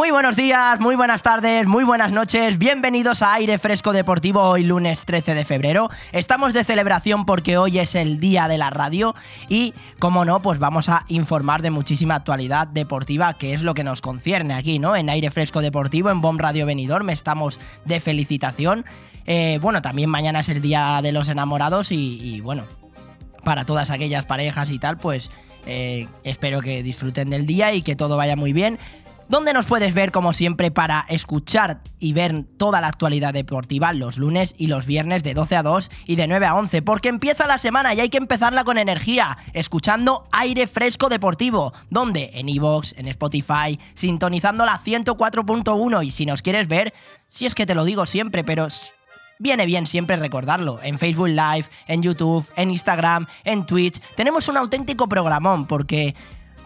[0.00, 4.62] Muy buenos días, muy buenas tardes, muy buenas noches, bienvenidos a Aire Fresco Deportivo hoy
[4.64, 5.90] lunes 13 de febrero.
[6.12, 9.14] Estamos de celebración porque hoy es el día de la radio
[9.50, 13.84] y, como no, pues vamos a informar de muchísima actualidad deportiva, que es lo que
[13.84, 14.96] nos concierne aquí, ¿no?
[14.96, 18.86] En Aire Fresco Deportivo, en Bomb Radio Me estamos de felicitación.
[19.26, 22.64] Eh, bueno, también mañana es el día de los enamorados y, bueno,
[23.44, 25.30] para todas aquellas parejas y tal, pues...
[25.66, 28.78] Eh, espero que disfruten del día y que todo vaya muy bien
[29.30, 34.18] donde nos puedes ver como siempre para escuchar y ver toda la actualidad deportiva los
[34.18, 37.46] lunes y los viernes de 12 a 2 y de 9 a 11, porque empieza
[37.46, 42.94] la semana y hay que empezarla con energía, escuchando aire fresco deportivo, donde en iVoox,
[42.96, 46.92] en Spotify, sintonizando la 104.1 y si nos quieres ver,
[47.28, 48.66] si es que te lo digo siempre, pero
[49.38, 50.80] viene bien siempre recordarlo.
[50.82, 54.00] En Facebook Live, en YouTube, en Instagram, en Twitch.
[54.16, 56.16] Tenemos un auténtico programón porque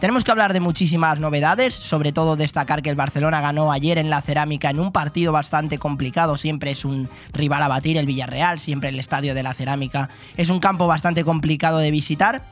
[0.05, 4.11] tenemos que hablar de muchísimas novedades, sobre todo destacar que el Barcelona ganó ayer en
[4.11, 8.59] la cerámica en un partido bastante complicado, siempre es un rival a batir el Villarreal,
[8.59, 12.43] siempre el estadio de la cerámica es un campo bastante complicado de visitar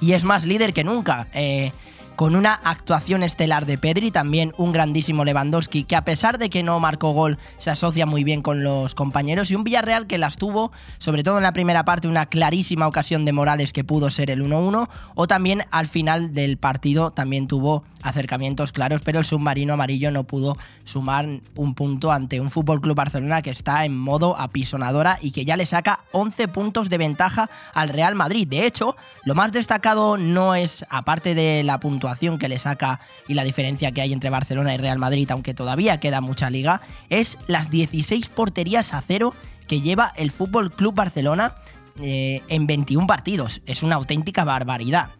[0.00, 1.26] y es más líder que nunca.
[1.32, 1.72] Eh,
[2.16, 6.62] con una actuación estelar de Pedri, también un grandísimo Lewandowski, que a pesar de que
[6.62, 10.38] no marcó gol, se asocia muy bien con los compañeros, y un Villarreal que las
[10.38, 14.30] tuvo, sobre todo en la primera parte, una clarísima ocasión de Morales que pudo ser
[14.30, 19.74] el 1-1, o también al final del partido también tuvo acercamientos claros, pero el submarino
[19.74, 24.38] amarillo no pudo sumar un punto ante un Fútbol Club Barcelona que está en modo
[24.38, 28.48] apisonadora y que ya le saca 11 puntos de ventaja al Real Madrid.
[28.48, 32.05] De hecho, lo más destacado no es, aparte de la puntuación
[32.38, 35.98] que le saca y la diferencia que hay entre Barcelona y Real Madrid, aunque todavía
[35.98, 36.80] queda mucha liga,
[37.10, 39.34] es las 16 porterías a cero
[39.66, 41.54] que lleva el Fútbol Club Barcelona
[42.00, 43.60] eh, en 21 partidos.
[43.66, 45.10] Es una auténtica barbaridad.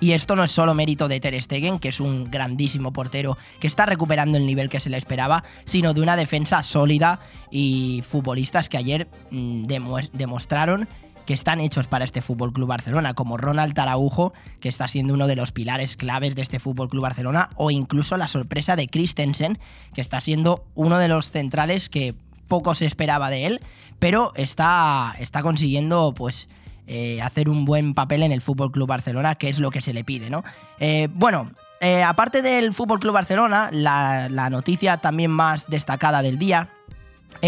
[0.00, 3.66] Y esto no es solo mérito de Ter Stegen, que es un grandísimo portero que
[3.66, 8.68] está recuperando el nivel que se le esperaba, sino de una defensa sólida y futbolistas
[8.68, 9.64] que ayer mm,
[10.12, 10.88] demostraron
[11.26, 15.26] que están hechos para este Fútbol Club Barcelona, como Ronald Araujo, que está siendo uno
[15.26, 19.58] de los pilares claves de este Fútbol Club Barcelona, o incluso la sorpresa de Christensen,
[19.94, 22.14] que está siendo uno de los centrales que
[22.48, 23.60] poco se esperaba de él,
[23.98, 26.48] pero está, está consiguiendo, pues
[26.86, 29.94] eh, hacer un buen papel en el Fútbol Club Barcelona, que es lo que se
[29.94, 30.44] le pide, ¿no?
[30.78, 36.38] Eh, bueno, eh, aparte del Fútbol Club Barcelona, la, la, noticia también más destacada del
[36.38, 36.68] día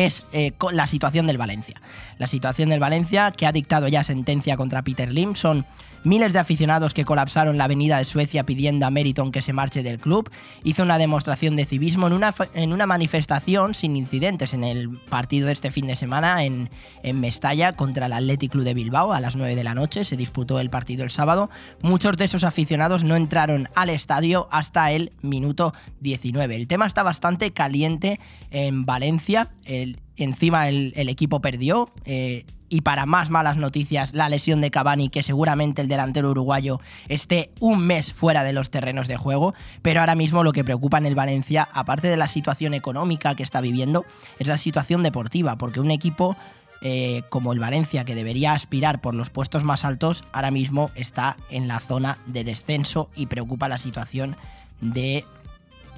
[0.04, 0.24] es
[0.72, 1.80] la situación del Valencia.
[2.18, 5.64] La situación del Valencia, que ha dictado ya sentencia contra Peter Lim, son
[6.04, 9.82] Miles de aficionados que colapsaron la avenida de Suecia pidiendo a Meriton que se marche
[9.82, 10.30] del club,
[10.62, 15.46] hizo una demostración de civismo en una, en una manifestación sin incidentes en el partido
[15.46, 16.70] de este fin de semana en,
[17.02, 20.04] en Mestalla contra el Athletic Club de Bilbao a las 9 de la noche.
[20.04, 21.50] Se disputó el partido el sábado.
[21.82, 26.56] Muchos de esos aficionados no entraron al estadio hasta el minuto 19.
[26.56, 28.20] El tema está bastante caliente
[28.50, 29.50] en Valencia.
[29.64, 31.92] El, encima el, equipo perdió.
[32.04, 36.80] Eh, y para más malas noticias, la lesión de Cavani, que seguramente el delantero uruguayo
[37.08, 39.54] esté un mes fuera de los terrenos de juego.
[39.82, 43.42] Pero ahora mismo lo que preocupa en el Valencia, aparte de la situación económica que
[43.42, 44.04] está viviendo,
[44.38, 46.36] es la situación deportiva, porque un equipo
[46.82, 51.36] eh, como el Valencia, que debería aspirar por los puestos más altos, ahora mismo está
[51.50, 54.36] en la zona de descenso y preocupa la situación
[54.80, 55.24] de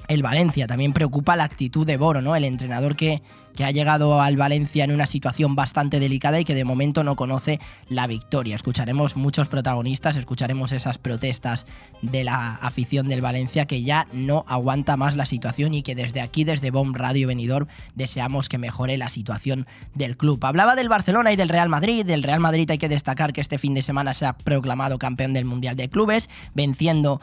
[0.09, 0.67] el Valencia.
[0.67, 2.35] También preocupa la actitud de Boro, ¿no?
[2.35, 3.21] El entrenador que,
[3.55, 7.15] que ha llegado al Valencia en una situación bastante delicada y que de momento no
[7.15, 7.59] conoce
[7.89, 8.55] la victoria.
[8.55, 11.67] Escucharemos muchos protagonistas, escucharemos esas protestas
[12.01, 16.21] de la afición del Valencia que ya no aguanta más la situación y que desde
[16.21, 20.43] aquí, desde Bomb Radio Venidor, deseamos que mejore la situación del club.
[20.43, 22.03] Hablaba del Barcelona y del Real Madrid.
[22.03, 25.33] Del Real Madrid hay que destacar que este fin de semana se ha proclamado campeón
[25.33, 27.21] del Mundial de Clubes, venciendo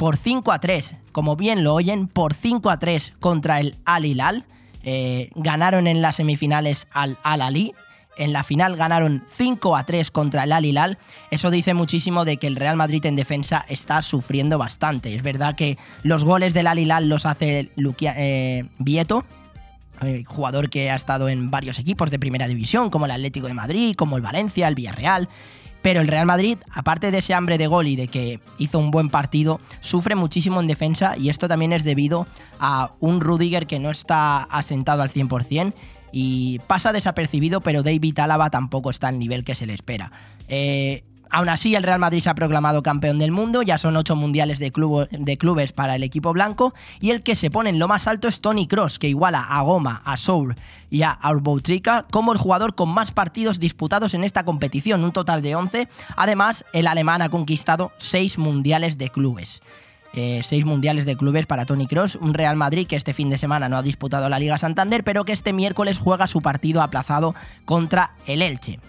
[0.00, 4.06] por 5 a 3, como bien lo oyen, por 5 a 3 contra el Al
[4.06, 4.46] Hilal.
[4.82, 7.74] Eh, ganaron en las semifinales al Al Ali.
[8.16, 10.96] En la final ganaron 5 a 3 contra el Al Hilal.
[11.30, 15.14] Eso dice muchísimo de que el Real Madrid en defensa está sufriendo bastante.
[15.14, 19.26] Es verdad que los goles del Al Hilal los hace eh, Vieto,
[20.00, 23.54] eh, jugador que ha estado en varios equipos de primera división, como el Atlético de
[23.54, 25.28] Madrid, como el Valencia, el Villarreal.
[25.82, 28.90] Pero el Real Madrid, aparte de ese hambre de gol y de que hizo un
[28.90, 32.26] buen partido, sufre muchísimo en defensa y esto también es debido
[32.58, 35.72] a un Rudiger que no está asentado al 100%
[36.12, 40.12] y pasa desapercibido, pero David Álava tampoco está al nivel que se le espera.
[40.48, 44.16] Eh, Aún así, el Real Madrid se ha proclamado campeón del mundo, ya son ocho
[44.16, 48.08] mundiales de, clubes para el equipo blanco, y el que se pone en lo más
[48.08, 50.56] alto es Tony Cross, que iguala a Goma, a Sour
[50.90, 55.40] y a Arboutrica como el jugador con más partidos disputados en esta competición, un total
[55.40, 55.88] de 11.
[56.16, 59.62] Además, el alemán ha conquistado seis mundiales de clubes.
[60.12, 63.38] Eh, seis mundiales de clubes para Tony Cross, un Real Madrid que este fin de
[63.38, 67.36] semana no ha disputado la Liga Santander, pero que este miércoles juega su partido aplazado
[67.64, 68.80] contra el Elche.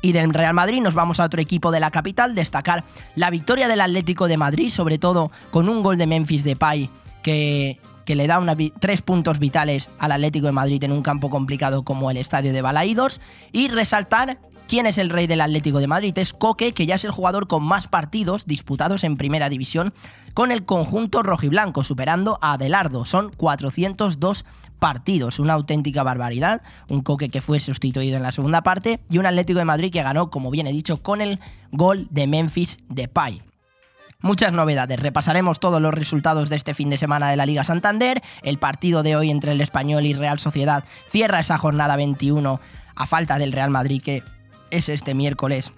[0.00, 2.84] Y del Real Madrid nos vamos a otro equipo de la capital, destacar
[3.16, 6.88] la victoria del Atlético de Madrid, sobre todo con un gol de Memphis Depay
[7.22, 8.40] que, que le da
[8.78, 12.62] tres puntos vitales al Atlético de Madrid en un campo complicado como el Estadio de
[12.62, 13.20] Balaídos,
[13.52, 16.16] y resaltar ¿Quién es el rey del Atlético de Madrid?
[16.18, 19.94] Es Coque, que ya es el jugador con más partidos disputados en primera división
[20.34, 23.06] con el conjunto rojiblanco, superando a Adelardo.
[23.06, 24.44] Son 402
[24.78, 26.62] partidos, una auténtica barbaridad.
[26.88, 30.02] Un Coque que fue sustituido en la segunda parte y un Atlético de Madrid que
[30.02, 31.40] ganó, como bien he dicho, con el
[31.72, 33.42] gol de Memphis Depay.
[34.20, 34.98] Muchas novedades.
[34.98, 38.20] Repasaremos todos los resultados de este fin de semana de la Liga Santander.
[38.42, 42.60] El partido de hoy entre el Español y Real Sociedad cierra esa jornada 21
[42.96, 44.24] a falta del Real Madrid que
[44.70, 45.72] es este miércoles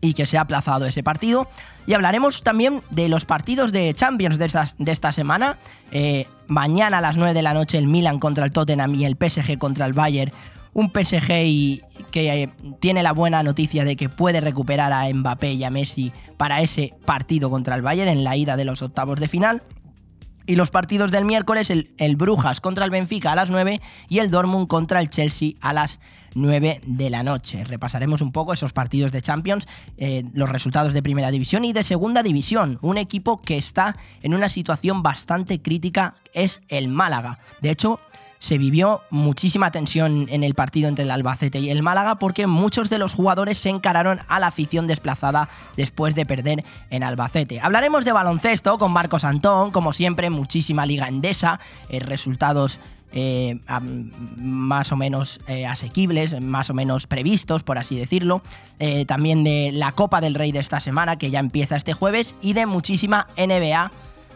[0.00, 1.48] y que se ha aplazado ese partido.
[1.86, 5.56] Y hablaremos también de los partidos de Champions de, de esta semana.
[5.92, 9.16] Eh, mañana a las 9 de la noche el Milan contra el Tottenham y el
[9.16, 10.32] PSG contra el Bayern.
[10.72, 11.80] Un PSG
[12.10, 12.50] que eh,
[12.80, 16.92] tiene la buena noticia de que puede recuperar a Mbappé y a Messi para ese
[17.04, 19.62] partido contra el Bayern en la ida de los octavos de final.
[20.44, 24.18] Y los partidos del miércoles, el, el, Brujas contra el Benfica a las 9 y
[24.18, 27.64] el Dortmund contra el Chelsea a las 9 de la noche.
[27.64, 29.66] Repasaremos un poco esos partidos de Champions,
[29.96, 32.78] eh, los resultados de Primera División y de Segunda División.
[32.82, 37.38] Un equipo que está en una situación bastante crítica es el Málaga.
[37.62, 38.00] De hecho,
[38.38, 42.90] se vivió muchísima tensión en el partido entre el Albacete y el Málaga porque muchos
[42.90, 47.60] de los jugadores se encararon a la afición desplazada después de perder en Albacete.
[47.60, 52.78] Hablaremos de baloncesto con Marcos Antón, como siempre, muchísima liga endesa, eh, resultados
[53.18, 53.58] eh,
[54.36, 58.42] más o menos eh, asequibles, más o menos previstos, por así decirlo.
[58.78, 62.34] Eh, también de la Copa del Rey de esta semana, que ya empieza este jueves,
[62.42, 63.90] y de muchísima NBA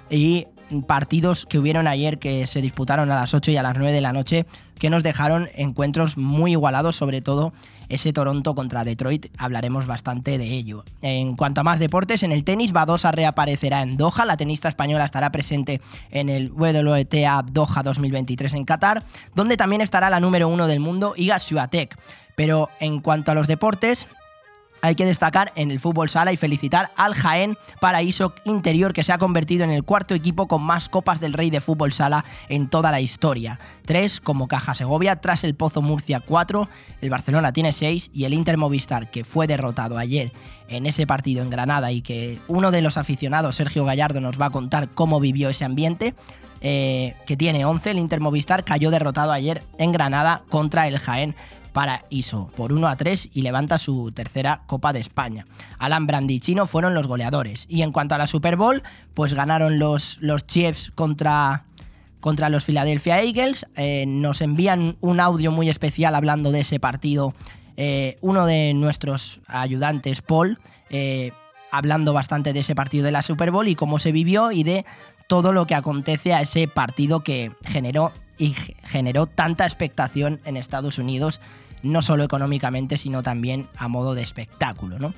[0.08, 0.46] y
[0.86, 4.00] partidos que hubieron ayer que se disputaron a las 8 y a las 9 de
[4.00, 4.46] la noche,
[4.78, 7.52] que nos dejaron encuentros muy igualados, sobre todo
[7.90, 10.84] ese Toronto contra Detroit, hablaremos bastante de ello.
[11.02, 15.04] En cuanto a más deportes, en el tenis, Badosa reaparecerá en Doha, la tenista española
[15.04, 19.02] estará presente en el WTA Doha 2023 en Qatar,
[19.34, 21.98] donde también estará la número uno del mundo, Iga Swiatek.
[22.36, 24.06] Pero en cuanto a los deportes,
[24.82, 29.12] hay que destacar en el fútbol sala y felicitar al Jaén Paraíso Interior que se
[29.12, 32.68] ha convertido en el cuarto equipo con más copas del Rey de fútbol sala en
[32.68, 33.58] toda la historia.
[33.84, 36.68] Tres como Caja Segovia, tras el Pozo Murcia 4,
[37.00, 40.32] el Barcelona tiene seis y el Inter Movistar que fue derrotado ayer
[40.68, 44.46] en ese partido en Granada y que uno de los aficionados, Sergio Gallardo, nos va
[44.46, 46.14] a contar cómo vivió ese ambiente.
[46.62, 51.34] Eh, que tiene 11, el Inter Movistar cayó derrotado ayer en Granada contra el Jaén
[51.72, 55.46] para ISO por 1 a 3 y levanta su tercera Copa de España.
[55.78, 57.66] Alan Brandi y Chino fueron los goleadores.
[57.68, 58.82] Y en cuanto a la Super Bowl,
[59.14, 61.64] pues ganaron los, los Chiefs contra,
[62.20, 63.66] contra los Philadelphia Eagles.
[63.76, 67.34] Eh, nos envían un audio muy especial hablando de ese partido.
[67.76, 70.58] Eh, uno de nuestros ayudantes, Paul,
[70.90, 71.32] eh,
[71.70, 74.84] hablando bastante de ese partido de la Super Bowl y cómo se vivió y de
[75.28, 80.98] todo lo que acontece a ese partido que generó y generó tanta expectación en Estados
[80.98, 81.42] Unidos,
[81.82, 84.98] no solo económicamente, sino también a modo de espectáculo.
[84.98, 85.12] ¿no?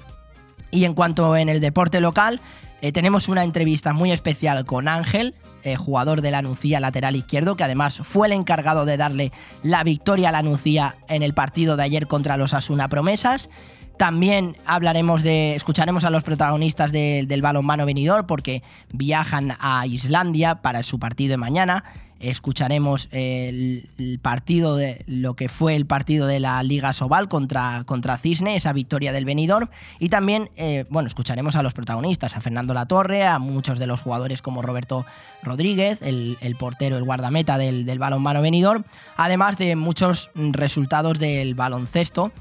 [0.73, 2.41] Y en cuanto en el deporte local,
[2.81, 7.55] eh, tenemos una entrevista muy especial con Ángel, eh, jugador de la Nucía lateral izquierdo,
[7.55, 9.31] que además fue el encargado de darle
[9.63, 13.51] la victoria a la Nucía en el partido de ayer contra los Asuna Promesas.
[13.99, 15.55] También hablaremos de.
[15.55, 21.37] escucharemos a los protagonistas del balonmano venidor porque viajan a Islandia para su partido de
[21.37, 21.85] mañana
[22.23, 23.89] escucharemos el,
[24.23, 28.73] partido de lo que fue el partido de la Liga Sobal contra, contra Cisne, esa
[28.73, 33.39] victoria del Benidorm, y también, eh, bueno, escucharemos a los protagonistas, a Fernando Latorre, a
[33.39, 35.05] muchos de los jugadores como Roberto
[35.43, 38.85] Rodríguez, el, portero, el guardameta del, del balonmano Benidorm,
[39.17, 42.33] además de muchos resultados del baloncesto,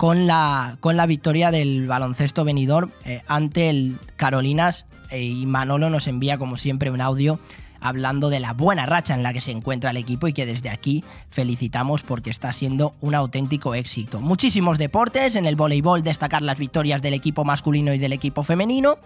[0.00, 5.90] con la, con la victoria del baloncesto venidor eh, ante el Carolinas eh, y Manolo
[5.90, 7.38] nos envía como siempre un audio
[7.80, 10.70] hablando de la buena racha en la que se encuentra el equipo y que desde
[10.70, 14.20] aquí felicitamos porque está siendo un auténtico éxito.
[14.20, 18.98] Muchísimos deportes, en el voleibol destacar las victorias del equipo masculino y del equipo femenino.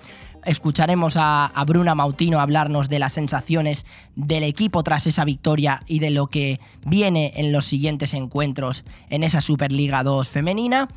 [0.45, 6.11] Escucharemos a, Bruna Mautino hablarnos de las sensaciones del equipo tras esa victoria y de
[6.11, 10.89] lo que viene en los siguientes encuentros en esa Superliga 2 femenina.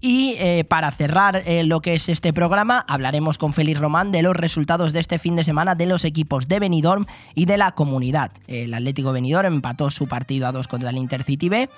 [0.00, 4.22] Y eh, para cerrar eh, lo que es este programa, hablaremos con Félix Román de
[4.22, 7.72] los resultados de este fin de semana de los equipos de Benidorm y de la
[7.72, 8.30] comunidad.
[8.46, 11.70] El Atlético Benidorm empató su partido a dos contra el Intercity B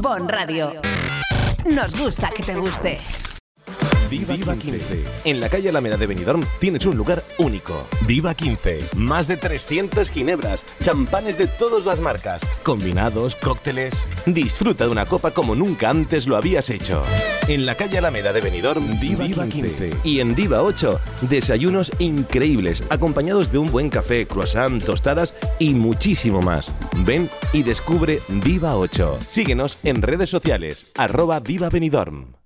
[0.00, 0.72] Bon Radio.
[1.64, 2.98] Nos gusta que te guste.
[4.08, 5.04] Viva, 15.
[5.24, 7.86] En la calle Alameda de Benidorm tienes un lugar único.
[8.06, 8.78] Viva 15.
[8.96, 14.06] Más de 300 ginebras, champanes de todas las marcas, combinados, cócteles.
[14.26, 17.02] Disfruta de una copa como nunca antes lo habías hecho.
[17.48, 19.90] En la calle Alameda de Benidorm, Viva, 15.
[20.04, 26.42] Y en Viva 8, desayunos increíbles, acompañados de un buen café, croissant, tostadas y muchísimo
[26.42, 26.74] más.
[26.98, 29.18] Ven y descubre Viva 8.
[29.28, 32.45] Síguenos en redes sociales, arroba Viva Benidorm.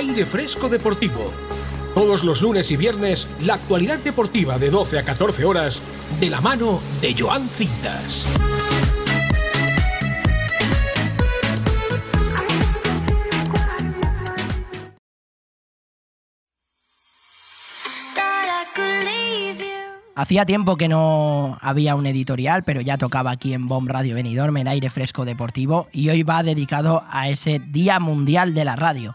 [0.00, 1.30] Aire Fresco Deportivo.
[1.94, 5.82] Todos los lunes y viernes, la actualidad deportiva de 12 a 14 horas,
[6.18, 8.26] de la mano de Joan Cintas.
[20.14, 24.56] Hacía tiempo que no había un editorial, pero ya tocaba aquí en Bomb Radio Benidorm,
[24.56, 29.14] en aire fresco deportivo, y hoy va dedicado a ese Día Mundial de la Radio.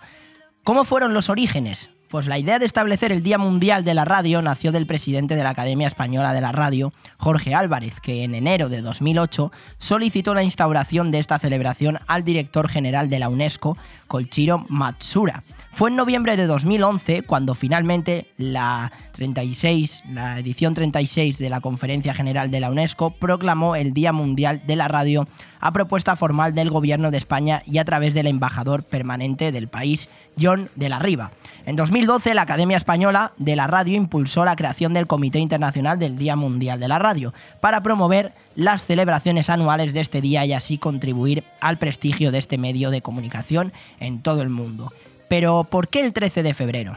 [0.65, 1.91] ¿Cómo fueron los orígenes?
[2.09, 5.43] Pues la idea de establecer el Día Mundial de la Radio nació del presidente de
[5.43, 10.41] la Academia Española de la Radio, Jorge Álvarez, que en enero de 2008 solicitó la
[10.41, 15.43] instauración de esta celebración al director general de la UNESCO, Colchiro Matsura.
[15.75, 22.13] Fue en noviembre de 2011 cuando finalmente la 36, la edición 36 de la Conferencia
[22.13, 25.27] General de la UNESCO proclamó el Día Mundial de la Radio
[25.59, 30.07] a propuesta formal del Gobierno de España y a través del embajador permanente del país,
[30.41, 31.33] John de la Riva.
[31.65, 36.17] En 2012 la Academia Española de la Radio impulsó la creación del Comité Internacional del
[36.17, 40.77] Día Mundial de la Radio para promover las celebraciones anuales de este día y así
[40.77, 44.93] contribuir al prestigio de este medio de comunicación en todo el mundo.
[45.37, 46.95] Pero ¿por qué el 13 de febrero?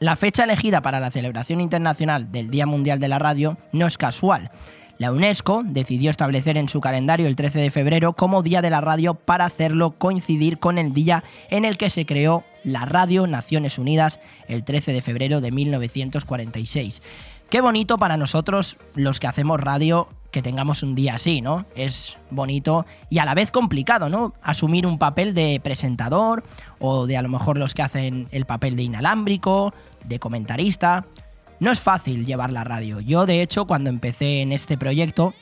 [0.00, 3.96] La fecha elegida para la celebración internacional del Día Mundial de la Radio no es
[3.96, 4.50] casual.
[4.98, 8.80] La UNESCO decidió establecer en su calendario el 13 de febrero como Día de la
[8.80, 13.78] Radio para hacerlo coincidir con el día en el que se creó la Radio Naciones
[13.78, 14.18] Unidas
[14.48, 17.02] el 13 de febrero de 1946.
[17.50, 21.64] Qué bonito para nosotros los que hacemos radio que tengamos un día así, ¿no?
[21.76, 24.34] Es bonito y a la vez complicado, ¿no?
[24.42, 26.42] Asumir un papel de presentador
[26.80, 29.72] o de a lo mejor los que hacen el papel de inalámbrico,
[30.04, 31.06] de comentarista.
[31.60, 32.98] No es fácil llevar la radio.
[32.98, 35.34] Yo, de hecho, cuando empecé en este proyecto,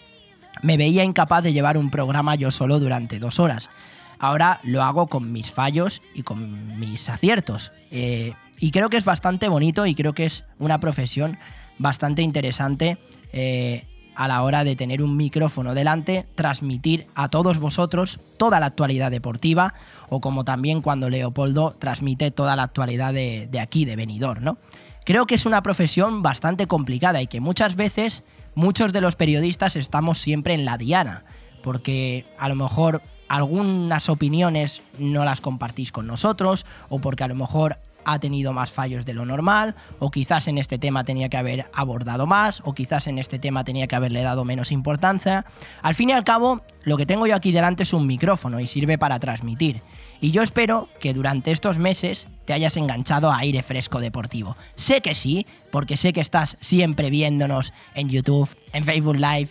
[0.61, 3.71] me veía incapaz de llevar un programa yo solo durante dos horas.
[4.19, 7.73] Ahora lo hago con mis fallos y con mis aciertos.
[7.91, 11.39] Eh, y creo que es bastante bonito y creo que es una profesión
[11.79, 12.99] bastante interesante
[13.33, 18.67] eh, a la hora de tener un micrófono delante, transmitir a todos vosotros toda la
[18.67, 19.75] actualidad deportiva
[20.09, 24.59] o como también cuando Leopoldo transmite toda la actualidad de, de aquí, de Benidorm, ¿no?
[25.05, 28.23] Creo que es una profesión bastante complicada y que muchas veces
[28.55, 31.25] muchos de los periodistas estamos siempre en la diana,
[31.63, 33.03] porque a lo mejor
[33.33, 38.73] algunas opiniones no las compartís con nosotros o porque a lo mejor ha tenido más
[38.73, 42.75] fallos de lo normal, o quizás en este tema tenía que haber abordado más, o
[42.75, 45.45] quizás en este tema tenía que haberle dado menos importancia.
[45.83, 48.67] Al fin y al cabo, lo que tengo yo aquí delante es un micrófono y
[48.67, 49.83] sirve para transmitir.
[50.21, 54.57] Y yo espero que durante estos meses te hayas enganchado a aire fresco deportivo.
[54.77, 59.49] Sé que sí, porque sé que estás siempre viéndonos en YouTube, en Facebook Live,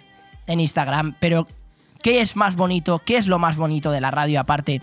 [0.48, 1.46] en Instagram, pero
[2.02, 3.00] ¿qué es más bonito?
[3.00, 4.82] ¿Qué es lo más bonito de la radio aparte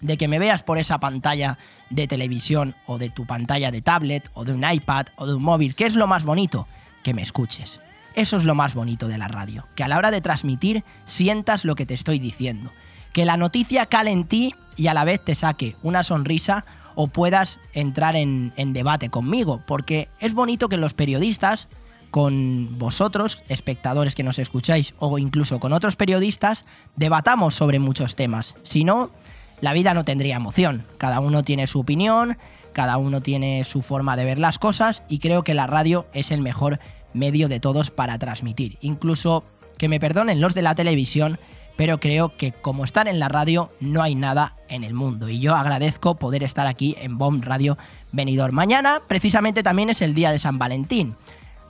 [0.00, 1.58] de que me veas por esa pantalla
[1.90, 5.42] de televisión o de tu pantalla de tablet o de un iPad o de un
[5.42, 6.66] móvil, ¿qué es lo más bonito?
[7.02, 7.80] Que me escuches.
[8.14, 11.64] Eso es lo más bonito de la radio, que a la hora de transmitir sientas
[11.64, 12.72] lo que te estoy diciendo,
[13.12, 16.64] que la noticia cale en ti y a la vez te saque una sonrisa
[16.96, 21.68] o puedas entrar en, en debate conmigo, porque es bonito que los periodistas
[22.10, 26.64] con vosotros, espectadores que nos escucháis, o incluso con otros periodistas,
[26.96, 28.56] debatamos sobre muchos temas.
[28.64, 29.10] Si no,
[29.60, 30.86] la vida no tendría emoción.
[30.98, 32.38] Cada uno tiene su opinión,
[32.72, 36.30] cada uno tiene su forma de ver las cosas y creo que la radio es
[36.30, 36.80] el mejor
[37.12, 38.78] medio de todos para transmitir.
[38.80, 39.44] Incluso
[39.78, 41.38] que me perdonen los de la televisión,
[41.76, 45.40] pero creo que como están en la radio no hay nada en el mundo y
[45.40, 47.78] yo agradezco poder estar aquí en Bomb Radio
[48.12, 48.52] Venidor.
[48.52, 51.16] Mañana precisamente también es el día de San Valentín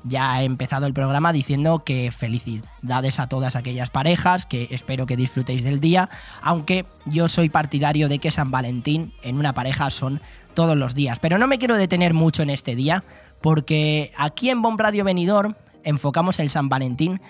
[0.04, 5.16] ya he empezado el programa diciendo que felicidades a todas aquellas parejas, que espero que
[5.16, 6.08] disfrutéis del día,
[6.42, 10.20] aunque yo soy partidario de que San Valentín en una pareja son
[10.54, 11.18] todos los días.
[11.20, 13.04] Pero no me quiero detener mucho en este día,
[13.40, 17.20] porque aquí en Bomb Radio Venidor enfocamos el San Valentín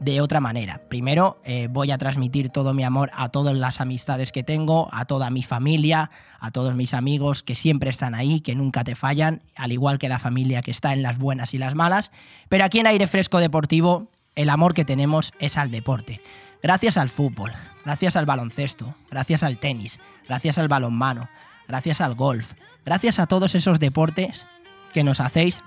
[0.00, 0.82] de otra manera.
[0.88, 5.04] Primero eh, voy a transmitir todo mi amor a todas las amistades que tengo, a
[5.04, 9.42] toda mi familia, a todos mis amigos que siempre están ahí, que nunca te fallan,
[9.56, 12.10] al igual que la familia que está en las buenas y las malas.
[12.48, 16.20] Pero aquí en Aire Fresco Deportivo el amor que tenemos es al deporte.
[16.62, 17.52] Gracias al fútbol,
[17.84, 21.28] gracias al baloncesto, gracias al tenis, gracias al balonmano,
[21.68, 22.54] gracias al golf,
[22.84, 24.46] gracias a todos esos deportes
[24.92, 25.62] que nos hacéis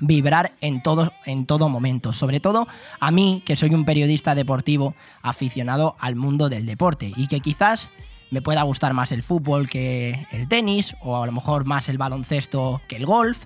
[0.00, 2.12] vibrar en todo, en todo momento.
[2.12, 2.66] Sobre todo
[2.98, 7.90] a mí, que soy un periodista deportivo aficionado al mundo del deporte y que quizás
[8.30, 11.98] me pueda gustar más el fútbol que el tenis o a lo mejor más el
[11.98, 13.44] baloncesto que el golf.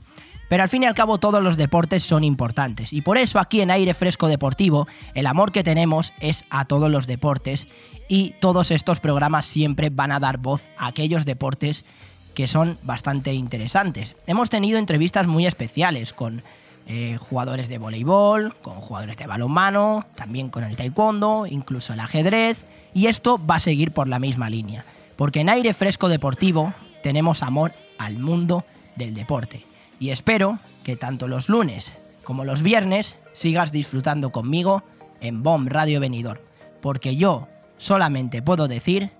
[0.48, 3.62] Pero al fin y al cabo todos los deportes son importantes y por eso aquí
[3.62, 7.66] en Aire Fresco Deportivo el amor que tenemos es a todos los deportes
[8.08, 11.86] y todos estos programas siempre van a dar voz a aquellos deportes
[12.34, 14.16] que son bastante interesantes.
[14.26, 16.42] Hemos tenido entrevistas muy especiales con
[16.86, 22.66] eh, jugadores de voleibol, con jugadores de balonmano, también con el taekwondo, incluso el ajedrez,
[22.92, 24.84] y esto va a seguir por la misma línea,
[25.16, 28.64] porque en aire fresco deportivo tenemos amor al mundo
[28.96, 29.64] del deporte.
[29.98, 34.82] Y espero que tanto los lunes como los viernes sigas disfrutando conmigo
[35.20, 36.42] en BOM Radio Venidor,
[36.82, 39.10] porque yo solamente puedo decir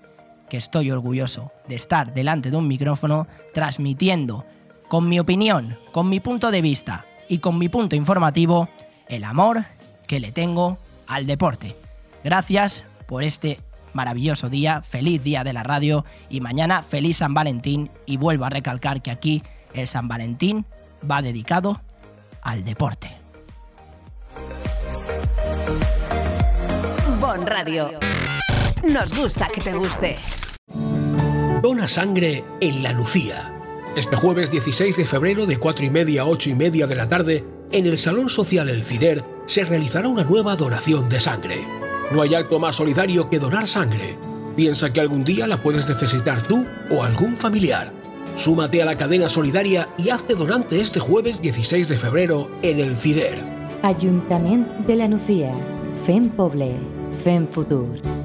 [0.49, 4.45] que estoy orgulloso de estar delante de un micrófono transmitiendo
[4.87, 8.69] con mi opinión, con mi punto de vista y con mi punto informativo
[9.07, 9.65] el amor
[10.07, 10.77] que le tengo
[11.07, 11.75] al deporte.
[12.23, 13.59] Gracias por este
[13.93, 18.49] maravilloso día, feliz día de la radio y mañana feliz San Valentín y vuelvo a
[18.49, 20.65] recalcar que aquí el San Valentín
[21.09, 21.81] va dedicado
[22.41, 23.09] al deporte.
[27.19, 27.99] Bon Radio.
[28.87, 30.15] Nos gusta que te guste.
[31.63, 33.51] Dona sangre en La Lucía.
[33.95, 37.09] Este jueves 16 de febrero de 4 y media a 8 y media de la
[37.09, 41.65] tarde, en el Salón Social El Cider, se realizará una nueva donación de sangre.
[42.11, 44.17] No hay acto más solidario que donar sangre.
[44.55, 47.91] Piensa que algún día la puedes necesitar tú o algún familiar.
[48.35, 52.95] Súmate a la cadena solidaria y hazte donante este jueves 16 de febrero en El
[52.97, 53.41] Cider.
[53.81, 55.53] Ayuntamiento de la Nucía.
[56.05, 56.75] Fem Poble,
[57.23, 58.24] Fem Futur.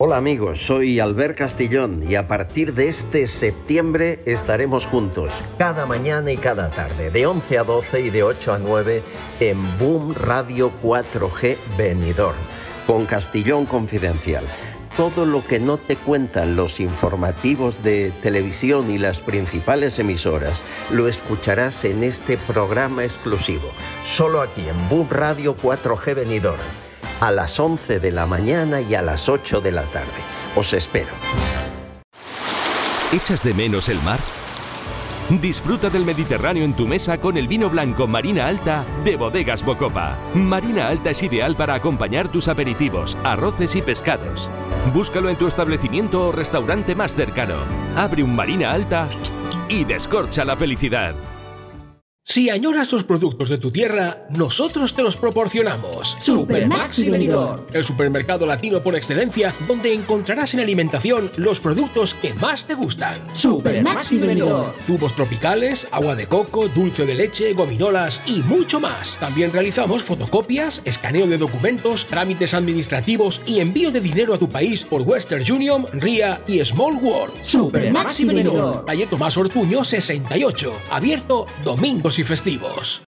[0.00, 6.30] Hola amigos, soy Albert Castillón y a partir de este septiembre estaremos juntos cada mañana
[6.30, 9.02] y cada tarde, de 11 a 12 y de 8 a 9
[9.40, 12.38] en Boom Radio 4G Benidorm,
[12.86, 14.44] con Castillón Confidencial.
[14.96, 21.08] Todo lo que no te cuentan los informativos de televisión y las principales emisoras lo
[21.08, 23.68] escucharás en este programa exclusivo,
[24.04, 26.87] solo aquí en Boom Radio 4G Benidorm
[27.20, 30.06] a las 11 de la mañana y a las 8 de la tarde.
[30.56, 31.10] Os espero.
[33.12, 34.18] ¿Echas de menos el mar?
[35.40, 40.16] Disfruta del Mediterráneo en tu mesa con el vino blanco Marina Alta de Bodegas Bocopa.
[40.34, 44.50] Marina Alta es ideal para acompañar tus aperitivos, arroces y pescados.
[44.94, 47.56] Búscalo en tu establecimiento o restaurante más cercano.
[47.94, 49.08] Abre un Marina Alta
[49.68, 51.14] y descorcha la felicidad.
[52.30, 56.14] Si añoras los productos de tu tierra, nosotros te los proporcionamos.
[56.20, 57.62] Supermaxi Benidorm.
[57.72, 63.16] El supermercado latino por excelencia, donde encontrarás en alimentación los productos que más te gustan.
[63.32, 64.70] Supermaxi Benidorm.
[64.86, 69.16] Zumos tropicales, agua de coco, dulce de leche, gominolas y mucho más.
[69.18, 74.84] También realizamos fotocopias, escaneo de documentos, trámites administrativos y envío de dinero a tu país
[74.84, 77.42] por Western Union, RIA y Small World.
[77.42, 78.84] Supermaxi Benidorm.
[78.84, 83.07] Calle Tomás Ortuño 68, abierto domingos y festivos.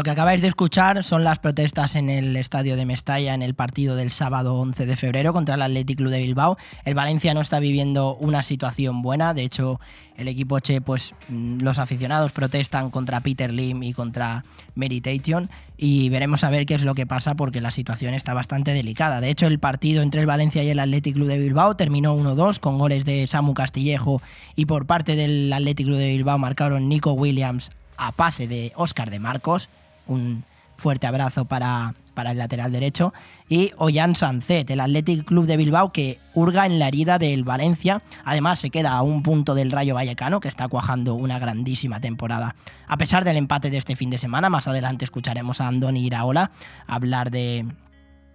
[0.00, 3.52] Lo que acabáis de escuchar son las protestas en el estadio de Mestalla en el
[3.52, 6.56] partido del sábado 11 de febrero contra el Athletic Club de Bilbao.
[6.86, 9.78] El Valencia no está viviendo una situación buena, de hecho
[10.16, 14.42] el equipo Che, pues mm, los aficionados protestan contra Peter Lim y contra
[14.74, 18.72] Meditation y veremos a ver qué es lo que pasa porque la situación está bastante
[18.72, 19.20] delicada.
[19.20, 22.58] De hecho el partido entre el Valencia y el Athletic Club de Bilbao terminó 1-2
[22.58, 24.22] con goles de Samu Castillejo
[24.56, 29.10] y por parte del Athletic Club de Bilbao marcaron Nico Williams a pase de Óscar
[29.10, 29.68] de Marcos
[30.10, 30.44] un
[30.80, 33.12] fuerte abrazo para, para el lateral derecho.
[33.48, 38.02] Y Ollán Sancet, el Athletic Club de Bilbao, que hurga en la herida del Valencia.
[38.24, 42.56] Además, se queda a un punto del Rayo Vallecano, que está cuajando una grandísima temporada.
[42.88, 46.50] A pesar del empate de este fin de semana, más adelante escucharemos a Andoni Iraola
[46.86, 47.66] hablar de,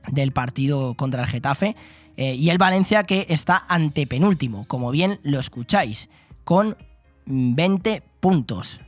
[0.07, 1.75] del partido contra el Getafe.
[2.17, 6.09] Eh, y el Valencia que está antepenúltimo, como bien lo escucháis,
[6.45, 6.77] con
[7.25, 8.79] 20 puntos.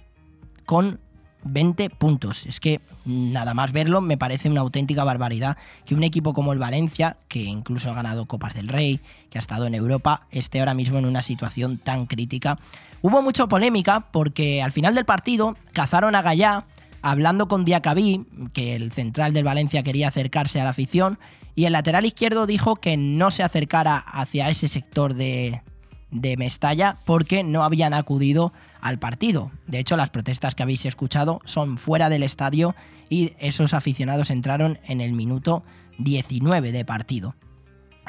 [0.66, 1.00] Con
[1.44, 2.46] 20 puntos.
[2.46, 6.60] Es que nada más verlo me parece una auténtica barbaridad que un equipo como el
[6.60, 10.74] Valencia, que incluso ha ganado Copas del Rey, que ha estado en Europa, esté ahora
[10.74, 12.60] mismo en una situación tan crítica.
[13.02, 16.66] Hubo mucha polémica porque al final del partido cazaron a Gallá
[17.02, 21.20] hablando con Diacabí, que el central del Valencia quería acercarse a la afición,
[21.56, 25.62] y el lateral izquierdo dijo que no se acercara hacia ese sector de,
[26.12, 29.52] de Mestalla porque no habían acudido al partido.
[29.68, 32.76] De hecho, las protestas que habéis escuchado son fuera del estadio
[33.10, 35.64] y esos aficionados entraron en el minuto
[36.00, 37.36] 19 de partido.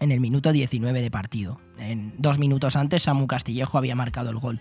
[0.00, 1.61] En el minuto 19 de partido.
[1.78, 4.61] En dos minutos antes, Samu Castillejo había marcado el gol.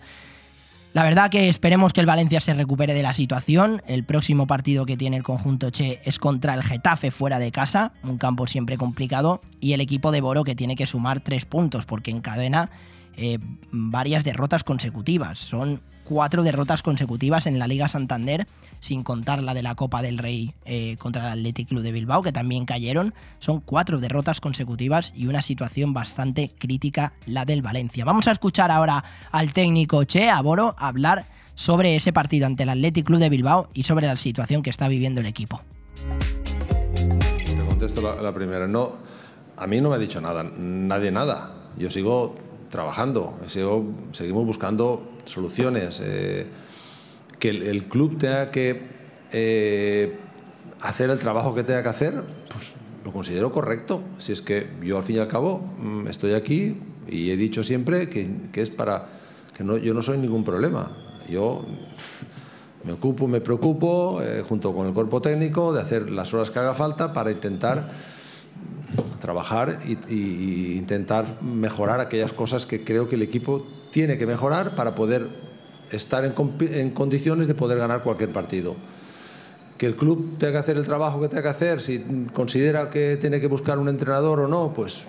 [0.94, 3.82] La verdad que esperemos que el Valencia se recupere de la situación.
[3.86, 7.92] El próximo partido que tiene el conjunto Che es contra el Getafe fuera de casa,
[8.02, 11.84] un campo siempre complicado, y el equipo de Boro que tiene que sumar tres puntos
[11.84, 12.70] porque encadena
[13.16, 13.38] eh,
[13.70, 15.38] varias derrotas consecutivas.
[15.38, 18.46] Son cuatro derrotas consecutivas en la Liga Santander,
[18.80, 22.22] sin contar la de la Copa del Rey eh, contra el Athletic Club de Bilbao,
[22.22, 23.12] que también cayeron.
[23.40, 28.06] Son cuatro derrotas consecutivas y una situación bastante crítica la del Valencia.
[28.06, 33.04] Vamos a escuchar ahora al técnico Che Aboro hablar sobre ese partido ante el Athletic
[33.04, 35.60] Club de Bilbao y sobre la situación que está viviendo el equipo.
[37.44, 38.66] Te contesto la, la primera.
[38.66, 38.92] No,
[39.58, 41.52] a mí no me ha dicho nada, nadie nada.
[41.76, 42.34] Yo sigo
[42.70, 46.00] trabajando, sigo, seguimos buscando soluciones.
[46.02, 46.46] Eh,
[47.38, 48.82] que el, el, club tenga que
[49.32, 50.16] eh,
[50.80, 52.14] hacer el trabajo que tenga que hacer,
[52.52, 54.02] pues lo considero correcto.
[54.18, 56.76] Si es que yo al fin y al cabo mm, estoy aquí
[57.08, 59.08] y he dicho siempre que, que es para
[59.56, 60.96] que no, yo no soy ningún problema.
[61.28, 61.64] Yo
[62.84, 66.58] me ocupo, me preocupo, eh, junto con el cuerpo técnico, de hacer las horas que
[66.58, 67.90] haga falta para intentar
[69.20, 74.94] trabajar y, intentar mejorar aquellas cosas que creo que el equipo tiene que mejorar para
[74.94, 75.28] poder
[75.90, 78.76] estar en, condiciones de poder ganar cualquier partido.
[79.76, 82.00] Que el club tenga que hacer el trabajo que tenga que hacer, si
[82.32, 85.04] considera que tiene que buscar un entrenador o no, pues,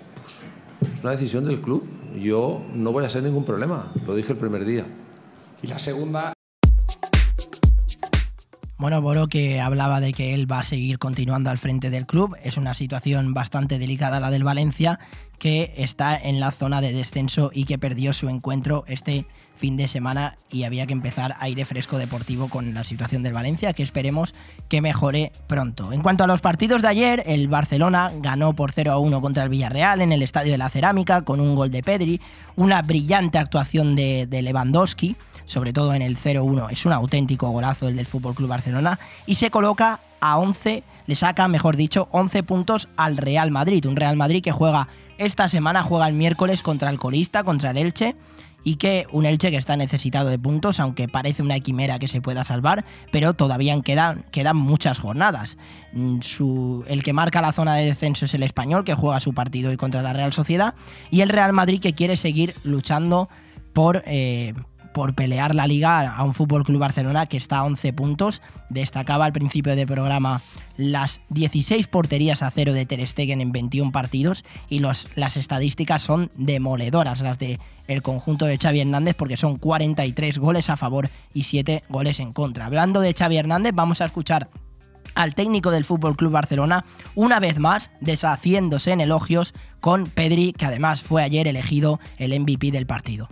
[0.78, 1.84] pues es una decisión del club.
[2.18, 4.86] Yo no voy a ser ningún problema, lo dije el primer día.
[5.62, 6.32] Y la segunda.
[8.80, 12.34] Bueno, Boro que hablaba de que él va a seguir continuando al frente del club.
[12.42, 14.98] Es una situación bastante delicada la del Valencia,
[15.38, 19.26] que está en la zona de descenso y que perdió su encuentro este
[19.60, 23.74] fin de semana y había que empezar aire fresco deportivo con la situación del Valencia,
[23.74, 24.32] que esperemos
[24.70, 25.92] que mejore pronto.
[25.92, 29.44] En cuanto a los partidos de ayer, el Barcelona ganó por 0 a 1 contra
[29.44, 32.22] el Villarreal en el Estadio de la Cerámica con un gol de Pedri,
[32.56, 36.70] una brillante actuación de, Lewandowski sobre todo en el 0-1.
[36.70, 41.14] Es un auténtico golazo el del Fútbol Club Barcelona y se coloca a 11, le
[41.16, 43.84] saca, mejor dicho, 11 puntos al Real Madrid.
[43.84, 47.78] Un Real Madrid que juega esta semana, juega el miércoles contra el colista, contra el
[47.78, 48.16] Elche.
[48.62, 52.20] Y que un Elche que está necesitado de puntos, aunque parece una quimera que se
[52.20, 55.56] pueda salvar, pero todavía quedan, quedan muchas jornadas.
[56.20, 59.70] Su, el que marca la zona de descenso es el español, que juega su partido
[59.70, 60.74] hoy contra la Real Sociedad,
[61.10, 63.28] y el Real Madrid que quiere seguir luchando
[63.72, 64.54] por, eh,
[64.92, 68.42] por pelear la liga a un Fútbol Club Barcelona que está a 11 puntos.
[68.68, 70.42] Destacaba al principio del programa
[70.76, 76.02] las 16 porterías a cero de Ter Stegen en 21 partidos y los, las estadísticas
[76.02, 77.58] son demoledoras las de
[78.02, 82.66] conjunto de Xavi Hernández porque son 43 goles a favor y 7 goles en contra.
[82.66, 84.48] Hablando de Xavi Hernández, vamos a escuchar
[85.14, 86.84] al técnico del Fútbol Club Barcelona,
[87.16, 92.70] una vez más deshaciéndose en elogios con Pedri, que además fue ayer elegido el MVP
[92.70, 93.28] del partido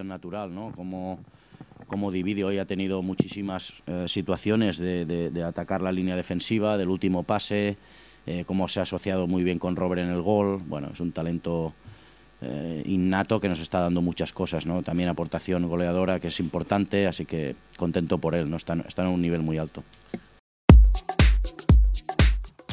[0.00, 0.72] natural, ¿no?
[0.74, 1.18] Como,
[1.86, 7.22] como divide hoy ha tenido muchísimas eh, situaciones de, atacar la línea defensiva, del último
[7.22, 7.76] pase,
[8.26, 10.62] eh, cómo se ha asociado muy bien con Robert en el gol.
[10.66, 11.74] Bueno, es un talento
[12.40, 14.82] eh, innato que nos está dando muchas cosas, ¿no?
[14.82, 18.56] También aportación goleadora que es importante, así que contento por él, ¿no?
[18.56, 19.84] Está, está en un nivel muy alto.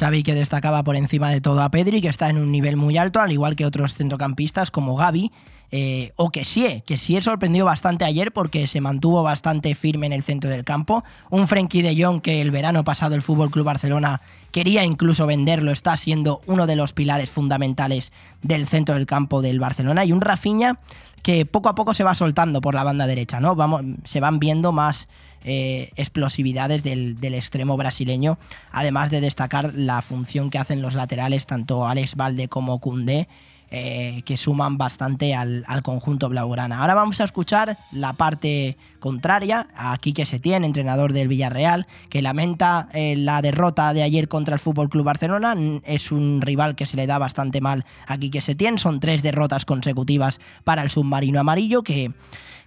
[0.00, 2.96] Xavi que destacaba por encima de todo a Pedri, que está en un nivel muy
[2.96, 5.30] alto, al igual que otros centrocampistas como Gaby,
[5.72, 10.12] eh, o que sí, que sí sorprendió bastante ayer porque se mantuvo bastante firme en
[10.12, 11.04] el centro del campo.
[11.30, 15.70] Un Frenkie de Jong que el verano pasado el Fútbol Club Barcelona quería incluso venderlo,
[15.70, 20.04] está siendo uno de los pilares fundamentales del centro del campo del Barcelona.
[20.04, 20.80] Y un Rafinha
[21.22, 23.54] que poco a poco se va soltando por la banda derecha, ¿no?
[23.54, 25.08] Vamos, se van viendo más
[25.44, 28.38] eh, explosividades del, del, extremo brasileño,
[28.72, 33.28] además de destacar la función que hacen los laterales, tanto Alex Valde como Koundé,
[33.72, 36.80] eh, que suman bastante al, al, conjunto blaugrana.
[36.80, 42.88] Ahora vamos a escuchar la parte contraria a Quique Setién, entrenador del Villarreal, que lamenta
[42.92, 45.54] eh, la derrota de ayer contra el Fútbol Club Barcelona.
[45.84, 48.78] Es un rival que se le da bastante mal a Quique Setién.
[48.78, 52.10] Son tres derrotas consecutivas para el submarino amarillo que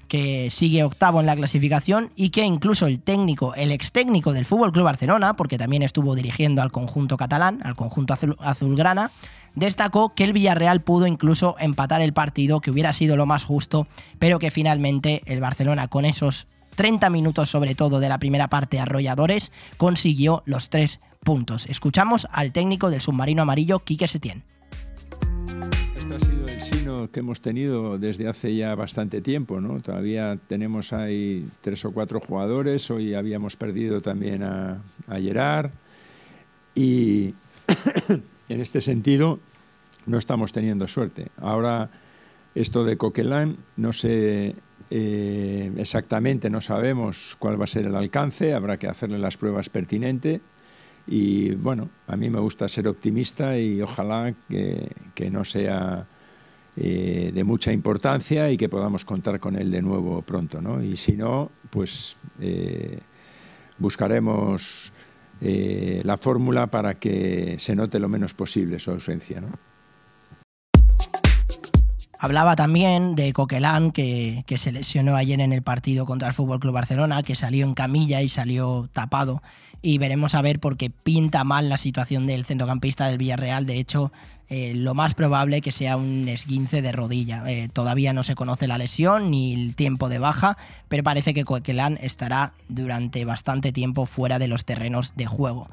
[0.07, 4.45] que sigue octavo en la clasificación y que incluso el técnico, el ex técnico del
[4.45, 9.09] Fútbol Club Barcelona, porque también estuvo dirigiendo al conjunto catalán, al conjunto azul, azulgrana,
[9.55, 13.87] destacó que el Villarreal pudo incluso empatar el partido, que hubiera sido lo más justo,
[14.19, 18.79] pero que finalmente el Barcelona con esos 30 minutos sobre todo de la primera parte
[18.79, 21.65] arrolladores consiguió los tres puntos.
[21.67, 24.43] Escuchamos al técnico del submarino amarillo, Quique Setién.
[25.95, 29.79] Este ha sido el sino que hemos tenido desde hace ya bastante tiempo, ¿no?
[29.81, 35.71] Todavía tenemos ahí tres o cuatro jugadores, hoy habíamos perdido también a, a Gerard
[36.75, 37.35] y
[38.49, 39.39] en este sentido
[40.05, 41.27] no estamos teniendo suerte.
[41.37, 41.89] Ahora
[42.55, 44.55] esto de Coquelin, no sé
[44.89, 49.69] eh, exactamente, no sabemos cuál va a ser el alcance, habrá que hacerle las pruebas
[49.69, 50.41] pertinentes.
[51.05, 56.07] Y bueno, a mí me gusta ser optimista y ojalá que, que no sea
[56.75, 60.59] eh, de mucha importancia y que podamos contar con él de nuevo pronto.
[60.59, 60.81] ¿no?
[60.81, 62.99] Y si no, pues eh,
[63.77, 64.91] buscaremos
[65.41, 69.41] eh, la fórmula para que se note lo menos posible su ausencia.
[69.41, 69.49] ¿no?
[72.23, 76.61] Hablaba también de Coquelán, que, que, se lesionó ayer en el partido contra el Fútbol
[76.61, 79.43] Club Barcelona, que salió en camilla y salió tapado.
[79.81, 83.65] Y veremos a ver porque pinta mal la situación del centrocampista del Villarreal.
[83.65, 84.13] De hecho,
[84.47, 87.43] eh, lo más probable que sea un esguince de rodilla.
[87.45, 90.57] Eh, todavía no se conoce la lesión ni el tiempo de baja,
[90.87, 95.69] pero parece que Coquelán estará durante bastante tiempo fuera de los terrenos de juego.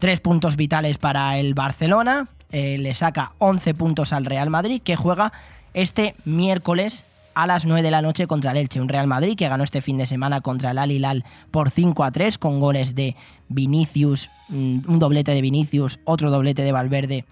[0.00, 2.28] Tres puntos vitales para el Barcelona.
[2.52, 5.32] Eh, le saca 11 puntos al Real Madrid, que juega
[5.74, 9.48] este miércoles a las 9 de la noche contra el Elche, un Real Madrid que
[9.48, 12.94] ganó este fin de semana contra el Al Hilal por 5 a 3 con goles
[12.94, 13.16] de
[13.48, 17.24] Vinicius, mm, un doblete de Vinicius, otro doblete de Valverde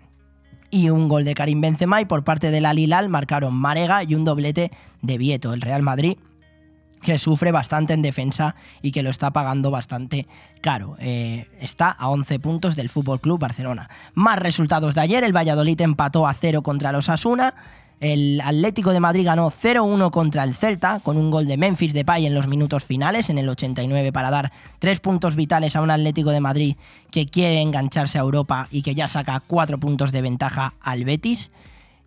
[0.71, 4.15] y un gol de Karim Benzema y por parte del Al Hilal marcaron Marega y
[4.15, 6.17] un doblete de Vieto, el Real Madrid
[7.03, 10.27] que sufre bastante en defensa y que lo está pagando bastante
[10.61, 10.97] caro.
[11.01, 13.91] Eh, está a 11 puntos del Fútbol Club Barcelona.
[14.15, 17.55] Más resultados de ayer: el Valladolid empató a 0 contra los Asuna.
[18.03, 22.27] El Atlético de Madrid ganó 0-1 contra el Celta con un gol de Memphis Depay
[22.27, 26.33] en los minutos finales, en el 89, para dar tres puntos vitales a un Atlético
[26.33, 26.75] de Madrid
[27.13, 31.53] que quiere engancharse a Europa y que ya saca cuatro puntos de ventaja al Betis.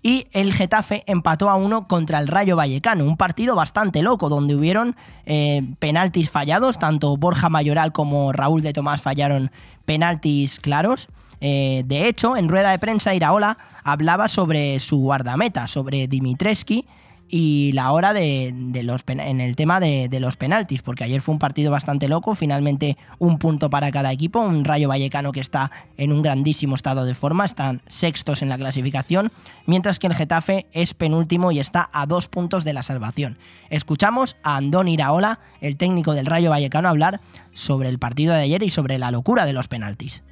[0.04, 4.54] Y el Getafe empató a uno contra el Rayo Vallecano, un partido bastante loco, donde
[4.54, 9.50] hubieron eh, penaltis fallados, tanto Borja Mayoral como Raúl de Tomás fallaron
[9.86, 11.08] penaltis claros.
[11.42, 16.86] Eh, de hecho, en rueda de prensa, Iraola hablaba sobre su guardameta, sobre Dimitreski
[17.28, 21.40] y la hora de, los en el tema de, los penaltis, porque ayer fue un
[21.40, 26.12] partido bastante loco, finalmente un punto para cada equipo, un Rayo Vallecano que está en
[26.12, 29.32] un grandísimo estado de forma, están sextos en la clasificación,
[29.66, 33.38] mientras que el Getafe es penúltimo y está a dos puntos de la salvación.
[33.70, 37.22] Escuchamos a Andón Iraola, el técnico del Rayo Vallecano, hablar
[37.54, 40.24] sobre el partido de ayer y sobre la locura de los penaltis.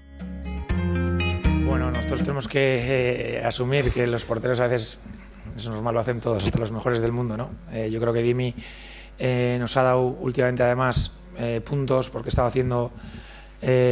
[1.65, 4.99] Bueno, nosotros tenemos que eh, asumir que los porteros a veces,
[5.55, 7.51] es normal, lo hacen todos, hasta los mejores del mundo, ¿no?
[7.71, 8.53] Eh, yo creo que Dimi
[9.17, 11.13] eh, nos ha dado últimamente además
[11.65, 12.91] puntos porque estaba haciendo,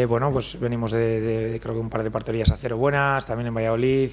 [0.07, 3.55] bueno, pues venimos de, creo que un par de parterías a cero buenas, también en
[3.55, 4.11] Valladolid,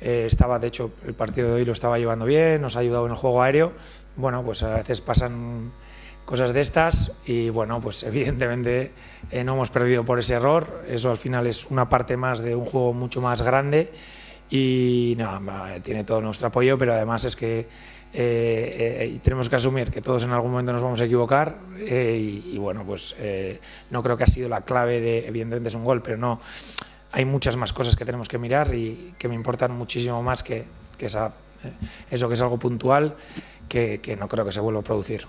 [0.00, 3.12] estaba, de hecho, el partido de hoy lo estaba llevando bien, nos ha ayudado en
[3.12, 3.74] el juego aéreo,
[4.16, 5.70] bueno, pues a veces pasan
[6.24, 8.92] cosas de estas y bueno, pues evidentemente
[9.30, 12.54] eh, no hemos perdido por ese error, eso al final es una parte más de
[12.56, 13.92] un juego mucho más grande
[14.50, 17.66] y nada, tiene todo nuestro apoyo, pero además es que eh,
[18.12, 22.84] eh, tenemos que asumir que todos en algún momento nos vamos a equivocar y, bueno,
[22.84, 23.14] pues
[23.90, 26.40] no creo que ha sido la clave de, evidentemente es un gol, pero no,
[27.12, 30.64] hay muchas más cosas que tenemos que mirar y que me importan muchísimo más que,
[30.98, 31.32] esa,
[32.10, 33.14] eso que es algo puntual
[33.68, 35.26] que, que no creo que se vuelva a producir.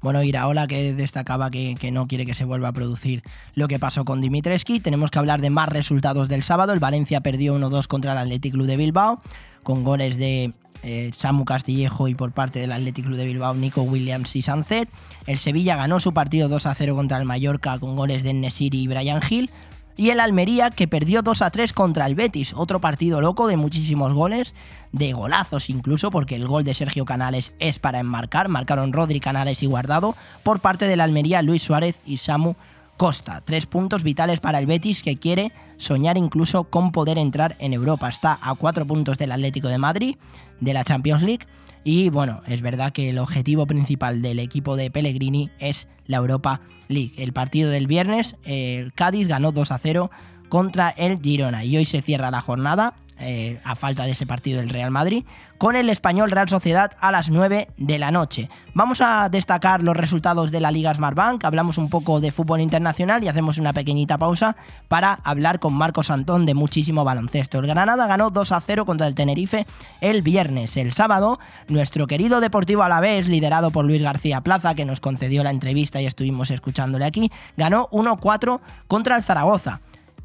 [0.00, 3.22] Bueno, Iraola que destacaba que, no quiere que se vuelva a producir
[3.54, 4.80] lo que pasó con Dimitreski.
[4.80, 6.72] Tenemos que hablar de más resultados del sábado.
[6.72, 9.20] El Valencia perdió 1-2 contra el Athletic Club de Bilbao,
[9.64, 10.52] con goles de
[10.84, 14.88] eh, Samu Castillejo y por parte del Athletic Club de Bilbao Nico Williams y Sanzet.
[15.26, 19.20] El Sevilla ganó su partido 2-0 contra el Mallorca con goles de Nesiri y Brian
[19.28, 19.50] Hill
[19.98, 23.56] y el Almería que perdió 2 a 3 contra el Betis, otro partido loco de
[23.56, 24.54] muchísimos goles,
[24.92, 29.62] de golazos incluso, porque el gol de Sergio Canales es para enmarcar, marcaron Rodri Canales
[29.62, 32.54] y Guardado, por parte del Almería Luis Suárez y Samu
[32.96, 33.42] Costa.
[33.44, 38.08] Tres puntos vitales para el Betis que quiere soñar incluso con poder entrar en Europa.
[38.08, 40.16] Está a cuatro puntos del Atlético de Madrid,
[40.60, 41.46] de la Champions League.
[41.84, 46.60] Y bueno, es verdad que el objetivo principal del equipo de Pellegrini es la Europa
[46.88, 47.14] League.
[47.16, 50.10] El partido del viernes, el Cádiz ganó 2 a 0
[50.48, 54.60] contra el Girona y hoy se cierra la jornada eh, a falta de ese partido
[54.60, 55.24] del Real Madrid,
[55.58, 58.48] con el español Real Sociedad a las 9 de la noche.
[58.74, 63.24] Vamos a destacar los resultados de la Liga Smartbank, hablamos un poco de fútbol internacional
[63.24, 67.58] y hacemos una pequeñita pausa para hablar con Marcos Antón de muchísimo baloncesto.
[67.58, 69.66] El Granada ganó 2 a 0 contra el Tenerife
[70.00, 70.76] el viernes.
[70.76, 75.50] El sábado, nuestro querido Deportivo Alavés, liderado por Luis García Plaza, que nos concedió la
[75.50, 79.80] entrevista y estuvimos escuchándole aquí, ganó 1-4 contra el Zaragoza.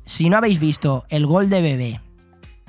[0.05, 2.01] Si no habéis visto el gol de Bebé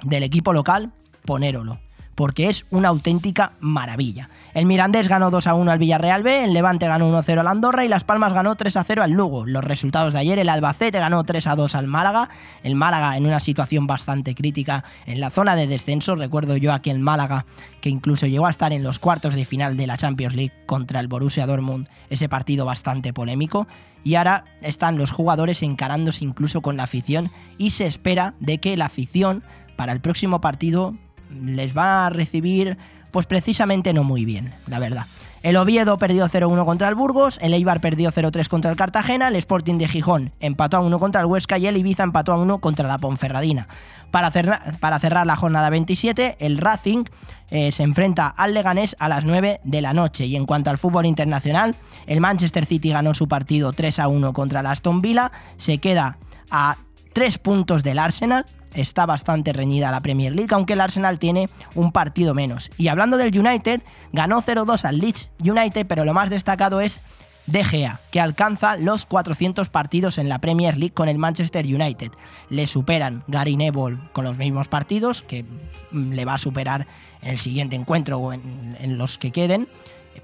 [0.02, 0.92] del equipo local,
[1.24, 1.78] ponérolo,
[2.14, 4.28] porque es una auténtica maravilla.
[4.54, 7.48] El Mirandés ganó 2 a 1 al Villarreal B, el Levante ganó 1 0 al
[7.48, 9.46] Andorra y Las Palmas ganó 3 a 0 al Lugo.
[9.46, 12.28] Los resultados de ayer, el Albacete ganó 3 a 2 al Málaga,
[12.62, 16.14] el Málaga en una situación bastante crítica en la zona de descenso.
[16.14, 17.46] Recuerdo yo aquí el Málaga
[17.80, 21.00] que incluso llegó a estar en los cuartos de final de la Champions League contra
[21.00, 23.66] el Borussia Dortmund, ese partido bastante polémico.
[24.04, 28.76] Y ahora están los jugadores encarándose incluso con la afición y se espera de que
[28.76, 29.42] la afición
[29.76, 30.94] para el próximo partido
[31.30, 32.78] les va a recibir
[33.10, 35.06] pues precisamente no muy bien, la verdad.
[35.44, 39.36] El Oviedo perdió 0-1 contra el Burgos, el Eibar perdió 0-3 contra el Cartagena, el
[39.36, 42.58] Sporting de Gijón empató a 1 contra el Huesca y el Ibiza empató a 1
[42.58, 43.68] contra la Ponferradina.
[44.10, 47.04] Para, cerrar, para cerrar la jornada 27, el Racing
[47.50, 50.24] eh, se enfrenta al Leganés a las 9 de la noche.
[50.24, 54.66] Y en cuanto al fútbol internacional, el Manchester City ganó su partido 3-1 contra el
[54.66, 56.18] Aston Villa, se queda
[56.50, 56.78] a
[57.12, 61.92] 3 puntos del Arsenal, está bastante reñida la Premier League, aunque el Arsenal tiene un
[61.92, 62.70] partido menos.
[62.76, 67.00] Y hablando del United, ganó 0-2 al Leeds United, pero lo más destacado es
[67.46, 72.12] De Gea, que alcanza los 400 partidos en la Premier League con el Manchester United.
[72.50, 75.44] Le superan Gary Neville con los mismos partidos, que
[75.90, 76.86] mm, le va a superar
[77.22, 79.68] en el siguiente encuentro o en, en los que queden.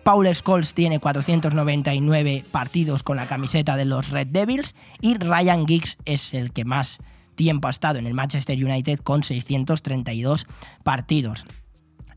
[0.02, 5.98] Paul Scholes tiene 499 partidos con la camiseta de los Red Devils y Ryan Giggs
[6.04, 7.00] es el que más
[7.40, 10.46] tiempo ha estado en el Manchester United con 632
[10.84, 11.46] partidos.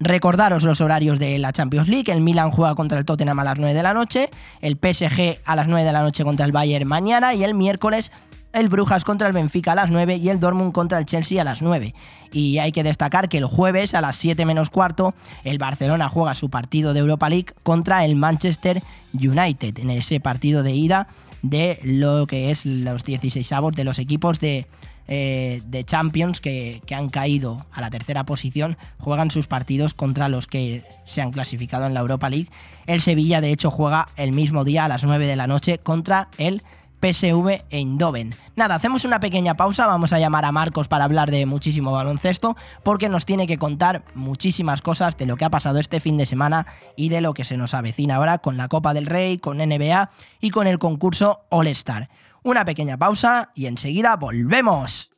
[0.01, 2.11] Recordaros los horarios de la Champions League.
[2.11, 5.55] El Milan juega contra el Tottenham a las 9 de la noche, el PSG a
[5.55, 8.11] las 9 de la noche contra el Bayern mañana y el miércoles
[8.51, 11.45] el Brujas contra el Benfica a las 9 y el Dortmund contra el Chelsea a
[11.45, 11.95] las 9.
[12.34, 15.15] Y hay que destacar que el jueves a las 7 menos cuarto
[15.45, 20.63] el Barcelona juega su partido de Europa League contra el Manchester United en ese partido
[20.63, 21.07] de ida
[21.43, 24.67] de lo que es los 16 avos de los equipos de,
[25.08, 30.30] eh, de Champions que, que, han caído a la tercera posición juegan sus partidos contra
[30.30, 32.49] los que se han clasificado en la Europa League.
[32.86, 36.30] El Sevilla de hecho juega el mismo día a las 9 de la noche contra
[36.38, 36.62] el
[37.04, 38.34] PSV Eindhoven.
[38.56, 42.56] Nada, hacemos una pequeña pausa, vamos a llamar a Marcos para hablar de muchísimo baloncesto,
[42.82, 46.26] porque nos tiene que contar muchísimas cosas de lo que ha pasado este fin de
[46.26, 49.58] semana y de lo que se nos avecina ahora con la Copa del Rey, con
[49.58, 52.10] NBA y con el concurso All Star.
[52.44, 55.10] Una pequeña pausa y enseguida volvemos.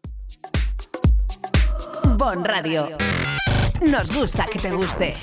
[2.17, 2.97] Bon Radio.
[3.81, 5.13] Nos gusta que te guste.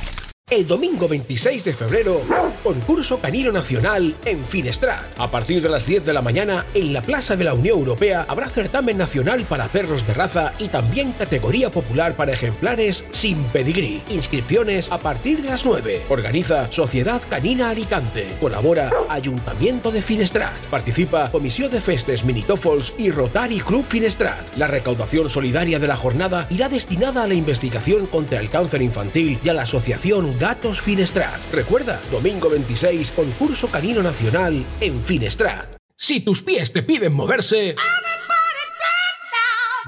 [0.52, 2.20] El domingo 26 de febrero,
[2.62, 5.18] concurso canino nacional en Finestrat.
[5.18, 8.26] A partir de las 10 de la mañana, en la Plaza de la Unión Europea
[8.28, 14.02] habrá certamen nacional para perros de raza y también categoría popular para ejemplares sin pedigrí.
[14.10, 16.02] Inscripciones a partir de las 9.
[16.10, 18.26] Organiza Sociedad Canina Alicante.
[18.38, 20.54] Colabora Ayuntamiento de Finestrat.
[20.66, 24.54] Participa Comisión de Festes Minitofols y Rotary Club Finestrat.
[24.58, 29.38] La recaudación solidaria de la jornada irá destinada a la investigación contra el cáncer infantil
[29.42, 31.40] y a la asociación Gatos Finestrat.
[31.52, 35.76] Recuerda, domingo 26, concurso canino nacional en Finestrat.
[35.96, 37.76] Si tus pies te piden moverse...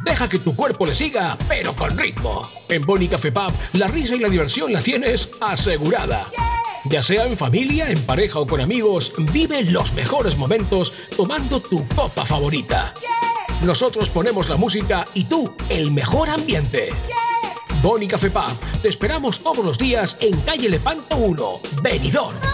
[0.05, 2.41] Deja que tu cuerpo le siga, pero con ritmo.
[2.69, 6.25] En Boni Café Pub, la risa y la diversión la tienes asegurada.
[6.85, 11.85] Ya sea en familia, en pareja o con amigos, vive los mejores momentos tomando tu
[11.89, 12.95] copa favorita.
[13.65, 16.91] Nosotros ponemos la música y tú el mejor ambiente.
[17.85, 18.31] Boni Café.
[18.81, 22.54] Te esperamos todos los días en calle Lepanto 1, Benidorm.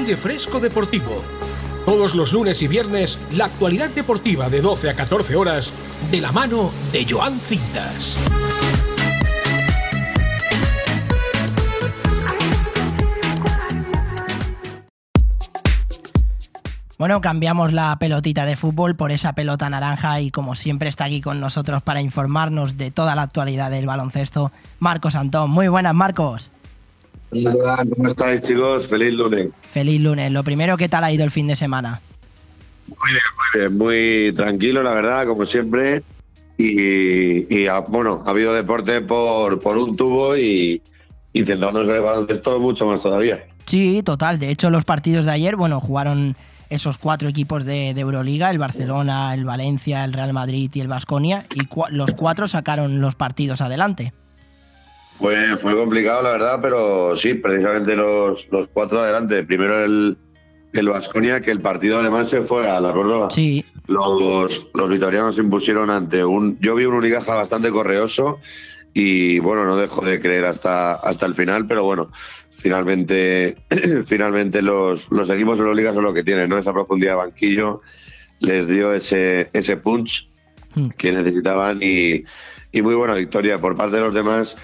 [0.00, 1.22] Aire Fresco Deportivo.
[1.84, 5.74] Todos los lunes y viernes, la actualidad deportiva de 12 a 14 horas,
[6.10, 8.16] de la mano de Joan Cintas.
[16.96, 21.20] Bueno, cambiamos la pelotita de fútbol por esa pelota naranja y como siempre está aquí
[21.20, 25.50] con nosotros para informarnos de toda la actualidad del baloncesto, Marcos Antón.
[25.50, 26.50] Muy buenas, Marcos.
[27.32, 28.86] Hola, ¿cómo estáis chicos?
[28.86, 29.48] Feliz lunes.
[29.70, 30.32] Feliz lunes.
[30.32, 32.00] Lo primero, ¿qué tal ha ido el fin de semana?
[32.88, 36.02] Muy bien, muy bien, muy tranquilo, la verdad, como siempre.
[36.58, 40.82] Y, y, ah, bueno, ha habido deporte por, por un tubo y
[41.32, 43.46] intentando el baloncesto mucho más todavía.
[43.66, 44.38] Sí, total.
[44.38, 46.34] De hecho, los partidos de ayer, bueno, jugaron
[46.68, 50.88] esos cuatro equipos de, de Euroliga, el Barcelona, el Valencia, el Real Madrid y el
[50.88, 54.12] Vasconia, y los cuatro sacaron los partidos adelante.
[55.20, 59.44] Fue, fue complicado, la verdad, pero sí, precisamente los, los cuatro adelante.
[59.44, 60.16] Primero el,
[60.72, 63.30] el Vasconia, que el partido alemán se fue a la prórroga.
[63.30, 63.64] Sí.
[63.86, 66.58] Los, los vitorianos se impusieron ante un.
[66.60, 68.38] Yo vi un Unicaja bastante correoso
[68.94, 72.10] y bueno, no dejo de creer hasta, hasta el final, pero bueno,
[72.50, 73.56] finalmente,
[74.06, 76.58] finalmente los, los equipos de la liga son lo que tienen, ¿no?
[76.58, 77.82] Esa profundidad de banquillo
[78.40, 80.30] les dio ese, ese punch
[80.74, 80.88] Hmm.
[80.96, 82.22] que necesitaban y,
[82.70, 84.56] y muy buena victoria por parte de los demás.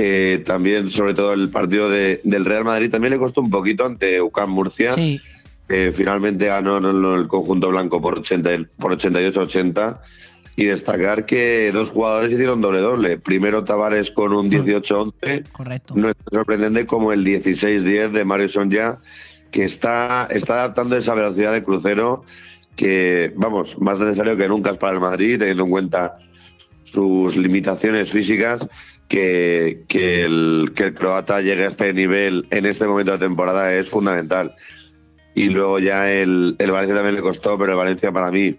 [0.00, 3.84] Eh, también, sobre todo, el partido de- del Real Madrid también le costó un poquito
[3.84, 4.92] ante UCAM Murcia.
[4.92, 5.20] Sí.
[5.68, 10.00] que finalmente ganó el, conjunto blanco por, 80, y- por 88-80.
[10.56, 13.18] Y destacar que dos jugadores hicieron doble-doble.
[13.18, 15.44] Primero Tavares con un 18-11.
[15.52, 15.92] Correcto.
[15.94, 19.00] No es sorprendente como el 16-10 de Mario Sonja,
[19.50, 22.24] que está, está adaptando esa velocidad de crucero
[22.74, 26.16] que, vamos, más necesario que nunca es para el Madrid, teniendo en cuenta
[26.84, 28.66] sus limitaciones físicas,
[29.08, 33.74] que, que el, que el croata llegue a este nivel en este momento de temporada
[33.74, 34.54] es fundamental.
[35.34, 38.56] Y luego ya el, el Valencia también le costó, pero el Valencia para mí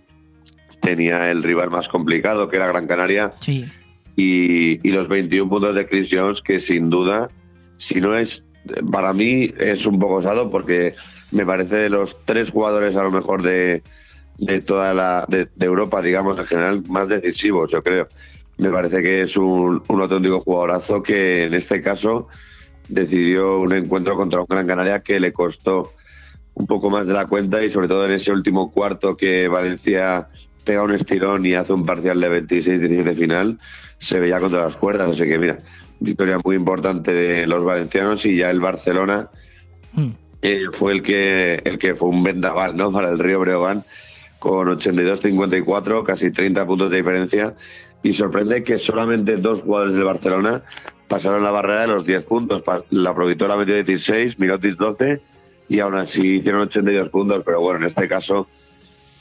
[0.81, 3.33] tenía el rival más complicado, que era Gran Canaria.
[3.41, 3.65] Sí.
[4.15, 7.29] Y, y los 21 puntos de Chris Jones, que sin duda,
[7.77, 8.43] si no es,
[8.91, 10.95] para mí es un poco osado porque
[11.31, 13.83] me parece de los tres jugadores a lo mejor de,
[14.37, 18.07] de toda la de, de Europa, digamos, en general, más decisivos, yo creo.
[18.59, 22.27] Me parece que es un, un auténtico jugadorazo que en este caso
[22.87, 25.93] decidió un encuentro contra un Gran Canaria que le costó
[26.55, 30.27] un poco más de la cuenta y sobre todo en ese último cuarto que Valencia
[30.65, 33.57] pega un estirón y hace un parcial de 26-17 final,
[33.97, 35.09] se veía contra las cuerdas.
[35.09, 35.57] Así que mira,
[35.99, 39.29] victoria muy importante de los valencianos y ya el Barcelona
[40.41, 42.91] eh, fue el que, el que fue un vendaval ¿no?
[42.93, 43.85] para el Río Breogán
[44.39, 47.55] con 82-54, casi 30 puntos de diferencia.
[48.01, 50.63] Y sorprende que solamente dos jugadores del Barcelona
[51.07, 52.63] pasaron la barrera de los 10 puntos.
[52.91, 55.21] La Provitora metió 16, Mirotic 12
[55.67, 57.43] y aún así hicieron 82 puntos.
[57.45, 58.47] Pero bueno, en este caso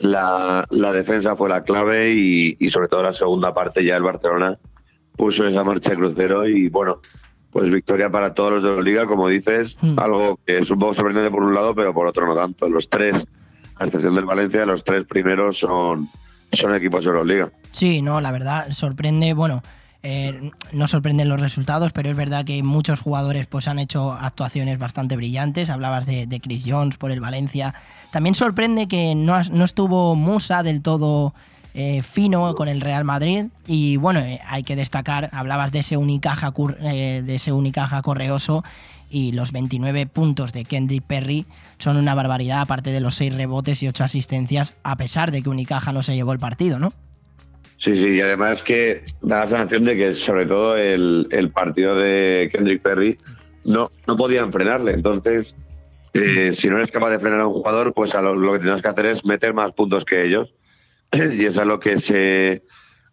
[0.01, 4.03] la, la defensa fue la clave y, y sobre todo la segunda parte ya el
[4.03, 4.59] Barcelona
[5.17, 7.01] puso esa marcha de crucero y bueno,
[7.51, 10.95] pues victoria para todos los de la liga, como dices, algo que es un poco
[10.95, 12.69] sorprendente por un lado, pero por otro no tanto.
[12.69, 13.27] Los tres,
[13.77, 16.09] a excepción del Valencia, los tres primeros son,
[16.53, 17.51] son equipos de Euroliga.
[17.73, 19.63] Sí, no, la verdad sorprende, bueno,
[20.03, 24.79] eh, no sorprenden los resultados, pero es verdad que muchos jugadores pues han hecho actuaciones
[24.79, 25.71] bastante brillantes.
[25.71, 27.75] Hablabas de, Chris Jones por el Valencia.
[28.13, 31.35] También sorprende que no, no estuvo Musa del todo
[31.75, 33.47] eh, fino con el Real Madrid.
[33.67, 38.63] Y bueno, eh, hay que destacar, hablabas de ese Unicaja, de ese Unicaja correoso
[39.11, 41.47] y los 29 puntos de Kendrick Perry
[41.79, 45.49] son una barbaridad, aparte de los 6 rebotes y 8 asistencias, a pesar de que
[45.49, 46.93] Unicaja no se llevó el partido, ¿no?
[47.77, 51.97] Sí, sí, y además que da la sensación de que sobre todo el, el partido
[51.97, 53.19] de Kendrick Perry
[53.65, 54.93] no, no podían frenarle.
[54.93, 55.57] Entonces,
[56.13, 58.59] eh, si no eres capaz de frenar a un jugador, pues a lo, lo que
[58.61, 60.55] tienes que hacer es meter más puntos que ellos.
[61.13, 62.65] y es lo que se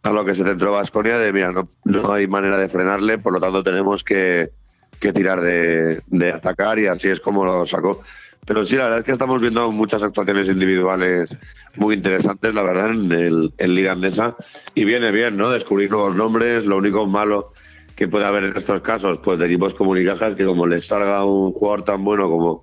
[0.01, 3.33] a lo que se centró Vasconia de mira, no, no hay manera de frenarle, por
[3.33, 4.51] lo tanto tenemos que,
[4.99, 8.01] que tirar de, de atacar y así es como lo sacó.
[8.45, 11.35] Pero sí, la verdad es que estamos viendo muchas actuaciones individuales
[11.75, 14.35] muy interesantes, la verdad, en, el, en Liga Andesa.
[14.75, 15.49] Y viene bien, ¿no?
[15.49, 16.65] Descubrir nuevos nombres.
[16.65, 17.53] Lo único malo
[17.95, 20.85] que puede haber en estos casos, pues de equipos como Unicaja, es que como les
[20.85, 22.61] salga un jugador tan bueno como,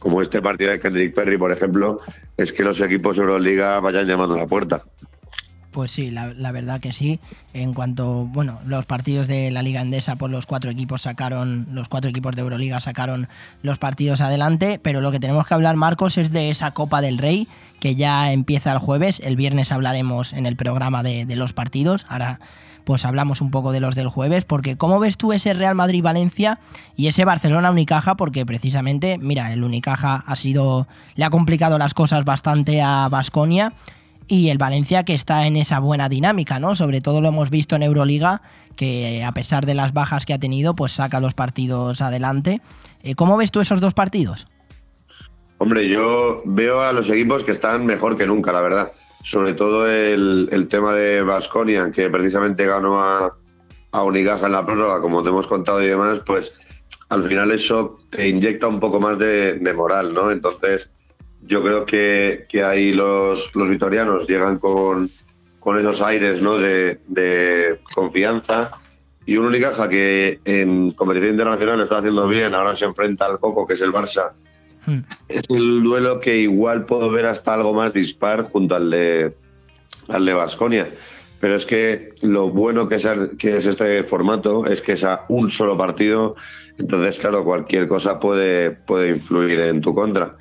[0.00, 1.98] como este partido de Kendrick Perry, por ejemplo,
[2.36, 4.82] es que los equipos Euroliga vayan llamando a la puerta.
[5.70, 7.20] Pues sí, la, verdad que sí.
[7.52, 11.88] En cuanto, bueno, los partidos de la Liga Endesa, pues los cuatro equipos sacaron, los
[11.88, 13.28] cuatro equipos de Euroliga sacaron
[13.62, 14.80] los partidos adelante.
[14.82, 17.46] Pero lo que tenemos que hablar, Marcos, es de esa Copa del Rey,
[17.78, 19.20] que ya empieza el jueves.
[19.24, 22.04] El viernes hablaremos en el programa de, de los partidos.
[22.08, 22.40] Ahora,
[22.84, 24.44] pues hablamos un poco de los del jueves.
[24.44, 26.58] Porque, ¿cómo ves tú ese Real Madrid-Valencia
[26.96, 28.16] y ese Barcelona-Unicaja?
[28.16, 30.88] Porque precisamente, mira, el Unicaja ha sido.
[31.14, 33.72] le ha complicado las cosas bastante a Basconia
[34.30, 36.76] y el Valencia que está en esa buena dinámica, ¿no?
[36.76, 38.42] Sobre todo lo hemos visto en Euroliga,
[38.76, 42.62] que a pesar de las bajas que ha tenido, pues saca los partidos adelante.
[43.02, 44.46] Eh, ¿Cómo ves tú esos dos partidos?
[45.58, 48.92] Hombre, yo veo a los equipos que están mejor que nunca, la verdad.
[49.24, 53.36] Sobre todo el, tema de Basconia, que precisamente ganó a,
[53.90, 56.54] a en la prórroga, como te hemos contado y demás, pues
[57.08, 60.30] al final eso te inyecta un poco más de moral, ¿no?
[60.30, 60.92] Entonces,
[61.46, 65.10] yo creo que, que ahí los, los vitorianos llegan con,
[65.58, 66.58] con esos aires ¿no?
[66.58, 68.72] de, de confianza
[69.26, 73.66] y un Unicaja que en competición internacional está haciendo bien, ahora se enfrenta al Coco,
[73.66, 74.32] que es el Barça.
[74.86, 75.00] Hmm.
[75.28, 79.34] Es el duelo que igual puedo ver hasta algo más dispar junto al de
[80.08, 80.90] al de Basconia.
[81.40, 83.06] Pero es que lo bueno que es,
[83.38, 86.36] que es este formato es que es a un solo partido,
[86.78, 90.36] entonces claro, cualquier cosa puede, puede influir en tu contra.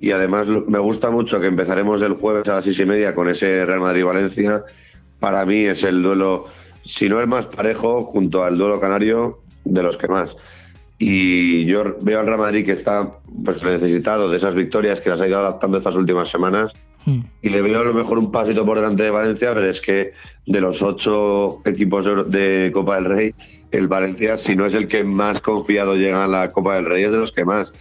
[0.00, 3.28] Y además me gusta mucho que empezaremos el jueves a las seis y media con
[3.28, 4.64] ese Real Madrid-Valencia.
[5.20, 6.46] Para mí es el duelo,
[6.84, 10.36] si no el más parejo, junto al duelo canario, de los que más.
[10.98, 13.10] Y yo veo al Real Madrid que está
[13.44, 16.72] pues, necesitado de esas victorias que las ha ido adaptando estas últimas semanas
[17.40, 20.12] y le veo a lo mejor un pasito por delante de Valencia, pero es que
[20.44, 23.34] de los ocho equipos de Copa del Rey,
[23.70, 27.04] el Valencia, si no es el que más confiado llega a la Copa del Rey,
[27.04, 27.72] es de los que más.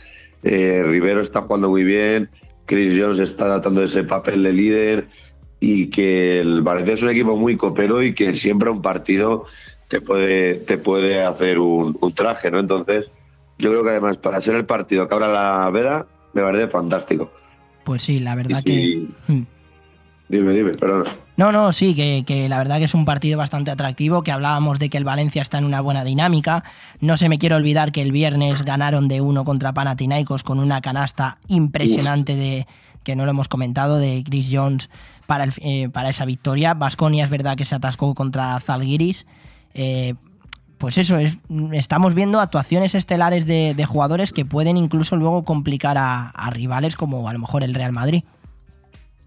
[0.43, 2.29] Eh, Rivero está jugando muy bien,
[2.65, 5.07] Chris Jones está tratando ese papel de líder
[5.59, 9.45] y que el Valencia es un equipo muy copero y que siempre un partido
[9.87, 12.59] te puede, te puede hacer un, un traje, ¿no?
[12.59, 13.11] Entonces,
[13.57, 17.31] yo creo que además para ser el partido que abra la veda, me parece fantástico.
[17.83, 19.07] Pues sí, la verdad que.
[19.27, 19.43] Hmm.
[20.27, 21.05] Dime, dime, perdón.
[21.37, 24.89] No, no, sí, que, la verdad que es un partido bastante atractivo, que hablábamos de
[24.89, 26.63] que el Valencia está en una buena dinámica.
[26.99, 30.81] No se me quiere olvidar que el viernes ganaron de uno contra Panathinaikos con una
[30.81, 32.67] canasta impresionante de,
[33.03, 34.89] que no lo hemos comentado, de Chris Jones
[35.27, 36.73] para, el, eh, para esa victoria.
[36.73, 39.27] Vasconia es verdad que se atascó contra Zalgiris.
[39.73, 40.15] Eh,
[40.77, 41.37] pues eso, es,
[41.71, 47.33] estamos viendo actuaciones estelares de, jugadores que pueden incluso luego complicar a, rivales como a
[47.33, 48.23] lo mejor el Real Madrid.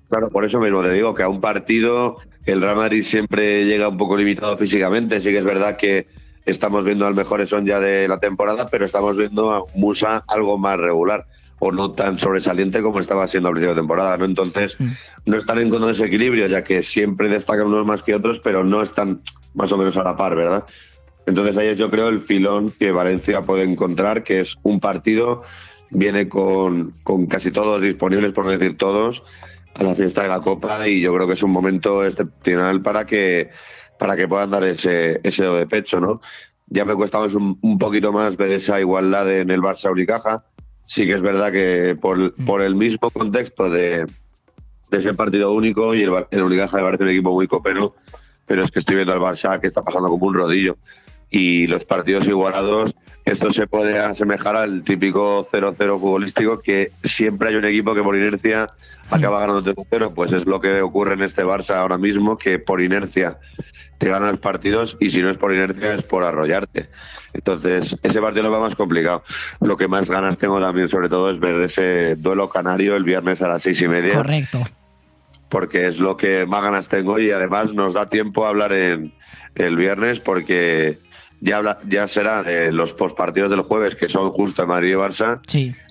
[0.09, 3.89] Claro, por eso mismo te digo que a un partido el Real Madrid siempre llega
[3.89, 5.21] un poco limitado físicamente.
[5.21, 6.07] Sí que es verdad que
[6.47, 10.57] estamos viendo al mejor son ya de la temporada, pero estamos viendo a Musa algo
[10.57, 11.27] más regular
[11.59, 14.17] o no tan sobresaliente como estaba siendo al principio de temporada.
[14.17, 14.25] ¿no?
[14.25, 14.87] Entonces, mm.
[15.27, 18.83] no están en ese equilibrio, ya que siempre destacan unos más que otros, pero no
[18.83, 19.21] están
[19.55, 20.65] más o menos a la par, ¿verdad?
[21.27, 25.43] Entonces ahí es yo creo el filón que Valencia puede encontrar, que es un partido,
[25.91, 26.95] viene con,
[27.29, 29.25] casi todos disponibles, por decir todos,
[29.75, 33.07] a la fiesta de la Copa y yo creo que es un momento excepcional para
[33.07, 33.51] que,
[33.99, 36.21] para que puedan dar ese, ese de pecho, ¿no?
[36.67, 40.45] Ya me cuesta un, un poquito más ver esa igualdad en el Barça Unicaja.
[40.87, 42.45] Sí que es verdad que por, mm.
[42.45, 44.07] por el mismo contexto de,
[44.91, 47.95] de ese partido único y el, el Unicaja me parece un equipo muy copero,
[48.47, 50.77] pero es que estoy viendo al Barça que está pasando como un rodillo
[51.31, 52.95] y los partidos igualados,
[53.33, 58.17] esto se puede asemejar al típico 0-0 futbolístico que siempre hay un equipo que por
[58.17, 58.71] inercia
[59.11, 62.81] acaba ganando 0 pues es lo que ocurre en este Barça ahora mismo, que por
[62.81, 63.39] inercia
[63.99, 66.89] te ganan los partidos y si no es por inercia es por arrollarte.
[67.35, 69.23] Entonces, ese partido lo va más complicado.
[69.61, 73.43] Lo que más ganas tengo también, sobre todo, es ver ese duelo canario el viernes
[73.43, 74.15] a las seis y media.
[74.15, 74.61] Correcto.
[75.51, 79.13] Porque es lo que más ganas tengo y además nos da tiempo a hablar en
[79.55, 80.99] el viernes porque
[81.41, 85.41] ya, ya será de los postpartidos del jueves, que son justo en Madrid y Barça,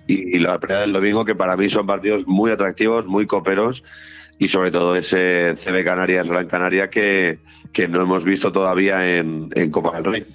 [0.07, 3.83] y, la pelea del domingo, que para mí son partidos muy atractivos, muy coperos,
[4.39, 7.39] y sobre todo ese CB Canarias Gran Canaria que,
[7.73, 10.25] que no hemos visto todavía en, en Copa del Rey.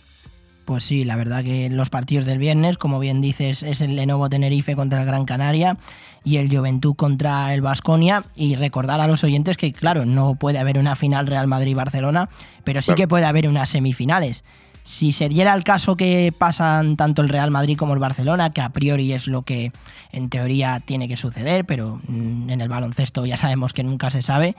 [0.64, 4.28] Pues sí, la verdad que los partidos del viernes, como bien dices, es el Lenovo
[4.30, 5.76] Tenerife contra el Gran Canaria
[6.24, 8.24] y el Juventud contra el Vasconia.
[8.36, 12.28] Y recordar a los oyentes que, claro, no puede haber una final Real Madrid-Barcelona,
[12.62, 14.44] pero sí que puede haber unas semifinales.
[14.82, 18.60] Si se diera el caso que pasan tanto el Real Madrid como el Barcelona, que
[18.60, 19.72] a priori es lo que
[20.10, 24.22] en teoría tiene que suceder, pero mm, en el baloncesto ya sabemos que nunca se
[24.22, 24.56] sabe,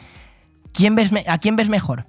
[0.71, 2.05] ¿quién ves ¿a quién ves mejor?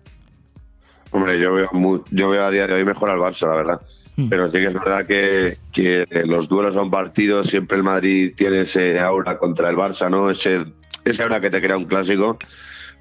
[1.10, 3.80] Hombre, yo veo, yo veo a día de hoy mejor al Barça, la verdad.
[4.16, 4.28] Mm.
[4.28, 8.62] Pero sí que es verdad que, que los duelos son partidos, siempre el Madrid tiene
[8.62, 10.30] ese aura contra el Barça, ¿no?
[10.30, 10.64] Ese,
[11.04, 12.38] ese aura que te crea un clásico.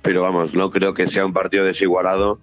[0.01, 2.39] Pero vamos, no creo que sea un partido desigualado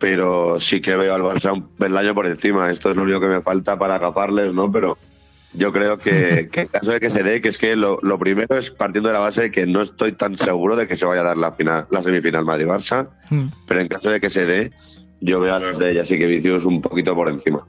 [0.00, 2.70] pero sí que veo al Barça un peldaño por encima.
[2.70, 4.72] Esto es lo único que me falta para agafarles, ¿no?
[4.72, 4.96] Pero
[5.52, 8.70] yo creo que, en caso de que se dé, que es que lo, primero es
[8.70, 11.24] partiendo de la base de que no estoy tan seguro de que se vaya a
[11.24, 13.46] dar la, final, la semifinal Madrid-Barça, hmm.
[13.68, 14.72] pero en caso de que se dé,
[15.20, 17.66] yo veo a los de ella, así que vicios un poquito por encima.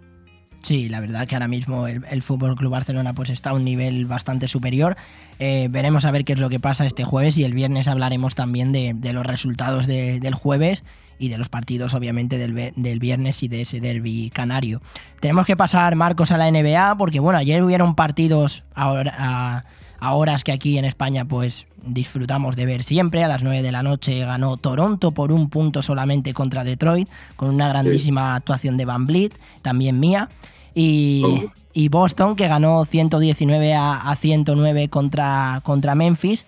[0.62, 3.66] Sí, la verdad que ahora mismo el, el Fútbol Club Barcelona pues está a un
[3.66, 4.96] nivel bastante superior.
[5.40, 8.36] Eh, veremos a ver qué es lo que pasa este jueves y el viernes hablaremos
[8.36, 10.84] también de, los resultados del jueves
[11.22, 14.82] y de los partidos obviamente del, viernes y de ese derby canario.
[15.20, 19.64] Tenemos que pasar, Marcos, a la NBA porque bueno, ayer hubieron partidos a,
[20.02, 23.24] horas que aquí en España pues disfrutamos de ver siempre.
[23.24, 27.54] A las 9 de la noche ganó Toronto por un punto solamente contra Detroit, con
[27.54, 30.28] una grandísima actuación de Van Vliet, también mía.
[30.74, 31.90] Y, oh.
[31.92, 36.48] Boston, que ganó 119 a, 109 contra, contra Memphis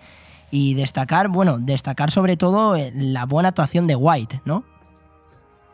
[0.54, 4.64] y destacar, bueno, destacar sobre todo eh, la buena actuación de White, ¿no?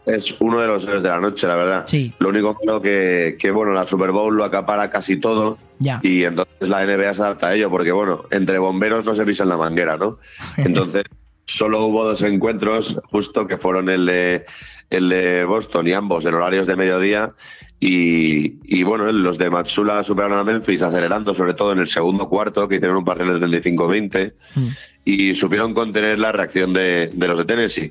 [0.06, 1.82] es uno de los héroes de la noche, la verdad.
[1.86, 2.12] Sí.
[2.18, 5.58] Lo único malo que, que, bueno, la Super Bowl lo acapara casi todo.
[5.78, 6.00] Ya.
[6.02, 9.50] Y entonces la NBA se adapta a ello, porque bueno, entre bomberos no se pisan
[9.50, 10.18] la manguera, ¿no?
[10.56, 11.04] Entonces,
[11.44, 14.46] solo hubo dos encuentros, justo que fueron el de,
[14.88, 17.34] el de Boston y ambos en horarios de mediodía.
[17.82, 22.28] Y, y, bueno, los de Matsula superaron a Memphis acelerando, sobre todo en el segundo
[22.28, 24.66] cuarto, que hicieron un parcial de 35-20, Mm.
[25.06, 27.90] y supieron contener la reacción de, de, los de Tennessee,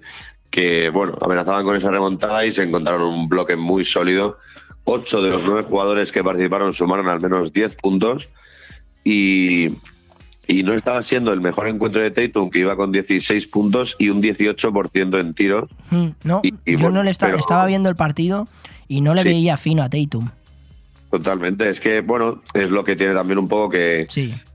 [0.52, 4.38] que bueno, amenazaban con esa remontada y se encontraron un bloque muy sólido.
[4.84, 8.30] Ocho de los nueve jugadores que participaron sumaron al menos 10 puntos
[9.04, 9.76] y,
[10.48, 14.10] y no estaba siendo el mejor encuentro de Tatum, que iba con 16 puntos y
[14.10, 15.70] un 18% en tiros.
[15.92, 18.48] Mm, no, y, y yo bueno, no le estaba, pero- estaba viendo el partido
[18.90, 19.30] y no le Sí.
[19.30, 20.30] veía fino a Tatum.
[21.10, 24.06] Totalmente, es que bueno, es lo que tiene también un poco que,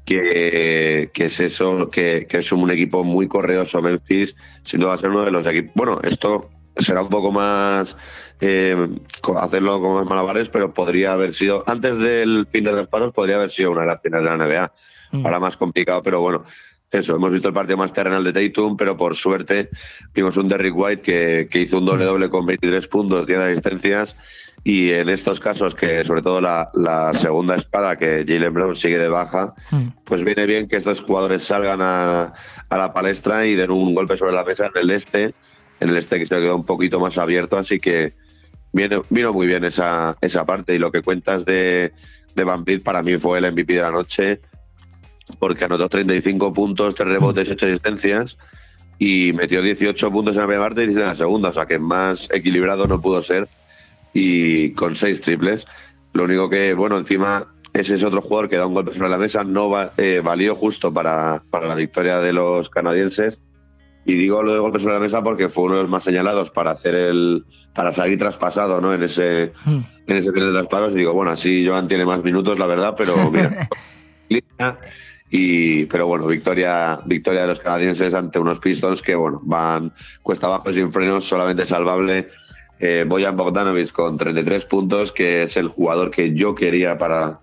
[0.05, 4.95] que, que es eso, que, que es un equipo muy correoso Memphis, sin duda va
[4.95, 5.72] a ser uno de los equipos.
[5.74, 7.97] Bueno, esto será un poco más
[8.41, 8.76] eh,
[9.41, 13.51] hacerlo como más malabares, pero podría haber sido, antes del fin de traspasos, podría haber
[13.51, 14.72] sido una de las finales de la NBA.
[15.24, 16.45] Ahora más complicado, pero bueno,
[16.95, 19.68] eso, hemos visto el partido más terrenal de Tatum, pero por suerte
[20.14, 24.16] vimos un Derrick White que, que hizo un doble-doble con 23 puntos, 10 asistencias.
[24.66, 28.97] Y en estos casos, que sobre todo la, la segunda espada, que Jalen Brown sigue
[28.99, 29.55] de baja,
[30.05, 32.32] pues viene bien que estos jugadores salgan a,
[32.70, 35.34] a la palestra y den un golpe sobre la mesa en el este,
[35.80, 38.14] en el este que se quedó un poquito más abierto, así que
[38.72, 40.74] viene, vino muy bien esa, esa parte.
[40.74, 41.92] Y lo que cuentas de,
[42.34, 44.40] de Van Vliet para mí fue el MVP de la noche,
[45.37, 48.39] porque anotó 35 puntos, 3 rebotes, 8 asistencias
[48.99, 51.66] y metió 18 puntos en la primera parte y 10 en la segunda, o sea
[51.66, 53.49] que más equilibrado no pudo ser
[54.12, 55.66] y con 6 triples.
[56.12, 59.18] Lo único que, bueno, encima ese es otro jugador que da un golpe sobre la
[59.18, 63.39] mesa, no va- eh, valió justo para, para la victoria de los canadienses.
[64.07, 66.51] Y digo lo de golpe sobre la mesa porque fue uno de los más señalados
[66.51, 68.93] para hacer el para salir traspasado ¿no?
[68.93, 69.53] en ese
[70.07, 72.95] en ese tren de traspasos y digo bueno así Joan tiene más minutos la verdad
[72.99, 73.66] pero mira.
[75.37, 80.47] y pero bueno victoria victoria de los canadienses ante unos Pistons que bueno van cuesta
[80.47, 82.28] abajo sin frenos solamente salvable
[82.78, 87.41] eh, Boyan Bogdanovic con 33 puntos que es el jugador que yo quería para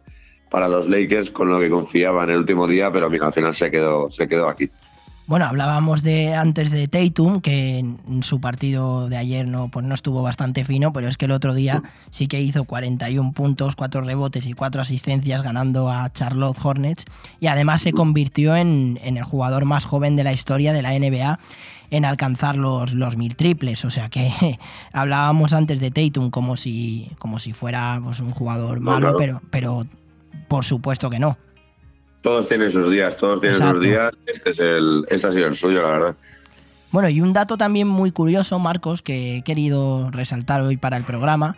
[0.50, 3.54] para los Lakers con lo que confiaba en el último día pero mira al final
[3.54, 4.72] se quedó se quedó aquí
[5.28, 9.96] Bueno, hablábamos de antes de Tatum, que en su partido de ayer no, pues no
[9.96, 14.02] estuvo bastante fino, pero es que el otro día sí que hizo 41 puntos, 4
[14.02, 17.06] rebotes y 4 asistencias ganando a Charlotte Hornets
[17.40, 20.92] y además se convirtió en, en el jugador más joven de la historia de la
[21.00, 21.40] NBA
[21.92, 23.86] en alcanzar los, los mil triples.
[23.86, 24.32] O sea que
[24.92, 29.18] hablábamos antes de Tatum como si, como si fuera pues, un jugador No, malo, claro.
[29.18, 29.86] pero, pero
[30.50, 31.38] por supuesto que no.
[32.22, 33.76] Todos tienen sus días todos tienen Exacto.
[33.78, 36.16] sus días este es el este ha sido el suyo la verdad
[36.92, 41.04] Bueno, y un dato también muy curioso, Marcos, que he querido resaltar hoy para el
[41.04, 41.56] programa,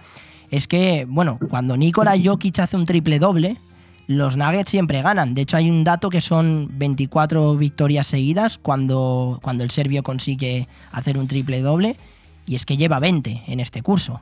[0.52, 3.58] es que, bueno, cuando Nikola Jokic hace un triple doble,
[4.06, 5.34] los Nuggets siempre ganan.
[5.34, 10.68] De hecho, hay un dato que son 24 victorias seguidas cuando, cuando el serbio consigue
[10.92, 11.98] hacer un triple doble,
[12.46, 14.22] y es que lleva 20 en este curso.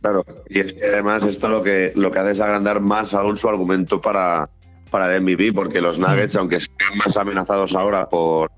[0.00, 3.36] Claro, y es que además esto lo que, lo que hace es agrandar más aún
[3.36, 4.50] su argumento para,
[4.92, 8.52] para el MVP, porque los Nuggets, aunque sean más amenazados ahora por,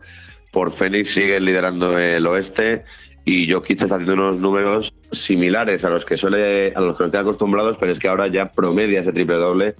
[0.52, 2.84] por Phoenix, siguen liderando el oeste
[3.24, 7.10] y Jokic está haciendo unos números similares a los que suele a los que nos
[7.10, 9.76] queda acostumbrados, pero es que ahora ya promedia ese triple doble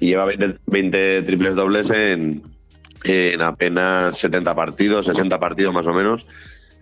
[0.00, 2.42] y lleva 20, 20 triples dobles en,
[3.04, 6.26] en apenas 70 partidos, 60 partidos más o menos.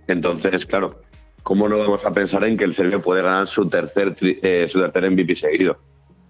[0.09, 1.01] Entonces, claro,
[1.45, 4.67] ¿cómo no vamos a pensar en que el serbio puede ganar su tercer, tri- eh,
[4.69, 5.79] su tercer MVP seguido?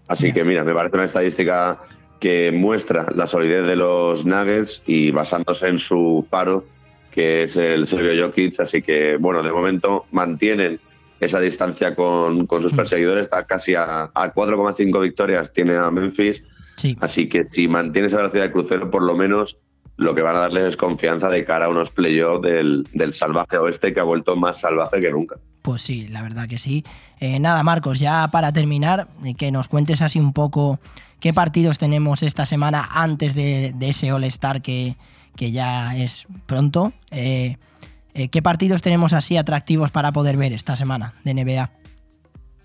[0.09, 1.81] Así que mira, me parece una estadística
[2.21, 6.67] que muestra la solidez de los Nuggets y basándose en su faro,
[7.11, 8.61] que es el serbio Jokic.
[8.61, 10.79] Así que, bueno, de momento mantienen
[11.19, 16.43] esa distancia con, con sus perseguidores, está casi a, a 4,5 victorias, tiene a Memphis.
[17.01, 19.59] Así que si mantiene esa velocidad de crucero, por lo menos
[19.97, 23.59] lo que van a darles es confianza de cara a unos playoffs del, del salvaje
[23.59, 25.37] oeste que ha vuelto más salvaje que nunca.
[25.61, 26.85] Pues sí, la verdad que sí.
[27.19, 30.81] Eh, nada, Marcos, ya para terminar, eh, que nos cuentes así un poco
[31.21, 34.97] qué partidos tenemos esta semana antes de, de ese All-Star que,
[35.37, 36.93] que ya es pronto.
[37.11, 37.57] Eh,
[38.15, 41.71] eh, ¿Qué partidos tenemos así atractivos para poder ver esta semana de NBA?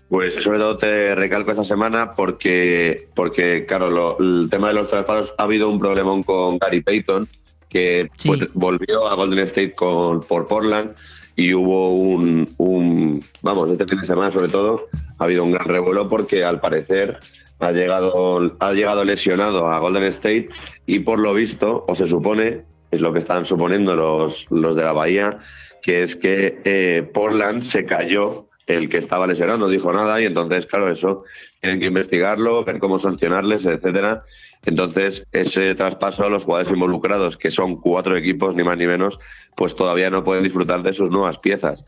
[0.08, 4.88] Pues sobre todo te recalco esta semana porque, porque claro, lo- el tema de los
[4.88, 7.28] traspasos ha habido un problemón con Gary Payton,
[7.68, 10.94] que pues, volvió a Golden State con, por Portland
[11.34, 14.82] y hubo un, un- vamos, este fin de semana sobre todo,
[15.18, 17.18] ha habido un gran revuelo porque al parecer
[17.58, 20.48] ha llegado, ha llegado lesionado a Golden State
[20.86, 24.82] y por lo visto, o se supone, es lo que están suponiendo los, los de
[24.82, 25.38] la Bahía,
[25.82, 30.26] que es que eh, Portland se cayó el que estaba lesionado no dijo nada y
[30.26, 31.24] entonces, claro, eso
[31.60, 34.22] tienen que investigarlo, ver cómo sancionarles, etcétera.
[34.64, 39.18] Entonces, ese traspaso a los jugadores involucrados, que son cuatro equipos, ni más ni menos,
[39.56, 41.84] pues todavía no pueden disfrutar de sus nuevas piezas.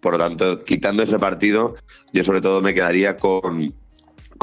[0.00, 1.74] Por lo tanto, quitando ese partido,
[2.12, 3.74] yo sobre todo me quedaría con,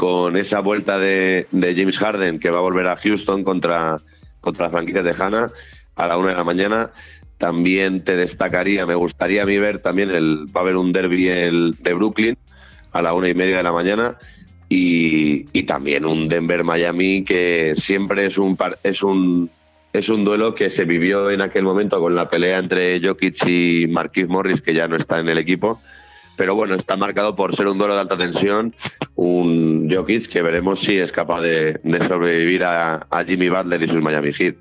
[0.00, 3.98] con esa vuelta de, de James Harden, que va a volver a Houston contra,
[4.40, 5.48] contra la franquicia tejana
[5.94, 6.90] a la una de la mañana.
[7.36, 11.24] También te destacaría, me gustaría a mí ver también el, va a haber un derby
[11.24, 12.38] de Brooklyn
[12.92, 14.16] a la una y media de la mañana
[14.70, 19.50] y, también un Denver-Miami que siempre es un, es un
[19.92, 23.86] es un duelo que se vivió en aquel momento con la pelea entre Jokic y
[23.86, 25.78] Marquis Morris, que ya no está en el equipo.
[26.40, 28.74] Pero bueno, está marcado por ser un duelo de alta tensión.
[29.14, 31.78] Un Jokic que veremos si es capaz de,
[32.08, 34.56] sobrevivir a, Jimmy Butler y sus Miami Heat.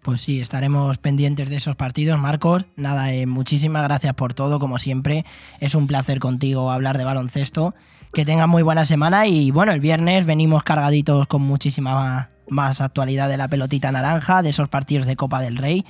[0.00, 2.66] Pues sí, estaremos pendientes de esos partidos, Marcos.
[2.76, 5.24] Nada, eh, muchísimas gracias por todo, como siempre.
[5.58, 7.74] Es un placer contigo hablar de baloncesto.
[8.14, 13.28] Que tengas muy buena semana y bueno, el viernes venimos cargaditos con muchísima más actualidad
[13.28, 15.84] de la pelotita naranja, de esos partidos de Copa del Rey,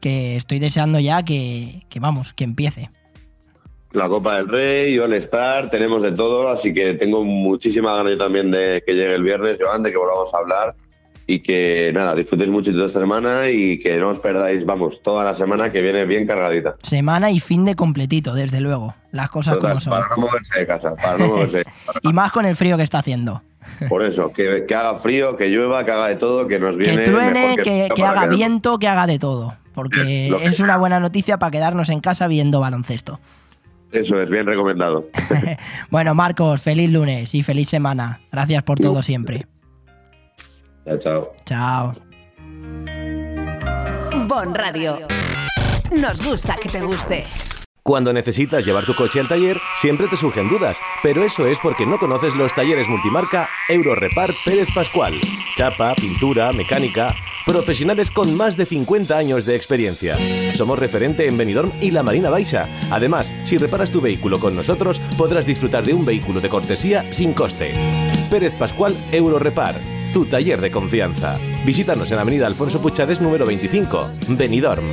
[0.00, 2.90] que estoy deseando ya que vamos, que empiece.
[3.96, 8.18] La Copa del Rey, All Star, tenemos de todo, así que tengo muchísima ganas yo
[8.18, 10.74] también de que llegue el viernes, Joan, de que volvamos a hablar
[11.26, 15.24] y que nada, disfrutéis mucho de esta semana y que no os perdáis, vamos, toda
[15.24, 16.76] la semana que viene bien cargadita.
[16.82, 18.94] Semana y fin de completito, desde luego.
[19.10, 19.92] Las cosas Total, como son.
[19.92, 21.64] para no moverse de casa, para no moverse.
[22.02, 23.42] Y más con el frío que está haciendo.
[23.88, 26.98] Por eso, que, que haga frío, que llueva, que haga de todo, que nos viene.
[26.98, 29.56] Que truene, mejor que, que para haga viento, que haga de todo.
[29.74, 33.18] Porque que es una buena noticia para quedarnos en casa viendo baloncesto.
[33.92, 35.08] Eso es, bien recomendado.
[35.90, 38.20] Bueno, Marcos, feliz lunes y feliz semana.
[38.32, 39.46] Gracias por todo siempre.
[40.84, 41.32] Chao, chao.
[41.44, 41.92] Chao.
[44.28, 44.98] Bon Radio.
[45.96, 47.22] Nos gusta que te guste.
[47.86, 51.86] Cuando necesitas llevar tu coche al taller, siempre te surgen dudas, pero eso es porque
[51.86, 55.14] no conoces los talleres multimarca Eurorepar Pérez Pascual.
[55.56, 57.14] Chapa, pintura, mecánica,
[57.46, 60.16] profesionales con más de 50 años de experiencia.
[60.54, 62.68] Somos referente en Benidorm y la Marina Baixa.
[62.90, 67.32] Además, si reparas tu vehículo con nosotros, podrás disfrutar de un vehículo de cortesía sin
[67.32, 67.72] coste.
[68.30, 69.76] Pérez Pascual Eurorepar,
[70.12, 71.38] tu taller de confianza.
[71.64, 74.92] Visítanos en Avenida Alfonso Puchades número 25, Benidorm.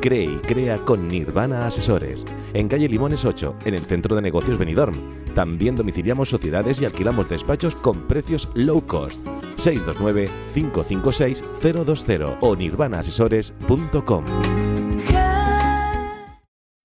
[0.00, 2.24] Cree y crea con Nirvana Asesores.
[2.54, 4.94] En calle Limones 8, en el centro de negocios Benidorm.
[5.34, 9.26] También domiciliamos sociedades y alquilamos despachos con precios low cost.
[9.56, 14.24] 629-556-020 o nirvanaasesores.com.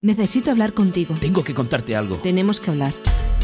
[0.01, 1.16] Necesito hablar contigo.
[1.20, 2.16] Tengo que contarte algo.
[2.18, 2.93] Tenemos que hablar.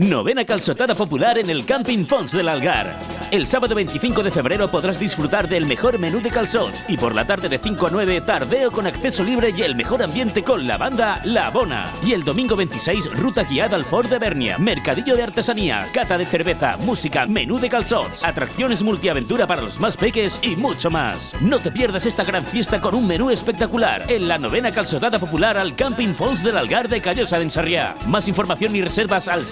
[0.00, 2.98] Novena calzotada popular en el Camping Fons del Algar.
[3.30, 7.26] El sábado 25 de febrero podrás disfrutar del mejor menú de calzots y por la
[7.26, 10.78] tarde de 5 a 9 tardeo con acceso libre y el mejor ambiente con la
[10.78, 11.92] banda La Bona.
[12.02, 16.24] Y el domingo 26 ruta guiada al Fort de Bernia, mercadillo de artesanía, cata de
[16.24, 21.34] cerveza, música, menú de calzots, atracciones multiaventura para los más peques y mucho más.
[21.42, 25.58] No te pierdas esta gran fiesta con un menú espectacular en la novena calzotada popular
[25.58, 27.94] al Camping Fons del Algar de Callosa de Ensarriá.
[28.06, 29.46] Más información y reservas al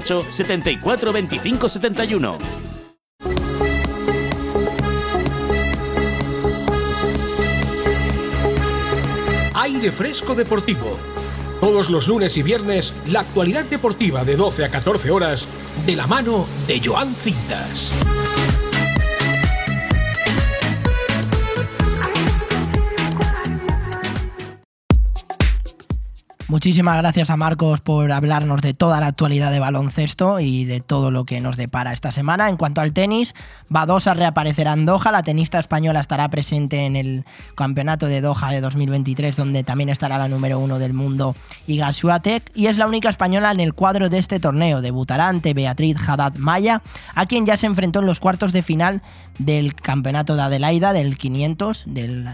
[0.00, 2.38] 608 74 25 71.
[9.54, 10.98] Aire Fresco Deportivo.
[11.60, 15.46] Todos los lunes y viernes, la actualidad deportiva de 12 a 14 horas,
[15.86, 17.92] de la mano de Joan Cintas.
[26.52, 31.10] Muchísimas gracias a Marcos por hablarnos de toda la actualidad de baloncesto y de todo
[31.10, 32.50] lo que nos depara esta semana.
[32.50, 33.34] En cuanto al tenis,
[33.70, 35.12] Badosa reaparecerá en Doha.
[35.12, 37.24] La tenista española estará presente en el
[37.54, 41.34] campeonato de Doha de 2023, donde también estará la número uno del mundo,
[41.66, 42.52] Iga Swiatek.
[42.54, 44.82] Y es la única española en el cuadro de este torneo.
[44.82, 46.82] Debutará ante Beatriz Haddad Maya,
[47.14, 49.00] a quien ya se enfrentó en los cuartos de final
[49.38, 52.28] del campeonato de Adelaida del 500, del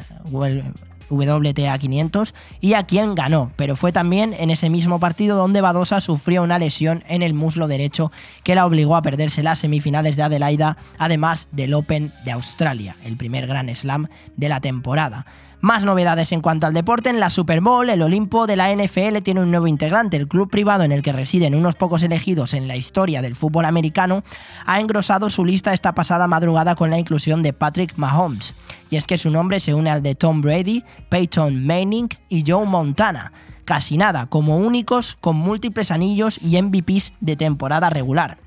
[1.10, 5.60] World WTA 500 y a quien ganó, pero fue también en ese mismo partido donde
[5.60, 8.12] Badosa sufrió una lesión en el muslo derecho
[8.44, 13.16] que la obligó a perderse las semifinales de Adelaida, además del Open de Australia, el
[13.16, 15.26] primer gran slam de la temporada.
[15.60, 19.18] Más novedades en cuanto al deporte, en la Super Bowl, el Olimpo de la NFL
[19.24, 20.16] tiene un nuevo integrante.
[20.16, 23.64] El club privado en el que residen unos pocos elegidos en la historia del fútbol
[23.64, 24.22] americano
[24.66, 28.54] ha engrosado su lista esta pasada madrugada con la inclusión de Patrick Mahomes.
[28.88, 32.64] Y es que su nombre se une al de Tom Brady, Peyton Manning y Joe
[32.64, 33.32] Montana.
[33.64, 38.38] Casi nada, como únicos con múltiples anillos y MVPs de temporada regular.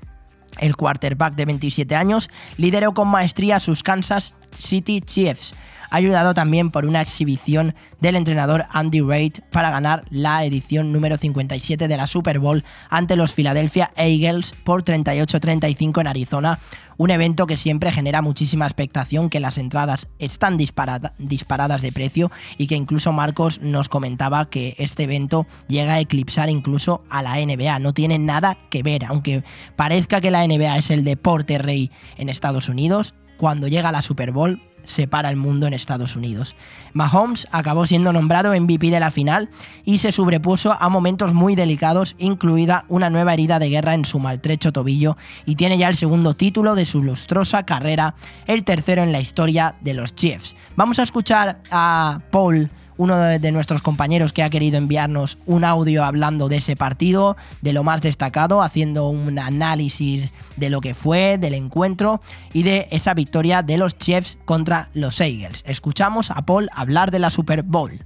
[0.58, 5.54] El quarterback de 27 años lideró con maestría sus Kansas City Chiefs,
[5.90, 11.86] ayudado también por una exhibición del entrenador Andy Reid para ganar la edición número 57
[11.86, 16.58] de la Super Bowl ante los Philadelphia Eagles por 38-35 en Arizona,
[16.96, 22.66] un evento que siempre genera muchísima expectación, que las entradas están disparadas de precio y
[22.66, 27.78] que incluso Marcos nos comentaba que este evento llega a eclipsar incluso a la NBA,
[27.78, 29.44] no tiene nada que ver, aunque
[29.76, 34.32] parezca que la NBA es el deporte rey en Estados Unidos, cuando llega la Super
[34.32, 36.56] Bowl separa el mundo en Estados Unidos.
[36.92, 39.48] Mahomes acabó siendo nombrado MVP de la final
[39.84, 44.18] y se sobrepuso a momentos muy delicados, incluida una nueva herida de guerra en su
[44.18, 45.16] maltrecho tobillo,
[45.46, 48.14] y tiene ya el segundo título de su lustrosa carrera,
[48.46, 50.56] el tercero en la historia de los Chiefs.
[50.76, 56.04] Vamos a escuchar a Paul uno de, nuestros compañeros que ha querido enviarnos un audio
[56.04, 61.38] hablando de ese partido, de lo más destacado, haciendo un análisis de lo que fue,
[61.38, 62.20] del encuentro
[62.52, 65.62] y de esa victoria de los Chiefs contra los Eagles.
[65.66, 68.04] Escuchamos a Paul hablar de la Super Bowl.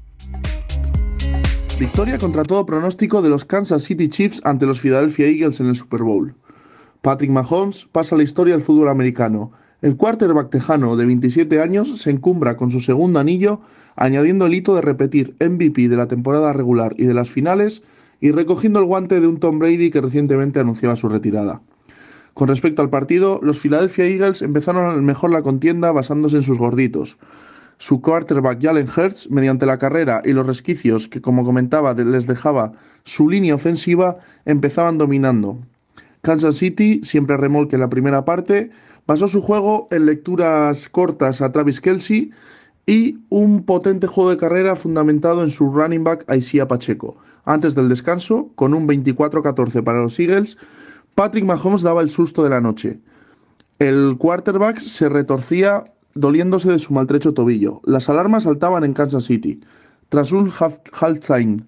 [1.78, 5.76] Victoria contra todo pronóstico de los Kansas City Chiefs ante los Philadelphia Eagles en el
[5.76, 6.34] Super Bowl.
[7.02, 9.52] Patrick Mahomes pasa a la historia del fútbol americano
[9.82, 13.60] el quarterback tejano de 27 años se encumbra con su segundo anillo,
[13.94, 17.82] añadiendo el hito de repetir MVP de la temporada regular y de las finales
[18.20, 21.60] y recogiendo el guante de un Tom Brady que recientemente anunciaba su retirada.
[22.32, 27.18] Con respecto al partido, los Philadelphia Eagles empezaron mejor la contienda basándose en sus gorditos.
[27.78, 32.72] Su quarterback Jalen Hurts, mediante la carrera y los resquicios que, como comentaba, les dejaba
[33.04, 34.16] su línea ofensiva,
[34.46, 35.58] empezaban dominando.
[36.22, 38.70] Kansas City, siempre remolque en la primera parte,
[39.06, 42.32] Pasó su juego en lecturas cortas a Travis Kelsey
[42.86, 47.16] y un potente juego de carrera fundamentado en su running back Aisia Pacheco.
[47.44, 50.58] Antes del descanso, con un 24-14 para los Eagles,
[51.14, 53.00] Patrick Mahomes daba el susto de la noche.
[53.78, 55.84] El quarterback se retorcía
[56.14, 57.80] doliéndose de su maltrecho tobillo.
[57.84, 59.60] Las alarmas saltaban en Kansas City.
[60.08, 61.58] Tras un halftime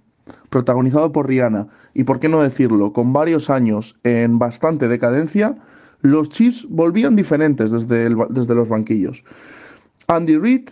[0.51, 5.57] protagonizado por Rihanna y, por qué no decirlo, con varios años en bastante decadencia,
[6.01, 9.25] los Chiefs volvían diferentes desde, desde los banquillos.
[10.07, 10.71] Andy Reid,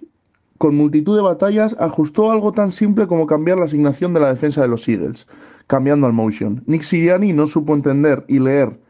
[0.58, 4.62] con multitud de batallas, ajustó algo tan simple como cambiar la asignación de la defensa
[4.62, 5.26] de los Eagles,
[5.66, 6.62] cambiando al motion.
[6.66, 8.80] Nick Siriani no supo entender y leer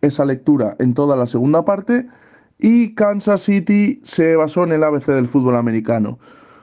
[0.00, 2.06] esa lectura en toda la segunda parte
[2.58, 6.18] y Kansas City se basó en el ABC del fútbol americano.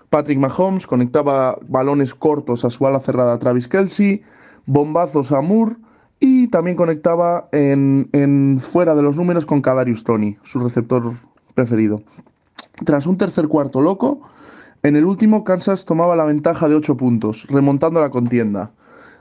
[0.09, 4.24] Patrick Mahomes conectaba balones cortos a su ala cerrada Travis Kelsey,
[4.65, 5.76] bombazos a Moore
[6.20, 11.13] y también conectaba en, fuera de los números con Kadarius Tony, su receptor
[11.53, 12.01] preferido.
[12.86, 14.22] Tras un tercer cuarto loco,
[14.84, 18.72] en el último Kansas tomaba la ventaja de 8 puntos, remontando la contienda.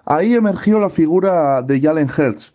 [0.05, 2.55] Ahí emergió la figura de Jalen Hurts,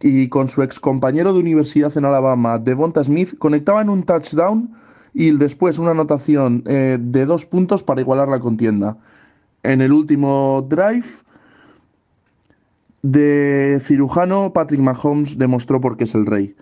[0.00, 4.74] y con su ex compañero de universidad en Alabama, Devonta Smith, conectaban un touchdown
[5.12, 8.96] y después una anotación eh, de dos puntos para igualar la contienda.
[9.62, 11.06] En el último drive,
[13.02, 16.54] de cirujano, Patrick Mahomes demostró por qué es el rey,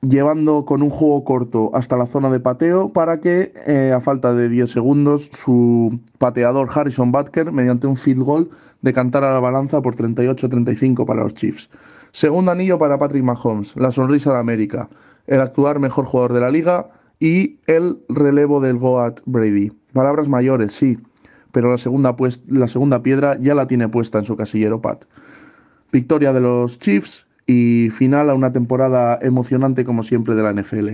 [0.00, 4.34] llevando con un juego corto hasta la zona de pateo para que, eh, a falta
[4.34, 8.50] de 10 segundos, su pateador Harrison Butker, mediante un field goal,
[8.80, 11.70] decantara la balanza por 38-35 para los Chiefs.
[12.10, 14.88] Segundo anillo para Patrick Mahomes, la sonrisa de América,
[15.26, 16.90] el actuar mejor jugador de la liga
[17.20, 19.70] y el relevo del Goat Brady.
[19.92, 20.98] Palabras mayores, sí,
[21.52, 22.16] pero la segunda,
[22.48, 25.04] la segunda piedra ya la tiene puesta en su casillero Pat.
[25.92, 30.88] Victoria de los Chiefs y final a una temporada emocionante como siempre de la NFL.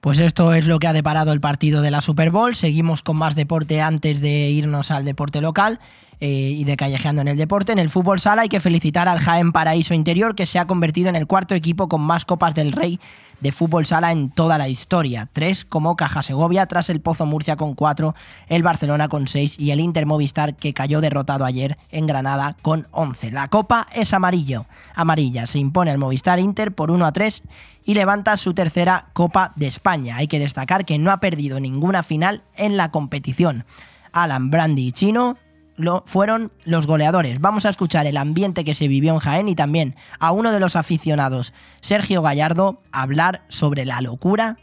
[0.00, 2.54] Pues esto es lo que ha deparado el partido de la Super Bowl.
[2.54, 5.80] Seguimos con más deporte antes de irnos al deporte local.
[6.20, 7.72] Eh, y de callejeando en el deporte.
[7.72, 11.08] En el fútbol sala hay que felicitar al Jaén Paraíso Interior que se ha convertido
[11.08, 12.98] en el cuarto equipo con más copas del Rey
[13.40, 15.28] de fútbol sala en toda la historia.
[15.32, 18.14] Tres como Caja Segovia, tras el Pozo Murcia con cuatro,
[18.48, 22.86] el Barcelona con seis y el Inter Movistar que cayó derrotado ayer en Granada con
[22.92, 23.30] once.
[23.30, 25.46] La copa es amarillo, amarilla.
[25.46, 27.42] Se impone al Movistar Inter por 1 a 3
[27.84, 30.16] y levanta su tercera Copa de España.
[30.16, 33.64] Hay que destacar que no ha perdido ninguna final en la competición.
[34.12, 35.36] Alan Brandy y Chino
[35.76, 37.40] lo, fueron los goleadores.
[37.40, 40.60] Vamos a escuchar el ambiente que se vivió en Jaén y también a uno de
[40.60, 44.58] los aficionados, Sergio Gallardo, hablar sobre la locura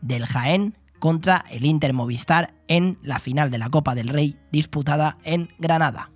[0.00, 5.18] del Jaén contra el Inter Movistar en la final de la Copa del Rey disputada
[5.24, 6.10] en Granada.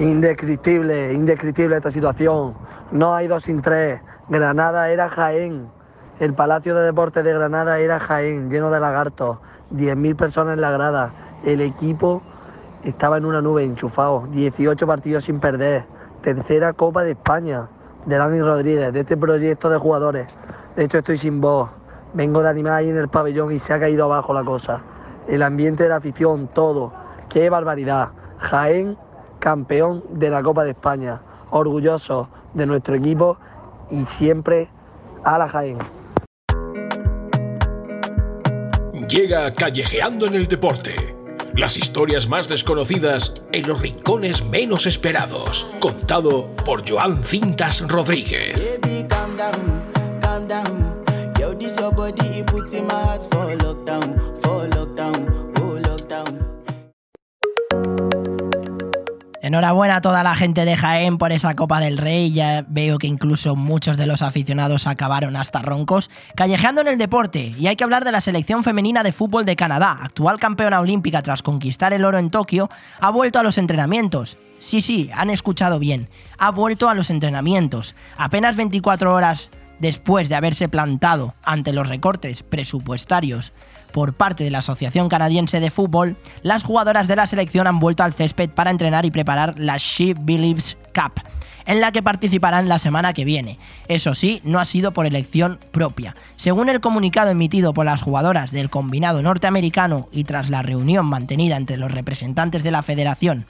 [0.00, 2.54] Indescriptible, indescriptible esta situación.
[2.90, 4.00] No hay dos sin tres.
[4.30, 5.68] Granada era Jaén.
[6.20, 9.36] El Palacio de Deportes de Granada era Jaén, lleno de lagartos.
[9.74, 11.12] 10.000 personas en la grada.
[11.44, 12.22] El equipo
[12.82, 14.26] estaba en una nube, enchufado.
[14.30, 15.84] 18 partidos sin perder.
[16.22, 17.68] Tercera Copa de España
[18.06, 20.28] de Dani Rodríguez, de este proyecto de jugadores.
[20.76, 21.68] De hecho, estoy sin voz.
[22.14, 24.80] Vengo de animar ahí en el pabellón y se ha caído abajo la cosa.
[25.28, 26.90] El ambiente de la afición, todo.
[27.28, 28.08] Qué barbaridad.
[28.38, 28.96] Jaén
[29.40, 31.20] campeón de la Copa de España,
[31.50, 33.38] orgulloso de nuestro equipo
[33.90, 34.68] y siempre
[35.24, 35.78] a la Jaén.
[39.08, 41.16] Llega callejeando en el deporte.
[41.56, 45.68] Las historias más desconocidas en los rincones menos esperados.
[45.80, 48.78] Contado por Joan Cintas Rodríguez.
[59.42, 62.30] Enhorabuena a toda la gente de Jaén por esa Copa del Rey.
[62.30, 66.10] Ya veo que incluso muchos de los aficionados acabaron hasta roncos.
[66.36, 69.56] Callejeando en el deporte, y hay que hablar de la selección femenina de fútbol de
[69.56, 72.68] Canadá, actual campeona olímpica tras conquistar el oro en Tokio,
[73.00, 74.36] ha vuelto a los entrenamientos.
[74.58, 76.10] Sí, sí, han escuchado bien.
[76.36, 77.94] Ha vuelto a los entrenamientos.
[78.18, 83.54] Apenas 24 horas después de haberse plantado ante los recortes presupuestarios
[83.92, 88.02] por parte de la Asociación Canadiense de Fútbol, las jugadoras de la selección han vuelto
[88.02, 91.22] al césped para entrenar y preparar la She Believes Cup,
[91.66, 93.58] en la que participarán la semana que viene.
[93.88, 96.16] Eso sí, no ha sido por elección propia.
[96.36, 101.56] Según el comunicado emitido por las jugadoras del combinado norteamericano y tras la reunión mantenida
[101.56, 103.46] entre los representantes de la federación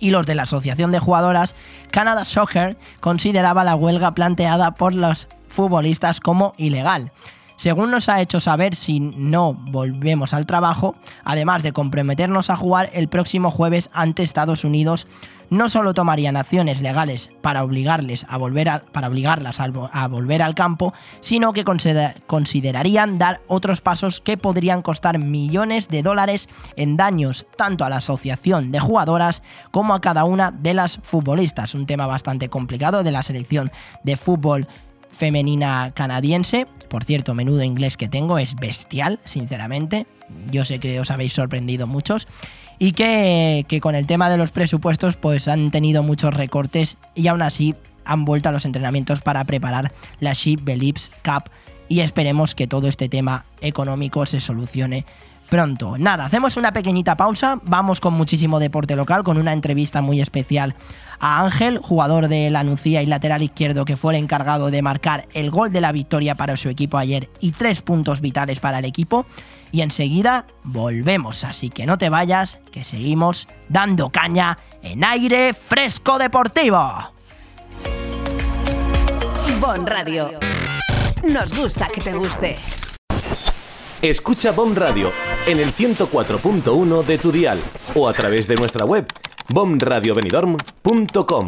[0.00, 1.54] y los de la Asociación de Jugadoras,
[1.90, 7.10] Canada Soccer consideraba la huelga planteada por los futbolistas como ilegal.
[7.58, 10.94] Según nos ha hecho saber si no volvemos al trabajo,
[11.24, 15.08] además de comprometernos a jugar el próximo jueves ante Estados Unidos,
[15.50, 20.94] no solo tomarían acciones legales para obligarles a volver para obligarlas a, volver al campo,
[21.18, 27.44] sino que consider, considerarían dar otros pasos que podrían costar millones de dólares en daños
[27.56, 29.42] tanto a la asociación de jugadoras
[29.72, 31.74] como a cada una de las futbolistas.
[31.74, 33.72] Un tema bastante complicado de la selección
[34.04, 34.68] de fútbol
[35.10, 36.66] femenina canadiense.
[36.88, 40.06] Por cierto, menudo inglés que tengo es bestial, sinceramente.
[40.50, 42.28] Yo sé que os habéis sorprendido muchos.
[42.78, 47.26] Y que, que, con el tema de los presupuestos pues han tenido muchos recortes y
[47.26, 51.50] aún así han vuelto a los entrenamientos para preparar la She Believes Cup
[51.88, 55.04] y esperemos que todo este tema económico se solucione
[55.48, 55.96] pronto.
[55.98, 60.74] Nada, hacemos una pequeñita pausa, vamos con muchísimo deporte local, con una entrevista muy especial
[61.20, 65.26] a Ángel, jugador de la Nucía y lateral izquierdo que fue el encargado de marcar
[65.32, 68.84] el gol de la victoria para su equipo ayer y tres puntos vitales para el
[68.84, 69.26] equipo.
[69.70, 76.18] Y enseguida volvemos, así que no te vayas, que seguimos dando caña en aire fresco
[76.18, 77.12] deportivo.
[79.60, 80.38] Bon Radio.
[81.28, 82.56] Nos gusta que te guste.
[84.00, 85.10] Escucha Bomb Radio
[85.48, 87.58] en el 104.1 de tu dial
[87.94, 89.06] o a través de nuestra web
[89.48, 91.46] bomradiobenidorm.com.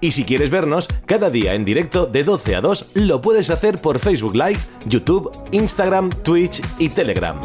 [0.00, 3.78] Y si quieres vernos cada día en directo de 12 a 2, lo puedes hacer
[3.82, 7.38] por Facebook Live, YouTube, Instagram, Twitch y Telegram.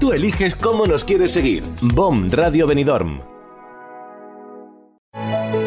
[0.00, 1.62] Tú eliges cómo nos quieres seguir.
[1.82, 3.35] Bomb Radio Benidorm.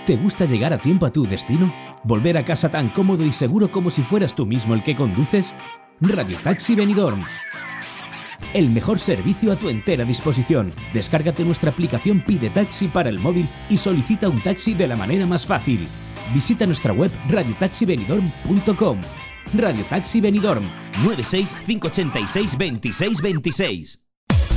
[0.05, 1.71] ¿Te gusta llegar a tiempo a tu destino?
[2.03, 5.53] ¿Volver a casa tan cómodo y seguro como si fueras tú mismo el que conduces?
[6.01, 7.25] Radio Taxi Benidorm.
[8.53, 10.71] El mejor servicio a tu entera disposición.
[10.93, 15.25] Descárgate nuestra aplicación Pide Taxi para el móvil y solicita un taxi de la manera
[15.25, 15.87] más fácil.
[16.33, 19.01] Visita nuestra web radiotaxibenidorm.com.
[19.55, 20.63] Radio Taxi Benidorm
[21.03, 24.08] 96 586 2626.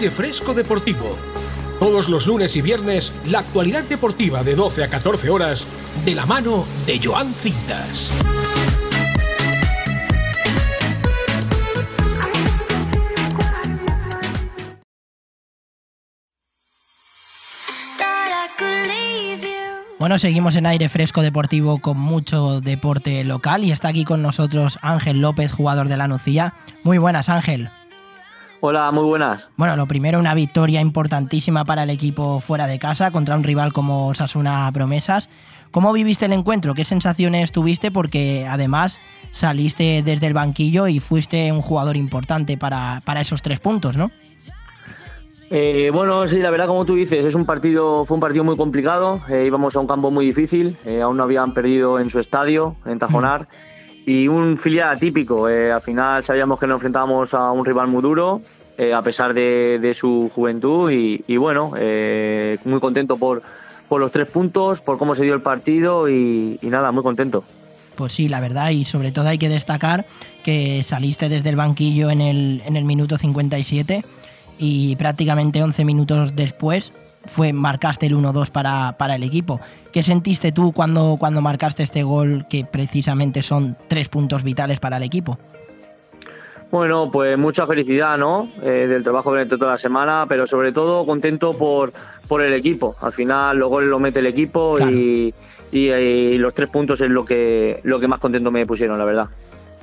[0.00, 1.14] Aire Fresco Deportivo.
[1.78, 5.66] Todos los lunes y viernes, la actualidad deportiva de 12 a 14 horas,
[6.06, 8.10] de la mano de Joan Cintas.
[19.98, 24.78] Bueno, seguimos en aire fresco deportivo con mucho deporte local y está aquí con nosotros
[24.80, 26.54] Ángel López, jugador de la Nucía.
[26.84, 27.70] Muy buenas, Ángel.
[28.62, 29.48] Hola, muy buenas.
[29.56, 33.72] Bueno, lo primero, una victoria importantísima para el equipo fuera de casa contra un rival
[33.72, 35.30] como Sasuna Promesas.
[35.70, 36.74] ¿Cómo viviste el encuentro?
[36.74, 37.90] ¿Qué sensaciones tuviste?
[37.90, 39.00] Porque además
[39.30, 44.10] saliste desde el banquillo y fuiste un jugador importante para, para esos tres puntos, ¿no?
[45.52, 48.56] Eh, bueno, sí, la verdad, como tú dices, es un partido, fue un partido muy
[48.56, 49.20] complicado.
[49.28, 52.76] Eh, íbamos a un campo muy difícil, eh, aún no habían perdido en su estadio,
[52.84, 53.48] en Tajonar,
[54.06, 55.46] y un filial atípico.
[55.46, 58.40] al final sabíamos que nos enfrentábamos a un rival muy duro,
[58.94, 61.72] a pesar de, su juventud, y, bueno,
[62.64, 63.42] muy contento por,
[63.88, 67.44] por los tres puntos, por cómo se dio el partido, y, y nada, muy contento.
[67.96, 70.06] Pues sí, la verdad, y sobre todo hay que destacar
[70.42, 74.02] que saliste desde el banquillo en el, en el minuto 57
[74.58, 76.92] y prácticamente 11 minutos después
[77.26, 79.60] fue, marcaste el 1-2 para, para, el equipo.
[79.92, 84.96] ¿Qué sentiste tú cuando, cuando marcaste este gol que precisamente son tres puntos vitales para
[84.96, 85.38] el equipo?
[86.70, 88.48] Bueno, pues mucha felicidad, ¿no?
[88.62, 91.92] Eh, del trabajo que toda la semana, pero sobre todo contento por,
[92.28, 92.94] por el equipo.
[93.00, 95.34] Al final los goles lo mete el equipo y,
[95.72, 99.28] y, los tres puntos es lo que, lo que más contento me pusieron, la verdad.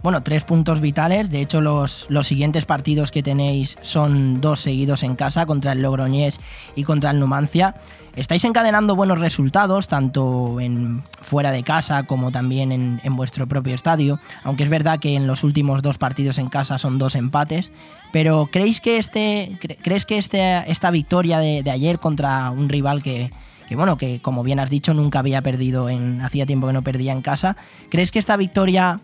[0.03, 1.31] Bueno, tres puntos vitales.
[1.31, 5.81] De hecho, los, los siguientes partidos que tenéis son dos seguidos en casa contra el
[5.81, 6.39] Logroñés
[6.75, 7.75] y contra el Numancia.
[8.15, 13.75] Estáis encadenando buenos resultados, tanto en fuera de casa como también en, en, vuestro propio
[13.75, 14.19] estadio.
[14.43, 17.71] Aunque es verdad que en los últimos dos partidos en casa son dos empates.
[18.11, 23.03] Pero ¿creéis que, este, ¿crees que este, esta victoria de, de ayer contra un rival
[23.03, 23.31] que,
[23.67, 26.21] que bueno, que como bien has dicho, nunca había perdido en.
[26.21, 27.57] hacía tiempo que no perdía en casa.
[27.89, 28.99] ¿Crees que esta victoria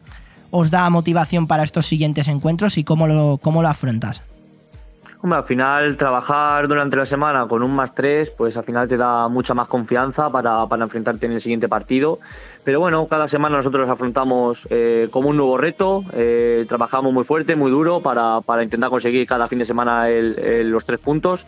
[0.54, 4.22] os da motivación para estos siguientes encuentros y cómo lo, cómo lo afrontas?
[5.24, 9.30] Al final trabajar durante la semana con un más tres, pues al final te da
[9.30, 12.20] mucha más confianza para, para enfrentarte en el siguiente partido.
[12.66, 17.56] Pero bueno, cada semana nosotros afrontamos eh, como un nuevo reto, eh, trabajamos muy fuerte,
[17.56, 21.48] muy duro para, para, intentar conseguir cada fin de semana los tres puntos.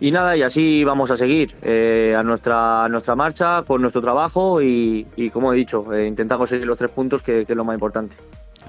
[0.00, 4.62] Y nada, y así vamos a seguir eh, a, nuestra, nuestra marcha, con nuestro trabajo
[4.62, 7.74] y, como he dicho, eh, intentar conseguir los tres puntos, que, que, es lo más
[7.74, 8.16] importante.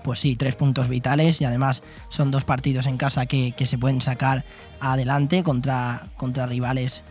[0.04, 3.78] Pues sí, tres puntos vitales y además son dos partidos en casa que, que se
[3.78, 4.44] pueden sacar
[4.82, 7.02] adelante contra, contra rivales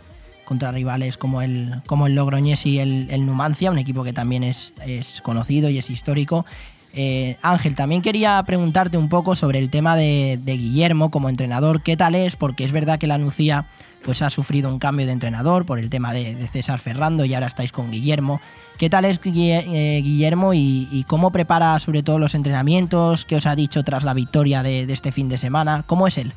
[0.45, 4.43] contra rivales como el, como el Logroñés y el, el Numancia, un equipo que también
[4.43, 6.45] es, es conocido y es histórico.
[6.93, 11.85] Eh, Ángel, también quería preguntarte un poco sobre el tema de, de, Guillermo como entrenador.
[11.85, 12.35] ¿Qué tal es?
[12.35, 13.69] Porque es verdad que la Nucía
[14.05, 17.47] pues, ha sufrido un cambio de entrenador por el tema de, César Ferrando y ahora
[17.47, 18.41] estáis con Guillermo.
[18.79, 23.25] ¿Qué tal es eh, Guillermo y, cómo prepara sobre todo los entrenamientos?
[23.25, 25.85] ¿Qué os ha dicho tras la victoria de, este fin de semana?
[25.87, 26.33] ¿Cómo es él?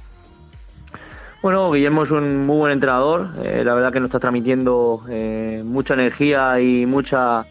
[1.41, 3.29] Bueno, Guillermo es un muy buen entrenador.
[3.43, 7.45] Eh, la verdad que nos está transmitiendo eh, mucha energía y mucha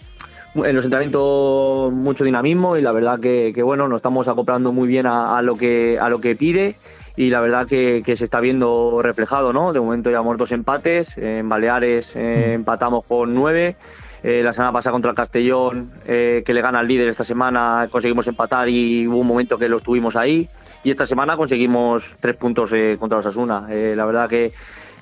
[0.54, 4.86] en los entrenamientos mucho dinamismo y la verdad que, que bueno nos estamos acoplando muy
[4.86, 6.76] bien a, lo que a lo que pide
[7.16, 9.72] y la verdad que, que, se está viendo reflejado, ¿no?
[9.72, 13.76] De momento llevamos dos empates, en Baleares eh, empatamos con nueve
[14.24, 17.88] Eh, la semana pasada contra el Castellón, eh, que le gana al líder esta semana,
[17.90, 20.48] conseguimos empatar y hubo un momento que lo estuvimos ahí.
[20.84, 23.66] Y esta semana conseguimos tres puntos eh, contra los Asuna.
[23.68, 24.52] la verdad que,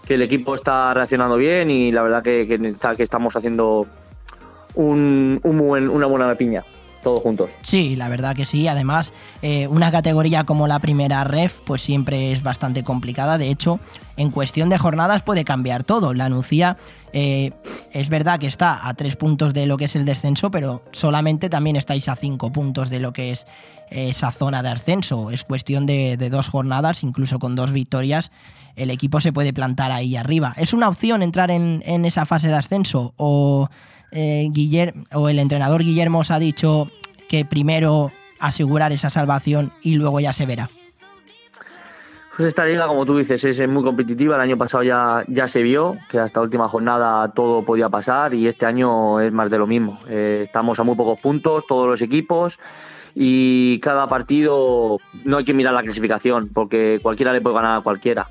[0.07, 3.87] que, el equipo está reaccionando bien y la verdad que, que, que estamos haciendo
[4.75, 6.65] un, un buen, una buena piña
[7.03, 7.59] todos juntos.
[7.63, 8.69] Sí, la verdad que sí.
[8.69, 9.13] Además,
[9.43, 13.39] eh, una categoría como la primera ref, pues siempre es bastante complicada.
[13.39, 13.81] De hecho,
[14.17, 16.15] en cuestión de jornadas puede cambiar todo.
[16.15, 16.77] La Nucía
[17.13, 17.53] eh,
[17.93, 21.49] es verdad que está a tres puntos de lo que es el descenso, pero solamente
[21.49, 23.47] también estáis a cinco puntos de lo que es
[23.91, 25.31] esa zona de ascenso.
[25.31, 28.31] Es cuestión de, dos jornadas, incluso con dos victorias.
[28.77, 30.55] El equipo se puede plantar ahí arriba.
[30.57, 33.15] ¿Es una opción entrar en, en esa fase de ascenso?
[33.17, 33.69] ¿O
[34.13, 36.91] eh, Guillermo, o el entrenador Guillermo os ha dicho
[37.29, 40.71] que primero asegurar esa salvación y luego ya se verá?
[42.37, 44.37] Pues esta liga, como tú dices, es muy competitiva.
[44.37, 48.47] El año pasado ya, ya se vio que hasta última jornada todo podía pasar y
[48.47, 49.99] este año es más de lo mismo.
[50.09, 52.59] Eh, estamos a muy pocos puntos, todos los equipos,
[53.15, 57.83] y cada partido no hay que mirar la clasificación porque cualquiera le puede ganar a
[57.83, 58.31] cualquiera.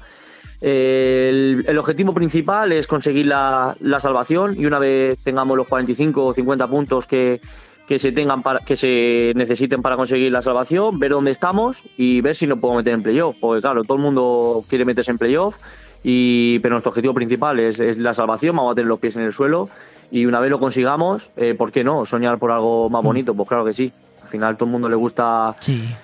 [0.61, 6.67] El, objetivo principal es conseguir la, salvación y una vez tengamos los 45 o 50
[6.67, 7.39] puntos que,
[7.87, 12.35] se tengan para, que se necesiten para conseguir la salvación, ver dónde estamos y ver
[12.35, 13.35] si nos podemos meter en playoff.
[13.39, 15.57] Porque claro, todo el mundo quiere meterse en playoff,
[16.03, 19.31] y, pero nuestro objetivo principal es, la salvación, vamos a tener los pies en el
[19.31, 19.69] suelo
[20.11, 22.05] y una vez lo consigamos, eh, ¿por qué no?
[22.05, 23.05] Soñar por algo más mm.
[23.05, 23.91] bonito, pues claro que sí.
[24.29, 25.55] Al final todo el mundo le gusta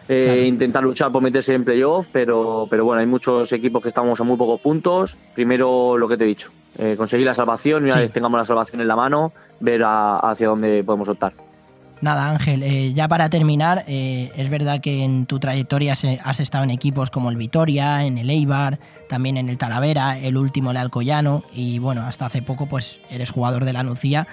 [0.10, 4.19] eh, intentar luchar por meterse en playoff, pero, pero bueno, hay muchos equipos que estamos
[4.19, 5.15] a muy pocos puntos.
[5.35, 6.49] Primero lo que te he dicho,
[6.80, 10.47] eh, conseguir la salvación y una vez tengamos la salvación en la mano, ver hacia
[10.47, 11.34] dónde podemos optar.
[12.02, 16.72] Nada, Ángel, eh, ya para terminar, es verdad que en tu trayectoria has estado en
[16.72, 21.43] equipos como el Vitoria, en el Eibar, también en el Talavera, el último el Alcoyano
[21.53, 24.26] y bueno, hasta hace poco pues eres jugador de la Nucía.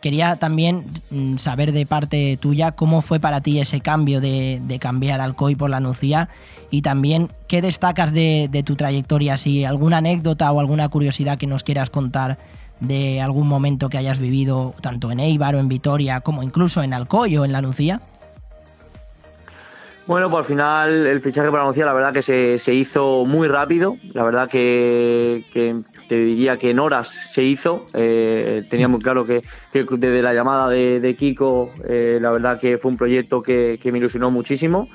[0.00, 5.20] Quería también mm, saber de parte tuya cómo fue para ti ese cambio de, cambiar
[5.20, 6.28] al COI por la Nucía
[6.70, 11.64] y también qué destacas de, tu trayectoria, si alguna anécdota o alguna curiosidad que nos
[11.64, 12.38] quieras contar
[12.80, 16.94] de algún momento que hayas vivido tanto en Eibar o en Vitoria como incluso en
[16.94, 18.00] Alcoy o en la Nucía.
[20.06, 22.22] Bueno, pues al final el fichaje para Nucía la verdad que
[22.58, 25.76] se, hizo muy rápido, la verdad que, que
[26.08, 27.86] te diría que en horas se hizo.
[27.92, 32.90] Eh, tenía muy claro que, desde la llamada de, Kiko, eh, la verdad que fue
[32.90, 34.88] un proyecto que, me ilusionó muchísimo.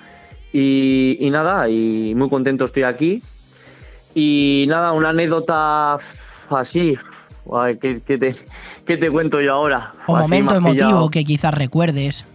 [0.51, 3.21] Y, nada, y muy contento estoy aquí.
[4.13, 5.97] Y nada, una anécdota
[6.49, 6.97] así.
[7.81, 9.93] ¿Qué, te, te, cuento yo ahora?
[10.07, 12.25] Un momento emotivo que quizás recuerdes.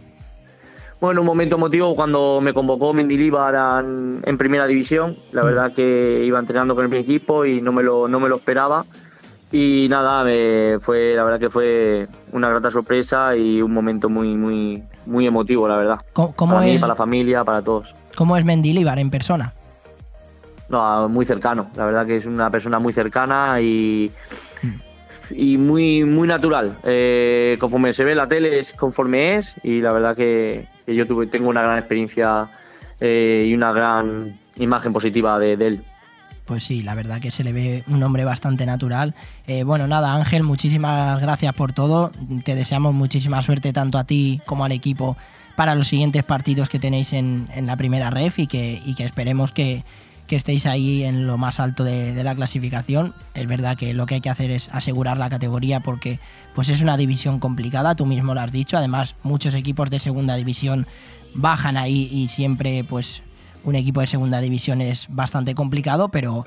[1.00, 5.16] Bueno, un momento emotivo cuando me convocó Mendilibar en, en primera división.
[5.32, 5.46] La mm.
[5.46, 8.84] verdad que iba entrenando con el equipo y no me lo, no me lo esperaba.
[9.50, 10.24] Y nada,
[10.80, 15.66] fue, la verdad que fue una grata sorpresa y un momento muy, muy, muy emotivo,
[15.66, 16.00] la verdad.
[16.12, 17.94] ¿Cómo, para es, para la familia, para todos.
[18.14, 19.54] ¿Cómo es Mendilibar en persona?
[20.68, 21.70] No, muy cercano.
[21.76, 24.12] La verdad que es una persona muy cercana y,
[25.30, 26.76] y muy, muy natural.
[26.84, 31.04] Eh, conforme se ve en la tele es conforme es y la verdad que, yo
[31.28, 32.48] tengo una gran experiencia
[33.00, 35.84] eh, y una gran imagen positiva de, él.
[36.46, 39.14] Pues sí, la verdad que se le ve un hombre bastante natural.
[39.46, 42.10] Eh, bueno, nada, Ángel, muchísimas gracias por todo.
[42.44, 45.16] Te deseamos muchísima suerte tanto a ti como al equipo
[45.56, 49.84] para los siguientes partidos que tenéis en, la primera ref y que esperemos que,
[50.28, 53.14] que estéis ahí en lo más alto de, la clasificación.
[53.34, 56.20] Es verdad que lo que hay que hacer es asegurar la categoría porque
[56.54, 58.76] pues es una división complicada, tú mismo lo has dicho.
[58.76, 60.86] Además, muchos equipos de segunda división
[61.34, 63.22] bajan ahí y siempre pues
[63.64, 66.46] un equipo de segunda división es bastante complicado, pero,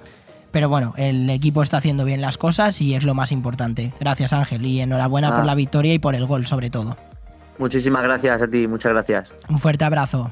[0.52, 3.91] pero bueno, el equipo está haciendo bien las cosas y es lo más importante.
[3.99, 5.45] Gracias Ángel y enhorabuena por ah.
[5.45, 6.98] la victoria y por el gol sobre todo.
[7.58, 9.34] Muchísimas gracias a ti, muchas gracias.
[9.49, 10.32] Un fuerte abrazo.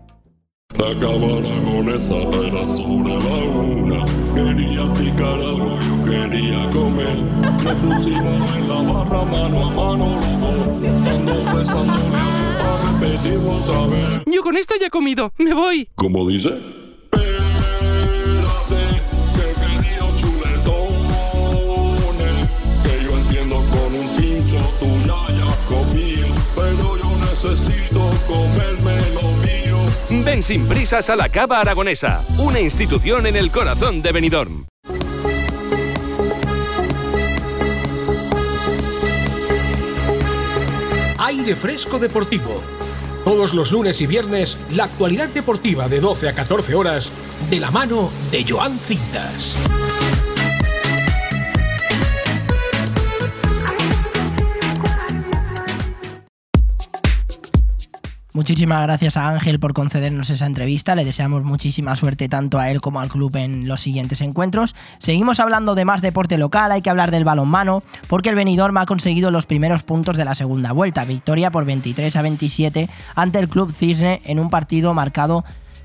[0.75, 4.05] Acabara con esa pena sobre la una.
[4.35, 7.17] Quería picar algo, yo quería comer.
[7.63, 11.13] Nos pusimos en la barra mano a mano los dos.
[11.13, 14.21] Ando besándole a repetirlo otra vez.
[14.25, 15.33] Yo con esto ya he comido.
[15.37, 15.87] Me voy.
[15.95, 16.80] ¿Cómo dice?
[30.23, 34.67] Ven sin prisas a la Cava Aragonesa, una institución en el corazón de Benidorm.
[41.17, 42.61] Aire Fresco Deportivo.
[43.23, 47.11] Todos los lunes y viernes, la actualidad deportiva de 12 a 14 horas,
[47.49, 49.57] de la mano de Joan Cintas.
[58.33, 60.95] Muchísimas gracias a Ángel por concedernos esa entrevista.
[60.95, 64.73] Le deseamos muchísima suerte tanto a él como al club en los siguientes encuentros.
[64.99, 68.85] Seguimos hablando de más deporte local, hay que hablar del balonmano, porque el Benidorm ha
[68.85, 71.03] conseguido los primeros puntos de la segunda vuelta.
[71.03, 75.43] Victoria por 23 a 27 ante el club Cisne en un partido marcado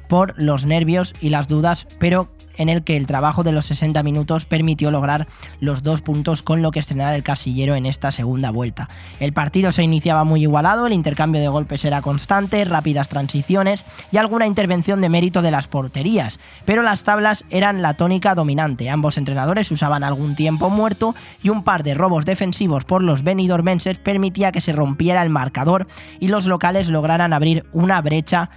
[0.08, 4.02] por los nervios y las dudas, pero en el que el trabajo de los 60
[4.02, 5.26] minutos permitió lograr
[5.60, 8.88] los dos puntos con lo que estrenar el casillero en esta segunda vuelta.
[9.20, 14.16] El partido se iniciaba muy igualado, el intercambio de golpes era constante, rápidas transiciones y
[14.16, 18.90] alguna intervención de mérito de las porterías, pero las tablas eran la tónica dominante.
[18.90, 23.98] Ambos entrenadores usaban algún tiempo muerto y un par de robos defensivos por los benidormenses
[23.98, 25.86] permitía que se rompiera el marcador
[26.20, 28.50] y los locales lograran abrir una brecha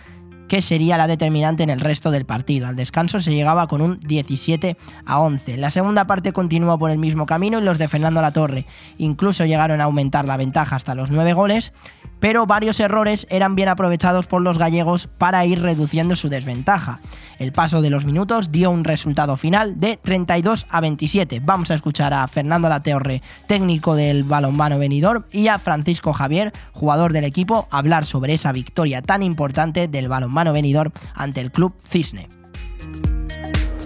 [0.50, 2.68] que sería la determinante en el resto del partido.
[2.68, 5.58] Al descanso se llegaba con un 17 a 11.
[5.58, 8.66] La segunda parte continuó por el mismo camino y los de Fernando Latorre
[8.98, 11.72] incluso llegaron a aumentar la ventaja hasta los 9 goles,
[12.20, 17.00] pero varios errores eran bien aprovechados por los gallegos para ir reduciendo su desventaja.
[17.40, 21.40] El paso de los minutos dio un resultado final de 32 a 27.
[21.41, 27.14] Vamos a escuchar a Fernando Latorre, técnico del balonmano venidor, y a Francisco Javier, jugador
[27.14, 32.28] del equipo, hablar sobre esa victoria tan importante del balonmano venidor ante el club Cisne.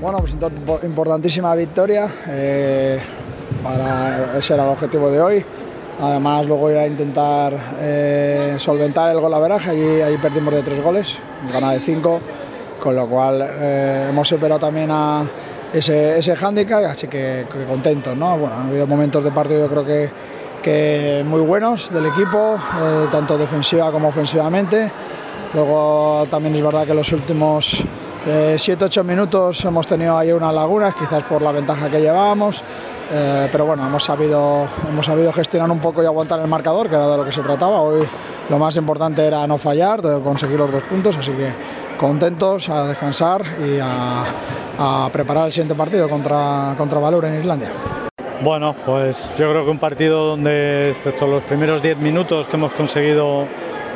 [0.02, 0.36] Bueno, pues
[0.84, 2.10] importantísima victoria.
[2.28, 3.00] Eh,
[4.36, 5.46] ese era el objetivo de hoy.
[6.02, 9.70] Además, luego iba a intentar eh, solventar el gol a veraje.
[10.04, 11.18] Allí, perdimos de tres goles,
[11.52, 12.20] ganado de cinco,
[12.84, 15.24] con lo cual eh, hemos superado también a
[15.72, 18.18] ese, ese hándicap, así que, que contentos.
[18.18, 18.38] ¿no?
[18.38, 20.12] Bueno, ha habido momentos de partido, yo creo que,
[20.62, 24.92] que muy buenos del equipo, eh, tanto defensiva como ofensivamente.
[25.54, 27.86] Luego también es verdad que los últimos
[28.26, 32.62] 7-8 minutos hemos tenido ahí unas lagunas, quizás por la ventaja que llevábamos.
[33.12, 36.96] Eh, pero bueno, hemos sabido, hemos sabido gestionar un poco y aguantar el marcador, que
[36.96, 37.82] era de lo que se trataba.
[37.82, 38.06] Hoy
[38.50, 41.54] lo más importante era no fallar, conseguir los dos puntos, así que
[42.04, 47.70] contentos a descansar y a, preparar el siguiente partido contra, contra Valur en Islandia.
[48.42, 52.74] Bueno, pues yo creo que un partido donde, excepto los primeros 10 minutos que hemos
[52.74, 53.48] conseguido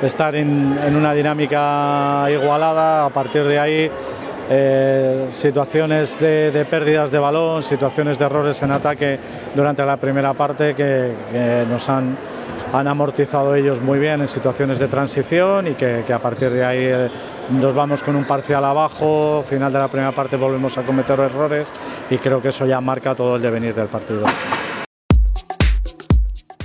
[0.02, 3.92] estar en, en una dinámica igualada, a partir de ahí
[4.50, 9.20] eh, situaciones de, pérdidas de balón, situaciones de errores en ataque
[9.54, 12.16] durante la primera parte que nos han,
[12.74, 16.80] han, amortizado ellos muy bien en situaciones de transición y que, a partir de ahí
[16.82, 17.10] eh,
[17.50, 21.72] nos vamos con un parcial abajo, final de la primera parte volvemos a cometer errores
[22.10, 24.24] y creo que eso ya marca todo el devenir del partido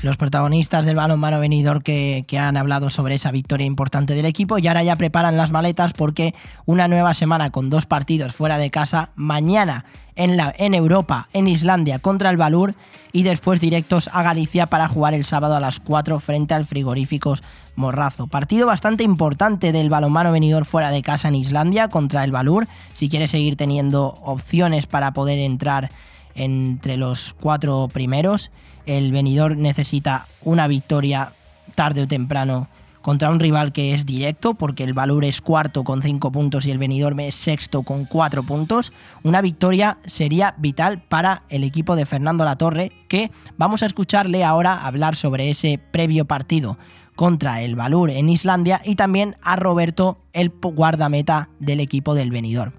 [0.02, 4.58] los protagonistas del balonmano venidor que, que, han hablado sobre esa victoria importante del equipo
[4.58, 6.34] y ahora ya preparan las maletas porque
[6.66, 9.84] una nueva semana con dos partidos fuera de casa, mañana
[10.16, 12.74] en, la, en Europa, en Islandia contra el Valur
[13.12, 17.42] y después directos a Galicia para jugar el sábado a las 4 frente al frigoríficos
[17.76, 18.26] Morrazo.
[18.26, 23.08] Partido bastante importante del balonmano venidor fuera de casa en Islandia contra el Valur, si
[23.08, 25.90] quiere seguir teniendo opciones para poder entrar
[26.34, 28.50] entre los cuatro primeros.
[28.86, 31.32] El venidor necesita una victoria
[31.74, 32.68] tarde o temprano
[33.02, 36.70] contra un rival que es directo, porque el Valur es cuarto con cinco puntos y
[36.70, 38.92] el venidor es sexto con cuatro puntos.
[39.24, 44.86] Una victoria sería vital para el equipo de Fernando Latorre, que vamos a escucharle ahora
[44.86, 46.78] hablar sobre ese previo partido
[47.14, 52.72] contra el Valur en Islandia y también a Roberto, el guardameta del equipo del venidor.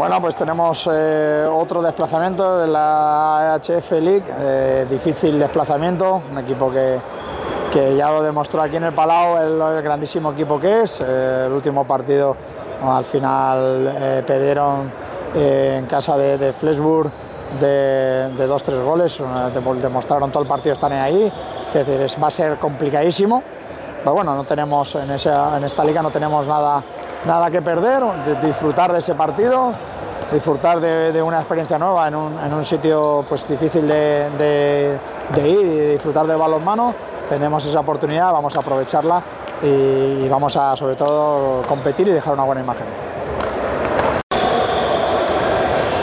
[0.00, 6.70] Bueno, pues tenemos eh, otro desplazamiento en la AHF League, eh, difícil desplazamiento, un equipo
[6.70, 6.98] que,
[7.70, 11.02] que, ya lo demostró aquí en el Palau, el, grandísimo equipo que es.
[11.02, 12.34] Eh, el último partido
[12.82, 14.90] al final perdieron
[15.34, 17.10] en casa de, de Flesburg
[17.60, 19.22] de, de, dos, tres goles,
[19.82, 21.30] demostraron todo el partido, están ahí,
[21.74, 23.42] es decir, va a ser complicadísimo.
[23.98, 26.82] Pero bueno, no tenemos en, esa, en esta liga no tenemos nada
[27.24, 28.02] nada que perder,
[28.42, 29.72] disfrutar de ese partido,
[30.32, 34.98] disfrutar de, una experiencia nueva en un, sitio pues, difícil de,
[35.36, 36.94] ir y disfrutar del balonmano.
[37.28, 39.22] Tenemos esa oportunidad, vamos a aprovecharla
[39.62, 42.86] y, vamos a sobre todo competir y dejar una buena imagen.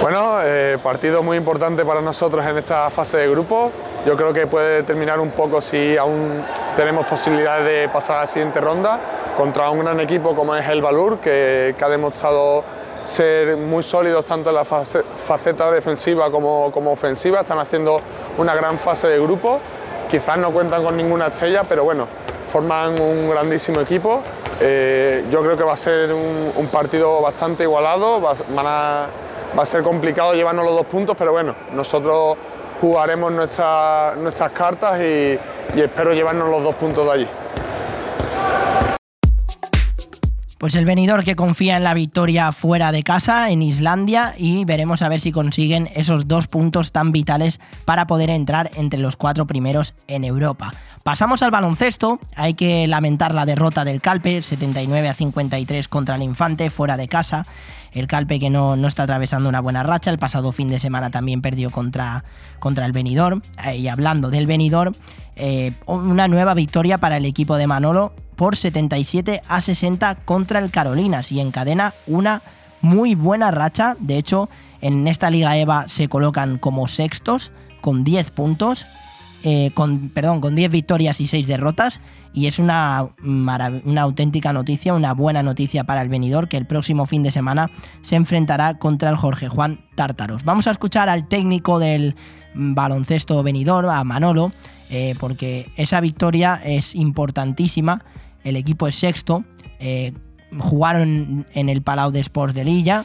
[0.02, 3.72] Bueno, eh, partido muy importante para nosotros en esta fase de grupo.
[4.06, 6.46] Yo creo que puede determinar un poco si aún
[6.78, 9.00] tenemos posibilidades de pasar a la siguiente ronda
[9.38, 12.64] contra un gran equipo como es el Valur, que, ha demostrado
[13.06, 18.02] ser muy sólidos tanto en la faceta defensiva como, ofensiva, están haciendo
[18.40, 19.60] una gran fase de grupo,
[20.10, 22.08] quizás no cuentan con ninguna estrella, pero bueno,
[22.52, 24.24] forman un grandísimo equipo.
[24.60, 29.08] Eh, yo creo que va a ser un, partido bastante igualado, va,
[29.56, 32.38] a, ser complicado llevarnos los dos puntos, pero bueno, nosotros
[32.82, 35.40] jugaremos nuestras cartas y,
[35.76, 37.28] y espero llevarnos los dos puntos de allí.
[40.58, 45.04] Pues el venidor que confía en la victoria fuera de casa, en Islandia, y veremos
[45.04, 49.46] a ver si consiguen esos dos puntos tan vitales para poder entrar entre los cuatro
[49.46, 50.74] primeros en Europa.
[51.04, 56.24] Pasamos al baloncesto, hay que lamentar la derrota del Calpe, 79 a 53 contra el
[56.24, 57.46] Infante, fuera de casa.
[58.00, 61.10] El Calpe que no, no está atravesando una buena racha, el pasado fin de semana
[61.10, 62.24] también perdió contra,
[62.60, 63.42] contra el Benidorm.
[63.66, 64.94] Eh, y hablando del Benidorm,
[65.36, 70.72] eh, una nueva victoria para el equipo de Manolo por 77 a 60 contra el
[70.72, 72.42] Carolinas y encadena una
[72.82, 73.98] muy buena racha.
[74.00, 74.50] De hecho,
[74.82, 77.52] en esta Liga EVA se colocan como sextos
[77.82, 78.88] con 10 puntos,
[79.44, 82.02] eh, con, perdón, con 10 victorias y 6 derrotas.
[82.34, 87.08] Y es una, una auténtica noticia, una buena noticia para el venidor que el próximo
[87.08, 90.44] fin de semana se enfrentará contra el Jorge Juan Tártaros.
[90.44, 92.16] Vamos a escuchar al técnico del
[92.54, 94.52] baloncesto venidor, a Manolo,
[94.90, 98.04] eh, porque esa victoria es importantísima
[98.44, 99.44] el equipo es sexto.
[99.80, 100.14] Eh,
[100.58, 103.04] jugaron en el Palau de Sports de Lilla,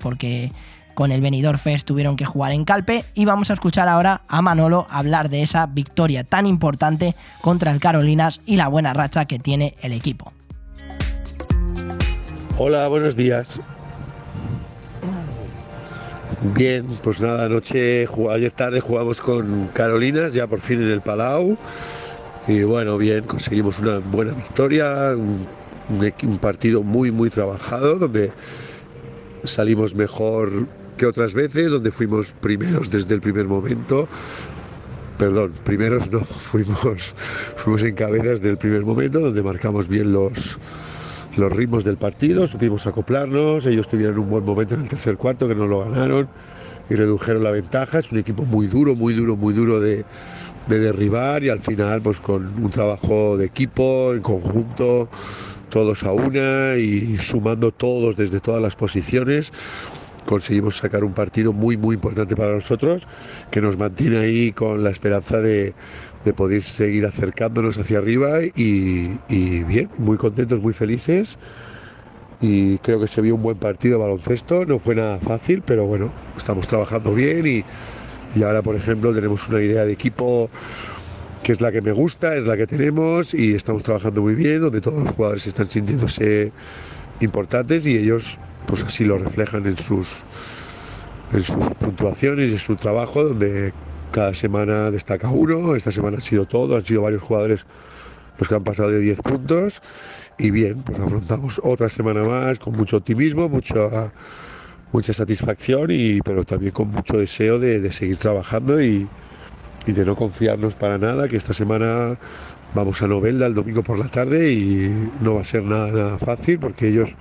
[0.00, 0.50] porque
[0.94, 3.04] con el Benidorm Fest tuvieron que jugar en Calpe.
[3.14, 7.80] Y vamos a escuchar ahora a Manolo hablar de esa victoria tan importante contra el
[7.80, 10.32] Carolinas y la buena racha que tiene el equipo.
[12.58, 13.60] Hola, buenos días.
[16.54, 21.56] Bien, pues nada, anoche, ayer tarde jugamos con Carolinas, ya por fin en el Palau.
[22.48, 28.32] Y bueno, bien, conseguimos una buena victoria, un, partido muy, muy trabajado, donde
[29.44, 30.66] salimos mejor
[31.06, 34.08] otras veces, donde fuimos primeros desde el primer momento.
[35.18, 37.14] Perdón, primeros no, fuimos,
[37.56, 40.58] fuimos en cabeza desde el primer momento, donde marcamos bien los,
[41.36, 45.48] los ritmos del partido, supimos acoplarnos, ellos tuvieron un buen momento en el tercer cuarto
[45.48, 46.28] que no lo ganaron
[46.90, 47.98] y redujeron la ventaja.
[47.98, 50.04] Es un equipo muy duro, muy duro, muy duro de,
[50.68, 55.08] de derribar y al final pues con un trabajo de equipo, en conjunto,
[55.70, 59.52] todos a una y sumando todos desde todas las posiciones
[60.26, 63.06] conseguimos sacar un partido muy muy importante para nosotros
[63.50, 65.74] que nos mantiene ahí con la esperanza de,
[66.36, 71.36] poder seguir acercándonos hacia arriba y, y, bien, muy contentos, muy felices.
[72.40, 75.86] Y creo que se vio un buen partido de baloncesto, no fue nada fácil, pero
[75.86, 77.64] bueno, estamos trabajando bien y
[78.34, 80.48] y ahora, por ejemplo, tenemos una idea de equipo
[81.42, 84.60] que es la que me gusta, es la que tenemos y estamos trabajando muy bien,
[84.60, 86.52] donde todos los jugadores están sintiéndose
[87.20, 90.24] importantes y ellos pues así lo reflejan en sus,
[91.32, 93.72] en sus puntuaciones y en su trabajo, donde
[94.10, 97.66] cada semana destaca uno, esta semana ha sido todo, han sido varios jugadores
[98.38, 99.82] los que han pasado de 10 puntos
[100.38, 104.10] y bien, pues afrontamos otra semana más con mucho optimismo, mucho
[104.92, 109.08] mucha satisfacción, y, pero también con mucho deseo de, seguir trabajando y,
[109.86, 112.18] de no confiarnos para nada, que esta semana
[112.74, 116.18] vamos a Novelda el domingo por la tarde y no va a ser nada, nada
[116.18, 117.16] fácil porque ellos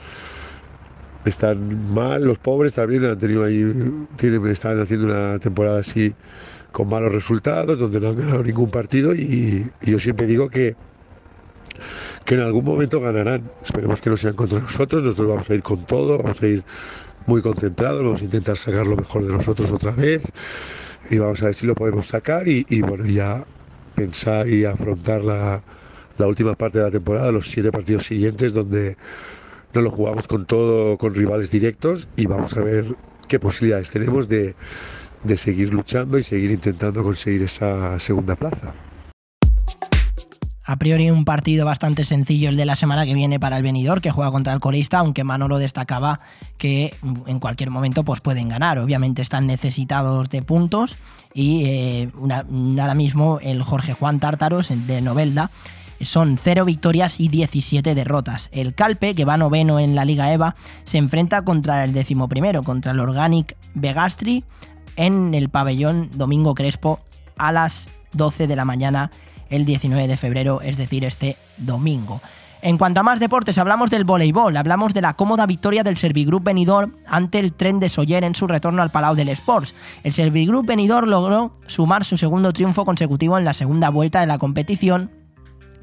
[1.26, 3.64] están mal, los pobres también han tenido ahí,
[4.18, 6.14] tienen, están haciendo una temporada así
[6.72, 10.76] con malos resultados, donde no han ganado ningún partido y, y yo siempre digo que
[12.26, 13.50] que en algún momento ganarán.
[13.64, 16.64] Esperemos que no sean contra nosotros, nosotros vamos a ir con todo, vamos a ir
[17.26, 20.24] muy concentrados, vamos a intentar sacar lo mejor de nosotros otra vez
[21.10, 23.44] y vamos a ver si lo podemos sacar y, bueno, ya
[23.96, 25.64] pensar y afrontar la,
[26.20, 28.96] última parte de la temporada, los siete partidos siguientes donde
[29.74, 32.96] no lo jugamos con todo, con rivales directos y vamos a ver
[33.28, 34.56] qué posibilidades tenemos de,
[35.24, 38.74] de seguir luchando y seguir intentando conseguir esa segunda plaza.
[40.64, 44.00] A priori un partido bastante sencillo el de la semana que viene para el venidor
[44.00, 46.22] que juega contra el colista, aunque Manolo destacaba
[46.58, 46.96] que
[47.26, 48.78] en cualquier momento pues pueden ganar.
[48.80, 50.98] Obviamente están necesitados de puntos
[51.34, 52.10] y eh,
[52.80, 55.52] ahora mismo el Jorge Juan Tártaros de Novelda
[56.04, 58.50] son 0 victorias y 17 derrotas.
[58.52, 62.64] El Calpe, que va noveno en la Liga EVA, se enfrenta contra el décimo primero,
[62.64, 64.44] contra el Organic Vegastri,
[64.96, 67.00] en el pabellón Domingo Crespo
[67.38, 69.10] a las 12 de la mañana
[69.50, 72.22] el 19 de febrero, es decir, este domingo.
[72.64, 76.44] En cuanto a más deportes, hablamos del voleibol, hablamos de la cómoda victoria del Servigroup
[76.44, 79.74] Benidorm ante el tren de Soller en su retorno al Palau del Sports.
[80.04, 84.38] El Servigroup Benidorm logró sumar su segundo triunfo consecutivo en la segunda vuelta de la
[84.38, 85.10] competición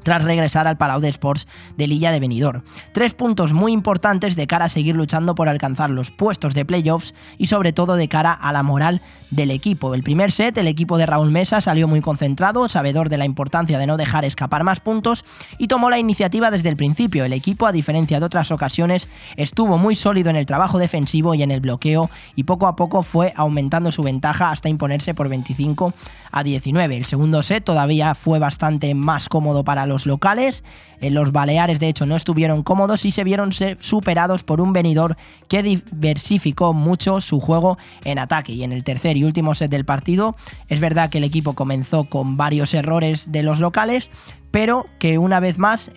[0.03, 1.47] tras regresar al Palau de Sports
[1.77, 2.63] de Lilla de Benidorm.
[2.93, 7.13] Tres puntos muy importantes de cara a seguir luchando por alcanzar los puestos de playoffs
[7.37, 9.01] y sobre todo de cara a la moral
[9.31, 9.93] del equipo.
[9.93, 13.77] El primer set, el equipo de Raúl Mesa salió muy concentrado, sabedor de la importancia
[13.77, 15.25] de no dejar escapar más puntos
[15.57, 17.25] y tomó la iniciativa desde el principio.
[17.25, 21.43] El equipo, a diferencia de otras ocasiones, estuvo muy sólido en el trabajo defensivo y
[21.43, 25.93] en el bloqueo y poco a poco fue aumentando su ventaja hasta imponerse por 25
[26.31, 26.97] a 19.
[26.97, 30.63] El segundo set todavía fue bastante más cómodo para los locales.
[31.01, 35.17] En los Baleares, de hecho, no estuvieron cómodos y se vieron superados por un venidor
[35.47, 38.53] que diversificó mucho su juego en ataque.
[38.53, 40.35] Y en el tercer y último set del partido,
[40.67, 44.09] es verdad que el equipo comenzó con varios errores de los locales,
[44.51, 45.91] pero que una vez más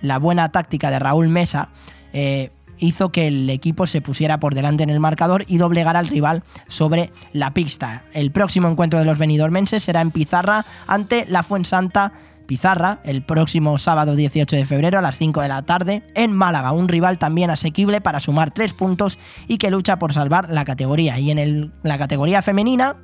[0.00, 1.70] la buena táctica de Raúl Mesa
[2.12, 6.08] eh, hizo que el equipo se pusiera por delante en el marcador y doblegara al
[6.08, 8.04] rival sobre la pista.
[8.12, 12.12] El próximo encuentro de los venidormenses será en Pizarra ante la Fuensanta
[12.46, 16.72] Pizarra el próximo sábado 18 de febrero a las 5 de la tarde en Málaga,
[16.72, 19.18] un rival también asequible para sumar 3 puntos
[19.48, 21.18] y que lucha por salvar la categoría.
[21.18, 22.96] Y en la categoría femenina,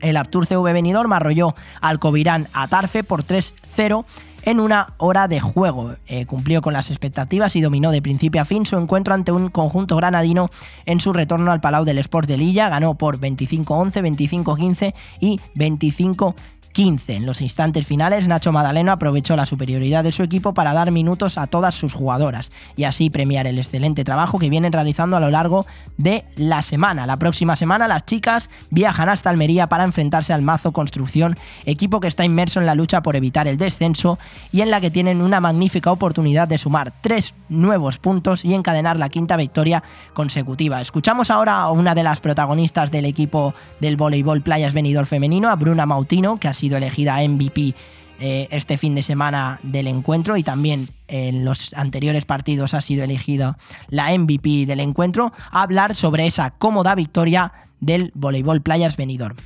[0.00, 4.04] el Artur CV Benidorm arrolló al Covirán a Tarfe por 3-0
[4.46, 5.96] en una hora de juego.
[6.06, 9.50] Eh, cumplió con las expectativas y dominó de principio a fin su encuentro ante un
[9.50, 10.48] conjunto granadino
[10.86, 12.70] en su retorno al Palau del Sport de Lilla.
[12.70, 16.36] Ganó por 25-11, 25-15 y 25
[16.76, 17.14] 15.
[17.14, 21.38] En los instantes finales, Nacho Madaleno aprovechó la superioridad de su equipo para dar minutos
[21.38, 25.30] a todas sus jugadoras y así premiar el excelente trabajo que vienen realizando a lo
[25.30, 25.64] largo
[25.96, 27.06] de la semana.
[27.06, 32.08] La próxima semana las chicas viajan hasta Almería para enfrentarse al Mazo Construcción, equipo que
[32.08, 34.18] está inmerso en la lucha por evitar el descenso
[34.52, 38.98] y en la que tienen una magnífica oportunidad de sumar tres nuevos puntos y encadenar
[38.98, 39.82] la quinta victoria
[40.12, 40.82] consecutiva.
[40.82, 45.56] Escuchamos ahora a una de las protagonistas del equipo del voleibol Playas Venidor femenino, a
[45.56, 47.74] Bruna Mautino, que ha sido sido elegida MVP
[48.18, 53.04] eh, este fin de semana del encuentro y también en los anteriores partidos ha sido
[53.04, 53.56] elegida
[53.88, 59.36] la MVP del encuentro, hablar sobre esa cómoda victoria del Voleibol Playas Benidorm.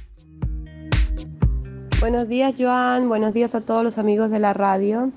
[2.01, 5.11] Buenos días Joan, buenos días a todos los amigos de la radio.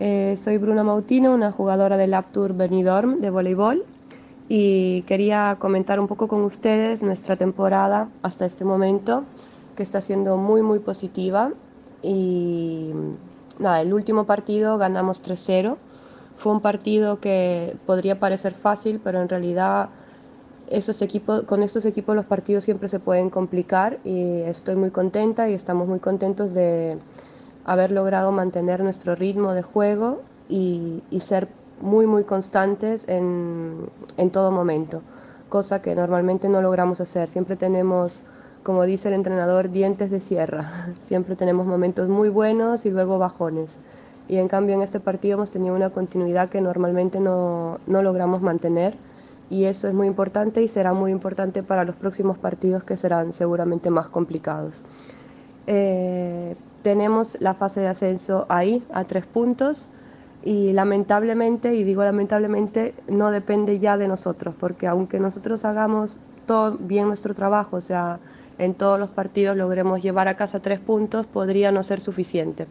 [0.00, 3.84] Eh, soy Bruna Mautino, una jugadora del Tour Benidorm de voleibol
[4.48, 9.24] y quería comentar un poco con ustedes nuestra temporada hasta este momento
[9.74, 11.52] que está siendo muy, muy positiva.
[12.02, 12.92] Y
[13.58, 15.76] nada, el último partido ganamos 3-0.
[16.36, 19.90] Fue un partido que podría parecer fácil, pero en realidad
[20.68, 25.48] esos equipos, con estos equipos los partidos siempre se pueden complicar y estoy muy contenta
[25.48, 26.98] y estamos muy contentos de
[27.64, 31.48] haber logrado mantener nuestro ritmo de juego y, y ser
[31.80, 35.02] muy muy constantes en, en todo momento,
[35.48, 37.28] cosa que normalmente no logramos hacer.
[37.28, 38.22] Siempre tenemos
[38.64, 40.92] como dice el entrenador, dientes de sierra.
[41.00, 43.78] Siempre tenemos momentos muy buenos y luego bajones.
[44.26, 48.42] Y en cambio en este partido hemos tenido una continuidad que normalmente no, no logramos
[48.42, 48.96] mantener
[49.50, 53.32] y eso es muy importante y será muy importante para los próximos partidos que serán
[53.32, 54.82] seguramente más complicados.
[55.66, 59.86] Eh, tenemos la fase de ascenso ahí, a tres puntos,
[60.42, 66.76] y lamentablemente, y digo lamentablemente, no depende ya de nosotros, porque aunque nosotros hagamos todo
[66.78, 68.20] bien nuestro trabajo, o sea,
[68.58, 72.66] en todos los partidos logremos llevar a casa tres puntos, podría no ser suficiente.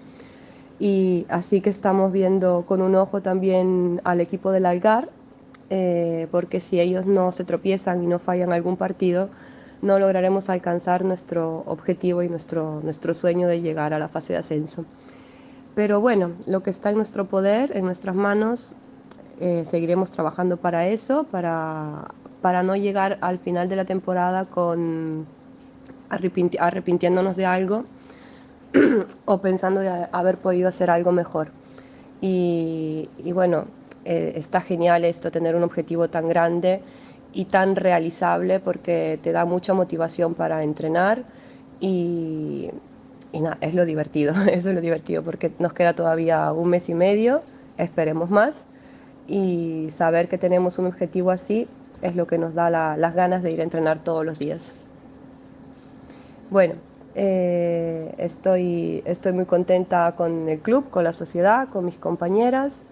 [0.80, 5.10] Y así que estamos viendo con un ojo también al equipo del Algar,
[5.70, 9.30] eh, porque si ellos no se tropiezan y no fallan algún partido,
[9.82, 14.40] no lograremos alcanzar nuestro objetivo y nuestro, nuestro sueño de llegar a la fase de
[14.40, 14.86] ascenso.
[15.76, 18.74] Pero bueno, lo que está en nuestro poder, en nuestras manos,
[19.40, 22.12] eh, seguiremos trabajando para eso, para,
[22.42, 25.26] para no llegar al final de la temporada con
[26.14, 27.86] arrepintiéndonos de algo
[29.26, 31.50] o pensando de haber podido hacer algo mejor.
[32.22, 33.66] Y, bueno,
[34.06, 36.82] eh, está genial esto, tener un objetivo tan grande
[37.34, 41.24] y tan realizable porque te da mucha motivación para entrenar
[41.82, 42.70] y,
[43.60, 47.42] es lo divertido, es lo divertido porque nos queda todavía un mes y medio,
[47.78, 48.64] esperemos más
[49.28, 51.68] y saber que tenemos un objetivo así
[52.02, 54.83] es lo que nos da la- las ganas de ir a entrenar todos los días.
[56.54, 56.76] Bueno,
[57.16, 62.84] eh, estoy, estoy muy contenta con el club, con la sociedad, con mis compañeras.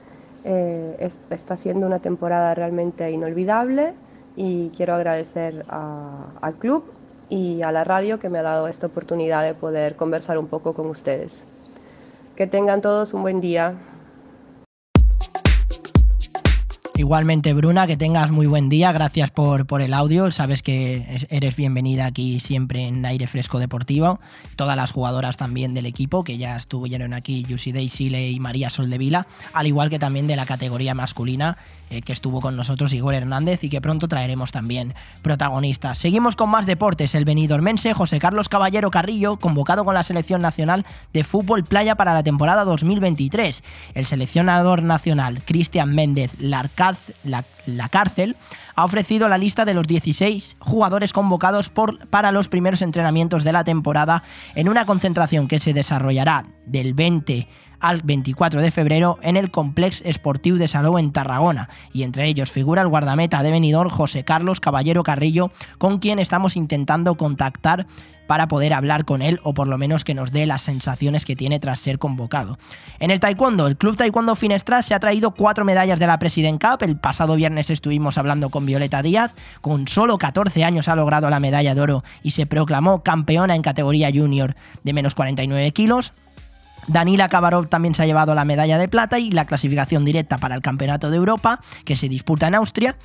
[0.44, 3.94] Eh, es- está siendo una temporada realmente inolvidable
[4.36, 6.86] y quiero agradecer al club
[7.30, 10.74] y a la radio que me ha dado esta oportunidad de poder conversar un poco
[10.74, 11.44] con ustedes.
[12.36, 13.76] Que tengan todos un buen día.
[17.06, 18.92] Igualmente, Bruna, que tengas muy buen día.
[18.92, 20.30] Gracias por, por el audio.
[20.30, 24.20] Sabes que es- eres bienvenida aquí siempre en Aire Fresco Deportivo.
[24.56, 29.26] Todas las jugadoras también del equipo, que ya estuvieron aquí, Yusidei Sile y María Soldevila,
[29.52, 31.58] al igual que también de la categoría masculina,
[31.92, 35.98] eh, que estuvo con nosotros Igor Hernández y que pronto traeremos también protagonistas.
[35.98, 37.16] Seguimos con más deportes.
[37.16, 42.14] El venidormense José Carlos Caballero Carrillo, convocado con la selección nacional de fútbol playa para
[42.14, 43.62] la temporada 2023.
[43.94, 48.38] El seleccionador nacional Cristian Méndez Larcaz, la, la cárcel
[48.76, 53.52] ha ofrecido la lista de los 16 jugadores convocados por, para los primeros entrenamientos de
[53.52, 54.24] la temporada
[54.56, 57.50] en una concentración que se desarrollará del 20
[57.82, 62.52] al 24 de febrero en el Complex Esportiu de Salou en Tarragona y entre ellos
[62.52, 67.88] figura el guardameta de Benidorm José Carlos Caballero Carrillo con quien estamos intentando contactar
[68.32, 71.36] para poder hablar con él o por lo menos que nos dé las sensaciones que
[71.36, 72.58] tiene tras ser convocado.
[73.00, 76.64] En el taekwondo, el Club Taekwondo Finestras se ha traído cuatro medallas de la President
[76.64, 76.82] Cup.
[76.82, 79.36] El pasado viernes estuvimos hablando con Violeta Díaz.
[79.60, 83.64] Con solo 14 años ha logrado la medalla de oro y se proclamó campeona en
[83.64, 86.14] categoría junior de menos 49 kilos.
[86.88, 90.56] Danila Kavarov también se ha llevado la medalla de plata y la clasificación directa para
[90.56, 92.98] el Campeonato de Europa, que se disputa en Austria.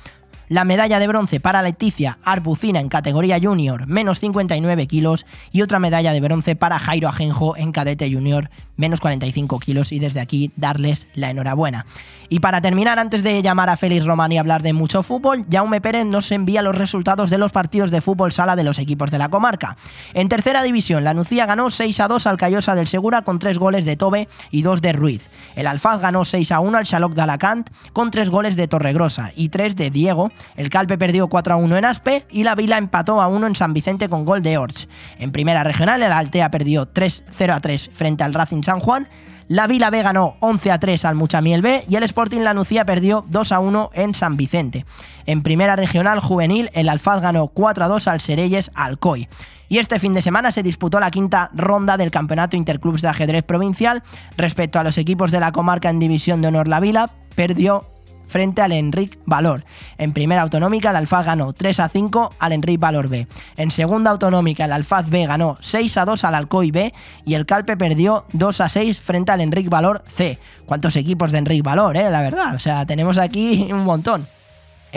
[0.49, 5.25] La medalla de bronce para Leticia Arbucina en categoría junior, menos 59 kilos.
[5.51, 9.91] Y otra medalla de bronce para Jairo Ajenjo en cadete junior, menos 45 kilos.
[9.91, 11.85] Y desde aquí darles la enhorabuena.
[12.29, 15.79] Y para terminar, antes de llamar a Félix Román y hablar de mucho fútbol, Jaume
[15.79, 19.17] Pérez nos envía los resultados de los partidos de fútbol sala de los equipos de
[19.17, 19.77] la comarca.
[20.13, 23.57] En tercera división, la Nucía ganó 6 a 2 al Callosa del Segura con 3
[23.57, 25.29] goles de Tobe y 2 de Ruiz.
[25.55, 29.31] El Alfaz ganó 6 a 1 al Xaloc de Alacant con 3 goles de Torregrosa
[29.35, 30.31] y 3 de Diego.
[30.55, 33.55] El Calpe perdió 4 a 1 en Aspe y la Vila empató a 1 en
[33.55, 34.87] San Vicente con gol de Orch.
[35.19, 39.07] En primera regional, el Altea perdió 3 0 a 3 frente al Racing San Juan.
[39.47, 42.85] La Vila B ganó 11 a 3 al Muchamiel B y el Sporting La Nucía
[42.85, 44.85] perdió 2 a 1 en San Vicente.
[45.25, 49.29] En primera regional juvenil, el Alfaz ganó 4 a 2 al Serelles Alcoy.
[49.69, 53.43] Y este fin de semana se disputó la quinta ronda del Campeonato Interclubs de Ajedrez
[53.43, 54.03] Provincial.
[54.37, 57.85] Respecto a los equipos de la comarca en División de Honor La Vila, perdió
[58.27, 59.65] frente al Enric Valor.
[59.97, 63.27] En primera autonómica, el Alfaz ganó 3 a 5 al Enric Valor B.
[63.57, 66.93] En segunda autonómica, el Alfaz B ganó 6 a 2 al Alcoy B
[67.25, 70.37] y el Calpe perdió 2 a 6 frente al Enric Valor C.
[70.65, 72.09] ¿Cuántos equipos de Enric Valor, eh?
[72.09, 74.27] La verdad, o sea, tenemos aquí un montón.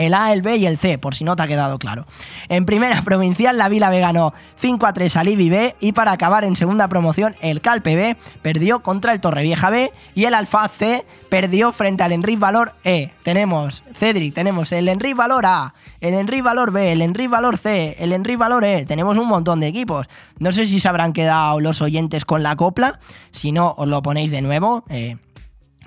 [0.01, 2.07] El A, el B y el C, por si no te ha quedado claro.
[2.49, 6.11] En primera provincial, la Vila B ganó 5 a 3 al IBI B y para
[6.11, 10.71] acabar en segunda promoción, el Calpe B perdió contra el Torrevieja B y el Alfaz
[10.71, 13.11] C perdió frente al Enric Valor E.
[13.23, 17.95] Tenemos, Cedric, tenemos el Enric Valor A, el Enric Valor B, el Enric Valor C,
[17.99, 18.85] el Enric Valor E.
[18.85, 20.07] Tenemos un montón de equipos.
[20.39, 22.99] No sé si se habrán quedado los oyentes con la copla.
[23.29, 24.83] Si no, os lo ponéis de nuevo.
[24.89, 25.17] Eh,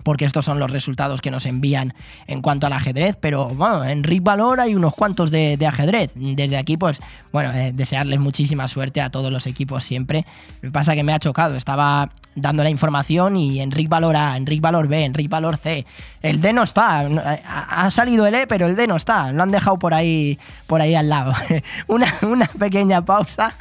[0.04, 1.94] porque estos son los resultados que nos envían
[2.28, 6.12] en cuanto al ajedrez, pero bueno, en Rick Valor hay unos cuantos de, de ajedrez.
[6.14, 7.00] Desde aquí, pues,
[7.32, 10.24] bueno, eh, desearles muchísima suerte a todos los equipos siempre.
[10.60, 14.16] Lo que pasa es que me ha chocado, estaba dando la información y Enric Valor
[14.16, 15.86] A, Enric Valor B, Enric Valor C.
[16.20, 19.42] El D no está, eh, ha salido el E, pero el D no está, lo
[19.42, 21.32] han dejado por ahí, por ahí al lado.
[21.86, 23.56] una, una pequeña pausa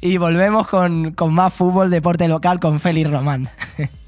[0.00, 3.48] y volvemos con, con más fútbol, deporte local con Félix Román.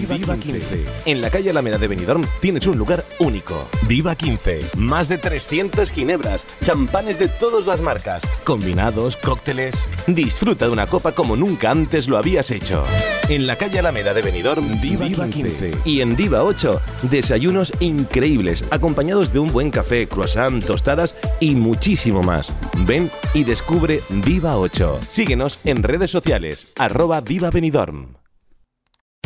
[0.00, 0.84] Viva, 15.
[1.06, 3.66] En la calle Alameda de Benidorm tienes un lugar único.
[3.88, 4.60] Viva 15.
[4.76, 9.88] Más de 300 ginebras, champanes de todas las marcas, combinados, cócteles.
[10.06, 12.84] Disfruta de una copa como nunca antes lo habías hecho.
[13.28, 15.72] En la calle Alameda de Benidorm, Viva, 15.
[15.84, 22.22] Y en Viva 8, desayunos increíbles, acompañados de un buen café, croissant, tostadas y muchísimo
[22.22, 22.54] más.
[22.78, 24.98] Ven y descubre Viva 8.
[25.08, 28.25] Síguenos en redes sociales, arroba Viva Benidorm.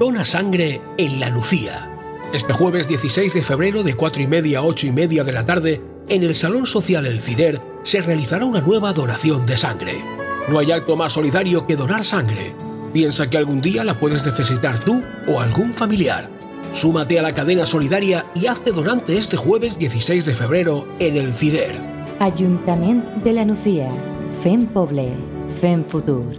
[0.00, 1.86] Dona sangre en La Lucía.
[2.32, 5.44] Este jueves 16 de febrero de 4 y media a 8 y media de la
[5.44, 10.02] tarde, en el Salón Social El Cider, se realizará una nueva donación de sangre.
[10.48, 12.54] No hay acto más solidario que donar sangre.
[12.94, 16.30] Piensa que algún día la puedes necesitar tú o algún familiar.
[16.72, 21.34] Súmate a la cadena solidaria y hazte donante este jueves 16 de febrero en El
[21.34, 21.78] Cider.
[22.20, 23.90] Ayuntamiento de la Nucía.
[24.42, 25.12] Fem Poble.
[25.60, 26.38] Fem Futur.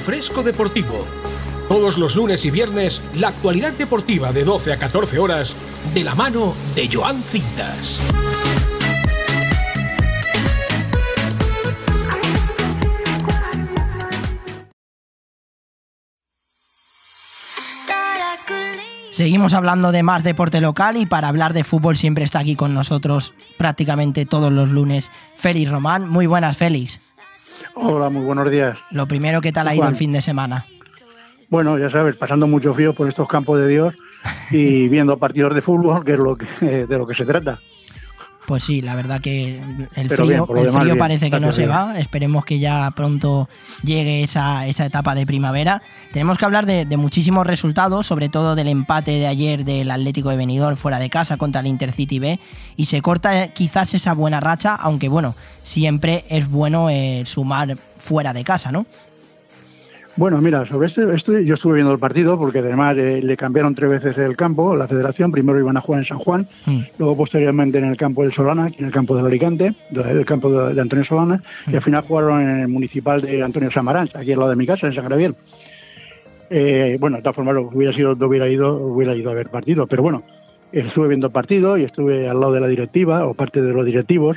[0.00, 1.06] Fresco Deportivo.
[1.68, 5.56] Todos los lunes y viernes, la actualidad deportiva de 12 a 14 horas,
[5.94, 8.00] de la mano de Joan Cintas.
[19.12, 22.72] Seguimos hablando de más deporte local y para hablar de fútbol siempre está aquí con
[22.72, 26.08] nosotros prácticamente todos los lunes Félix Román.
[26.08, 26.98] Muy buenas, Félix.
[27.74, 28.76] Hola, muy buenos días.
[28.90, 29.92] Lo primero, ¿qué tal ha ido Juan.
[29.92, 30.66] el fin de semana?
[31.48, 33.94] Bueno, ya sabes, pasando mucho frío por estos campos de Dios
[34.50, 36.46] y viendo partidos de fútbol, que es lo que,
[36.86, 37.60] de lo que se trata.
[38.46, 39.60] Pues sí, la verdad que
[39.94, 41.98] el Pero frío, bien, el demás, frío bien, parece que no se va.
[41.98, 43.48] Esperemos que ya pronto
[43.84, 45.80] llegue esa, esa etapa de primavera.
[46.12, 50.30] Tenemos que hablar de, de muchísimos resultados, sobre todo del empate de ayer del Atlético
[50.30, 52.40] de Benidorm fuera de casa contra el Intercity B.
[52.76, 58.32] Y se corta quizás esa buena racha, aunque bueno, siempre es bueno eh, sumar fuera
[58.32, 58.86] de casa, ¿no?
[60.16, 63.74] Bueno, mira, sobre este, este yo estuve viendo el partido porque además eh, le cambiaron
[63.74, 65.32] tres veces el campo, la federación.
[65.32, 66.46] Primero iban a jugar en San Juan,
[66.98, 70.26] luego posteriormente en el campo del Solana, aquí en el campo del Alicante, de- el
[70.26, 74.08] campo de, de Antonio Solana, y al final jugaron en el municipal de Antonio Samarán,
[74.14, 75.34] aquí al lado de mi casa, en San Gabriel.
[76.50, 79.48] Eh, bueno, de todas formas, lo hubiera sido, no hubiera ido, hubiera ido a ver
[79.48, 80.22] partido, pero bueno,
[80.72, 83.86] estuve viendo el partido y estuve al lado de la directiva o parte de los
[83.86, 84.36] directivos.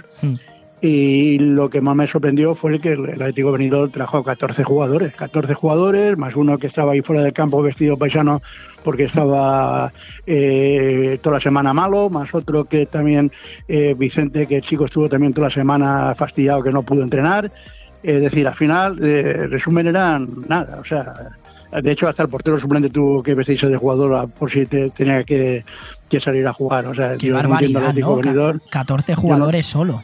[0.88, 5.56] Y lo que más me sorprendió fue que el Atlético Benidorm trajo 14 jugadores, 14
[5.56, 8.42] jugadores, más uno que estaba ahí fuera del campo vestido paisano
[8.84, 9.92] porque estaba
[10.28, 13.32] eh, toda la semana malo, más otro que también,
[13.68, 17.52] eh, Vicente, que el chico estuvo también toda la semana fastidiado que no pudo entrenar.
[18.04, 21.14] Es decir, al final, eh, resumen, eran nada, o sea,
[21.82, 25.24] de hecho hasta el portero suplente tuvo que vestirse de jugador por si te- tenía
[25.24, 25.66] que,
[26.08, 26.86] que salir a jugar.
[26.86, 28.22] O sea, Qué yo barbaridad, Atlético ¿no?
[28.22, 28.60] Ca- Benidorm.
[28.70, 30.04] 14 jugadores solo.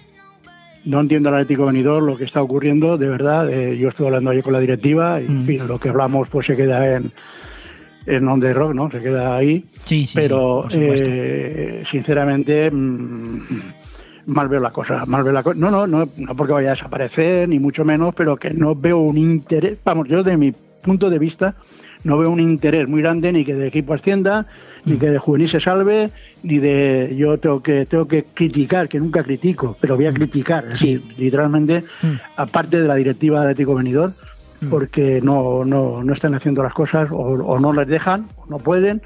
[0.86, 3.52] No entiendo al Atlético Benidorm lo que está ocurriendo, de verdad.
[3.52, 5.32] Eh, yo estuve hablando ayer con la directiva y, Mm.
[5.32, 7.12] en fin, lo que hablamos pues se queda en,
[8.08, 8.90] en On The Rock, ¿no?
[8.90, 9.64] Se queda ahí.
[9.84, 13.42] Sí, sí, Pero, sí, eh, sinceramente, mm,
[14.28, 15.06] mal veo la cosa.
[15.06, 18.16] Mal veo la co- no, no, no, no porque vaya a desaparecer, ni mucho menos,
[18.16, 19.78] pero que no veo un interés.
[19.86, 21.54] Vamos, yo de mi punto de vista
[22.04, 24.46] no veo un interés muy grande ni que de equipo ascienda,
[24.86, 26.12] ni que de juvenil se salve,
[26.44, 30.64] ni de yo tengo que tengo que criticar, que nunca critico, pero voy a criticar,
[30.66, 31.84] es decir, literalmente,
[32.36, 34.14] aparte de la directiva de Atlético Benidorm,
[34.70, 38.58] porque no, no, no están haciendo las cosas o, o no les dejan, o no
[38.58, 39.02] pueden,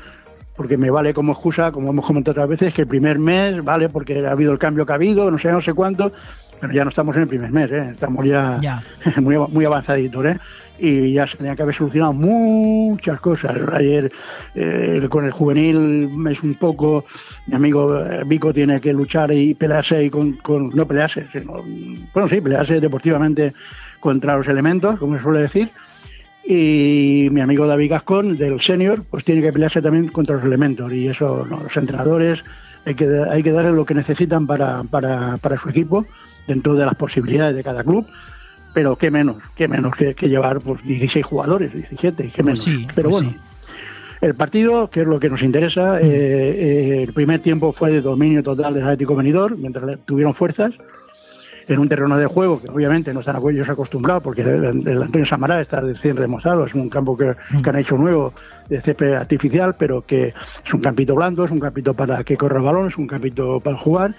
[0.56, 3.90] porque me vale como excusa, como hemos comentado otras veces, que el primer mes, vale,
[3.90, 6.12] porque ha habido el cambio que ha habido, no sé, no sé cuánto,
[6.60, 7.86] pero ya no estamos en el primer mes, ¿eh?
[7.92, 8.60] estamos ya,
[9.22, 10.38] muy, muy avanzaditos, ¿eh?
[10.78, 13.56] y ya se tenían que haber solucionado muchas cosas.
[13.74, 14.12] Ayer
[14.56, 17.06] eh, con el juvenil es un poco,
[17.48, 21.64] mi amigo eh, Vico tiene que luchar y pelearse y con, con- no pelearse, sino,
[22.14, 23.54] bueno sí, pelearse deportivamente
[24.00, 25.72] contra los elementos, como se suele decir.
[26.48, 30.92] Y mi amigo David Gascón, del senior, pues tiene que pelearse también contra los elementos.
[30.94, 31.62] Y eso, ¿no?
[31.64, 32.44] los entrenadores,
[32.86, 36.06] hay que, hay que darle lo que necesitan para, para, para su equipo,
[36.48, 38.06] dentro de las posibilidades de cada club.
[38.74, 42.60] Pero qué menos, qué menos que, que llevar pues, 16 jugadores, 17, qué menos.
[42.60, 43.40] sí, pero pues bueno,
[44.22, 48.02] el partido, que es lo que nos interesa, eh, eh, el primer tiempo fue de
[48.02, 50.74] dominio total del Atlético Benidorm, mientras tuvieron fuerzas,
[51.68, 55.26] en un terreno de juego que obviamente no están ellos acostumbrados, porque el, el Antonio
[55.26, 58.34] Samará está recién remozado, es un campo que, que han hecho nuevo
[58.70, 60.34] de césped artificial, pero que
[60.66, 63.60] es un campito blando, es un campito para que corra el balón, es un campito
[63.60, 64.14] para jugar,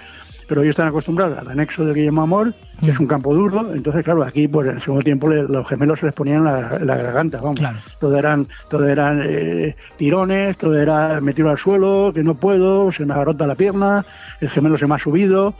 [0.49, 4.05] pero ellos están acostumbrados al anexo de Guillermo Amor, que es un campo duro, entonces
[4.05, 6.97] claro, aquí pues en el segundo tiempo le- los gemelos se les ponían la, la
[6.97, 7.59] garganta, vamos,
[7.99, 12.93] todo eran, todo eran eh, tirones, todo era me tiro al suelo, que no puedo,
[12.93, 14.05] se me agarrota la pierna,
[14.41, 15.55] el gemelo se me ha subido,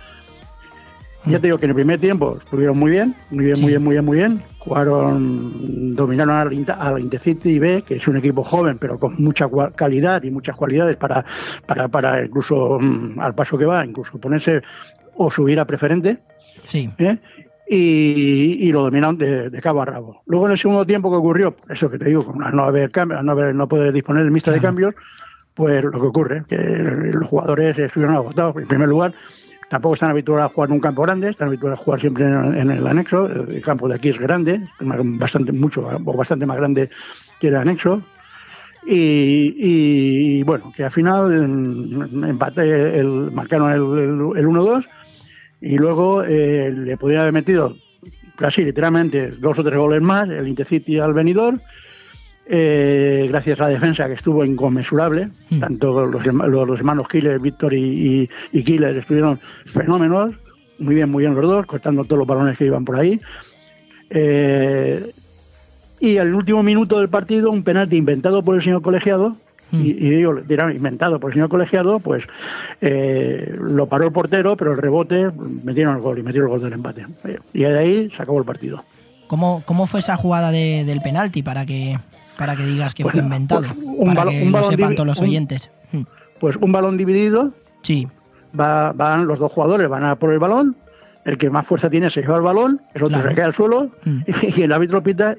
[1.27, 3.83] ya te digo que en el primer tiempo estuvieron muy bien, muy bien, muy bien,
[3.83, 4.43] muy bien, muy bien.
[4.59, 10.23] Jugaron, dominaron al, al Intercity B, que es un equipo joven, pero con mucha calidad
[10.23, 11.25] y muchas cualidades para,
[11.67, 14.63] para, para incluso mm, al paso que va, incluso ponerse
[15.17, 16.19] o subir a preferente.
[16.65, 16.91] Sí.
[16.99, 17.19] ¿eh?
[17.69, 20.23] Y, y lo dominaron de, de cabo a rabo.
[20.27, 22.91] Luego en el segundo tiempo que ocurrió, eso que te digo, con al no haber
[22.91, 24.95] cambio, al no, haber, no poder disponer del mixto de cambios,
[25.55, 28.55] pues lo que ocurre, que los jugadores estuvieron agotados.
[28.57, 29.15] En primer lugar,
[29.69, 32.71] tampoco están habituados a jugar en un campo grande, están habituados a jugar siempre en,
[32.71, 33.27] el anexo.
[33.27, 36.91] El campo de aquí es grande, bastante mucho o bastante más grande
[37.41, 38.03] que el anexo.
[38.89, 41.33] Y, y, bueno, que al final
[42.25, 44.87] empate el, marcaron el, el- el 1-2
[45.61, 47.77] y luego eh, le podrían haber metido
[48.37, 51.55] casi literalmente dos o tres goles más, el Intercity al venidor,
[52.49, 57.39] eh, gracias a la defensa que estuvo inconmensurable, tanto los, herma- los, los hermanos Killer,
[57.41, 60.33] Víctor y, y, y Killer estuvieron fenómenos,
[60.79, 63.19] muy bien, muy bien los dos, cortando todos los balones que iban por ahí.
[64.11, 65.13] Eh,
[65.99, 69.37] y al último minuto del partido, un penalti inventado por el señor colegiado,
[69.73, 72.23] y, y digo, dirán, inventado por el señor colegiado, pues
[72.81, 75.29] eh, lo paró el portero, pero el rebote
[75.65, 77.07] metieron el gol y metieron el gol del empate.
[77.53, 78.85] Y de ahí se acabó el partido.
[79.27, 81.97] ¿Cómo, cómo fue esa jugada de- del penalti para que,
[82.37, 83.63] para que digas que fue inventado?
[83.63, 85.71] pues, un para que un lo sepan todos los oyentes.
[85.93, 86.03] Mm.
[86.41, 87.53] Pues un balón dividido.
[87.83, 88.09] Sí.
[88.59, 90.77] Va, van los dos jugadores, van a por el balón.
[91.25, 93.29] El que más fuerza tiene se lleva el balón, el otro Claro.
[93.31, 94.19] se cae al suelo Mm.
[94.57, 95.37] y el árbitro pita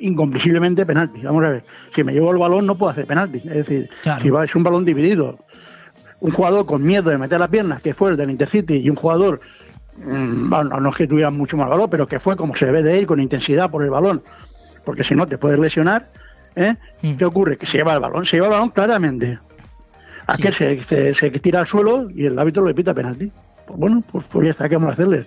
[0.00, 1.22] incomprensiblemente penalti.
[1.22, 3.38] Vamos a ver, si me llevo el balón no puedo hacer penalti.
[3.38, 4.22] Es decir, Claro.
[4.22, 5.38] si va, es un balón dividido.
[6.20, 8.96] Un jugador con miedo de meter la pierna, que fue el del Intercity, y un
[8.96, 9.40] jugador,
[9.96, 12.82] mm, bueno, no es que tuviera mucho más valor, pero que fue como se debe
[12.82, 14.22] de ir, con intensidad por el balón,
[14.84, 16.10] porque si no te puedes lesionar.
[16.58, 16.76] ¿Eh?
[17.02, 17.16] Mm.
[17.16, 17.56] ¿Qué ocurre?
[17.56, 19.38] Que se lleva el balón, se lleva el balón claramente.
[20.26, 23.32] Aquel se, se, se tira al suelo y el árbitro le pita penalti.
[23.66, 25.26] Pues bueno, pues, pues ya está, ¿qué vamos a hacerle?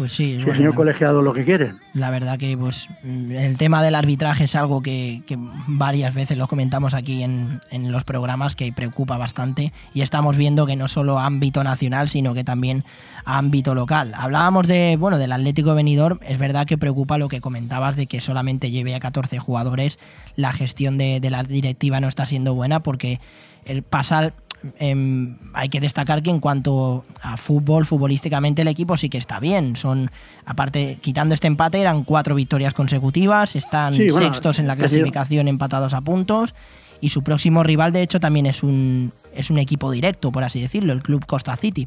[0.00, 1.74] Pues sí, Si el señor colegiado lo que quiere.
[1.92, 5.36] La verdad que pues mm, el tema del arbitraje es algo que, que
[5.66, 10.64] varias veces lo comentamos aquí en, en los programas que preocupa bastante y estamos viendo
[10.64, 12.82] que no solo ámbito nacional sino que también
[13.26, 14.12] ámbito local.
[14.16, 18.22] Hablábamos de bueno del Atlético Benidorm, es verdad que preocupa lo que comentabas de que
[18.22, 19.98] solamente lleve a 14 jugadores,
[20.34, 23.20] la gestión de, de la directiva no está siendo buena porque
[23.66, 24.32] el pasar
[24.78, 29.40] em, hay que destacar que en cuanto a fútbol, futbolísticamente el equipo sí que está
[29.40, 29.76] bien.
[29.76, 30.10] Son,
[30.44, 35.48] aparte, quitando este empate, eran cuatro victorias consecutivas, están Sí, bueno, sextos en la clasificación
[35.48, 36.54] empatados a puntos.
[37.00, 40.60] Y su próximo rival, de hecho, también es un, es un equipo directo, por así
[40.60, 41.86] decirlo, el club Costa City.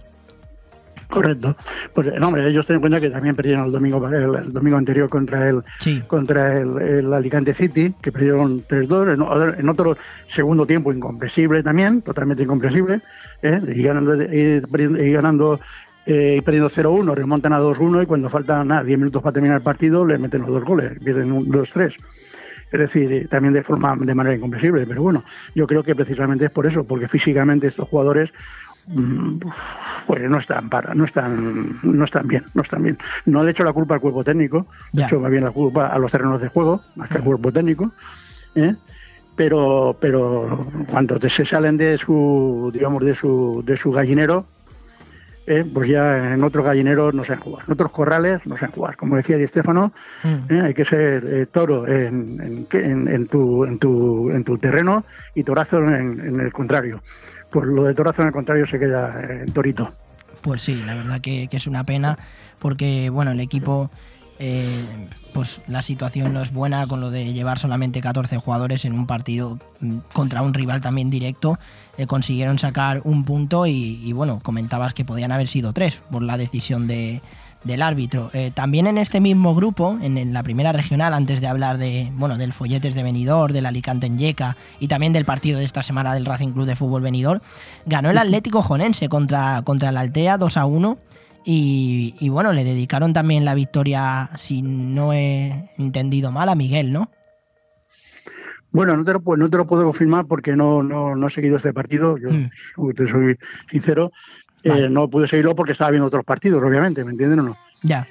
[1.14, 1.56] Correcto.
[1.94, 4.77] Pues no, hombre, ellos ten en cuenta que también perdieron el domingo, el, el domingo
[4.77, 5.64] anterior contra el
[6.07, 9.95] contra el, el Alicante City, que perdieron 3-2, en, otro
[10.27, 13.02] segundo tiempo incomprensible también, totalmente incomprensible,
[13.44, 13.61] ¿eh?
[13.76, 15.60] y ganando, y ganando
[16.06, 19.57] eh, y perdiendo 0-1, remontan a 2-1 y cuando faltan nada, 10 minutos para terminar
[19.57, 21.95] el partido le meten los dos goles, pierden un 2-3.
[22.72, 25.23] Es decir, eh, también de forma de manera incomprensible, pero bueno,
[25.53, 28.34] yo creo que precisamente es por eso, porque físicamente estos jugadores
[30.07, 32.97] pues no están para, no están, no están bien, no están bien.
[33.26, 35.07] No le echo la culpa al cuerpo técnico, le Ya.
[35.07, 37.91] echo más bien la culpa a los terrenos de juego, más que al cuerpo técnico,
[38.55, 38.76] ¿eh?
[39.35, 44.45] pero, pero cuando se salen de su, digamos, de su, de su gallinero,
[45.47, 45.65] ¿eh?
[45.73, 48.95] pues ya en otros gallineros no saben jugar, en otros corrales no saben jugar.
[48.97, 49.91] Como decía Di Stefano,
[50.49, 50.61] ¿eh?
[50.64, 55.03] hay que ser eh, toro en, tu, en, tu, en tu terreno
[55.35, 57.01] y torazo en, en el contrario.
[57.53, 59.93] Pues lo de torazo en el contrario se queda en torito.
[60.41, 62.17] Pues sí, la verdad que, que es una pena
[62.59, 63.91] porque bueno, el equipo,
[64.39, 68.93] eh, pues la situación no es buena con lo de llevar solamente 14 jugadores en
[68.93, 71.59] un partido mm, contra un rival también directo.
[71.97, 76.23] Eh, consiguieron sacar un punto y, y, bueno, comentabas que podían haber sido tres por
[76.23, 77.21] la decisión de,
[77.64, 78.30] del árbitro.
[78.34, 82.11] Eh, también en este mismo grupo, en, en, la primera regional, antes de hablar de
[82.15, 85.84] bueno del Folletes de Benidorm, del Alicante en Yeca y también del partido de esta
[85.84, 87.41] semana del Racing Club de Fútbol Benidorm,
[87.85, 90.98] ganó el Atlético Jonense contra, contra el Altea 2 a 1.
[91.45, 96.94] Y, y, bueno, le dedicaron también la victoria, si no he entendido mal, a Miguel,
[96.94, 97.10] ¿no?
[98.73, 101.57] Bueno, no te lo, no te lo puedo confirmar porque no, no, no he seguido
[101.57, 102.94] este partido, yo mm.
[102.95, 103.38] te soy
[103.69, 104.11] sincero.
[104.64, 104.85] Vale.
[104.85, 107.57] Eh, no pude seguirlo porque estaba viendo otros partidos, obviamente, ¿me entienden o no?
[107.81, 108.07] Ya.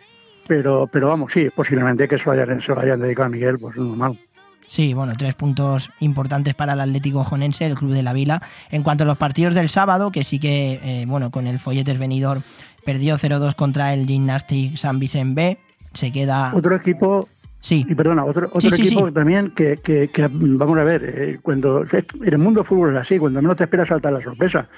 [0.46, 3.58] Pero, pero vamos, sí, posiblemente que se lo hayan, se lo hayan dedicado a Miguel,
[3.58, 4.18] pues normal.
[4.66, 8.42] Sí, bueno, tres puntos importantes para el Atlético Jonense, el Club de la Vila.
[8.70, 11.98] En cuanto a los partidos del sábado, que sí que, eh, bueno, con el Folletes
[11.98, 12.42] Benidorm
[12.84, 15.58] perdió 0-2 contra el Gymnastic San Vicente B,
[15.92, 16.52] se queda...
[16.54, 17.28] Otro equipo
[17.62, 17.86] Sí.
[17.88, 19.12] Y perdona, otro, otro sí, equipo sí.
[19.12, 23.02] también que, que, que, vamos a ver, eh, cuando en el mundo del fútbol es
[23.02, 24.68] así, cuando menos te esperas salta la sorpresa.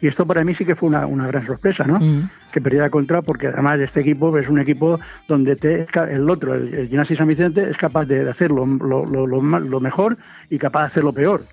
[0.00, 1.98] Y esto para mí sí que fue una, una gran sorpresa, ¿no?
[1.98, 2.28] Mm.
[2.52, 4.98] Que perdiera contra, porque además este equipo es un equipo
[5.28, 9.06] donde te, el otro, el, el Gimnasio San Vicente, es capaz de hacer lo, lo,
[9.06, 10.16] lo, lo mejor
[10.50, 11.44] y capaz de hacer lo peor.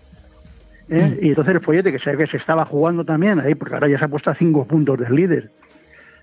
[0.89, 1.17] ¿eh?
[1.19, 1.25] Mm.
[1.25, 3.97] Y entonces el follete que se, que se estaba jugando también ahí, porque ahora ya
[3.97, 5.51] se ha puesto a cinco puntos del líder.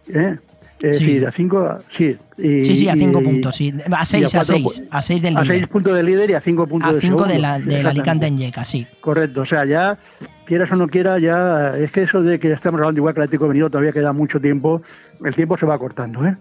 [0.08, 0.38] ¿eh?
[0.82, 1.04] Es Sí.
[1.04, 2.16] decir, a 5, sí.
[2.38, 3.74] Y, Sí, sí, a cinco y- puntos, sí.
[3.92, 4.64] A seis, y a cuatro seis.
[4.64, 5.56] pu- A seis del A líder.
[5.58, 7.88] 6 puntos del líder y a 5 puntos A del de la, Exactamente.
[7.88, 8.86] Alicante en Yeca, sí.
[9.00, 9.98] Correcto, o sea, ya
[10.46, 13.24] quieras o no quiera, ya es que eso de que estamos hablando igual que el
[13.24, 14.80] Atlético de Benito todavía queda mucho tiempo,
[15.22, 16.36] el tiempo se va cortando, ¿eh?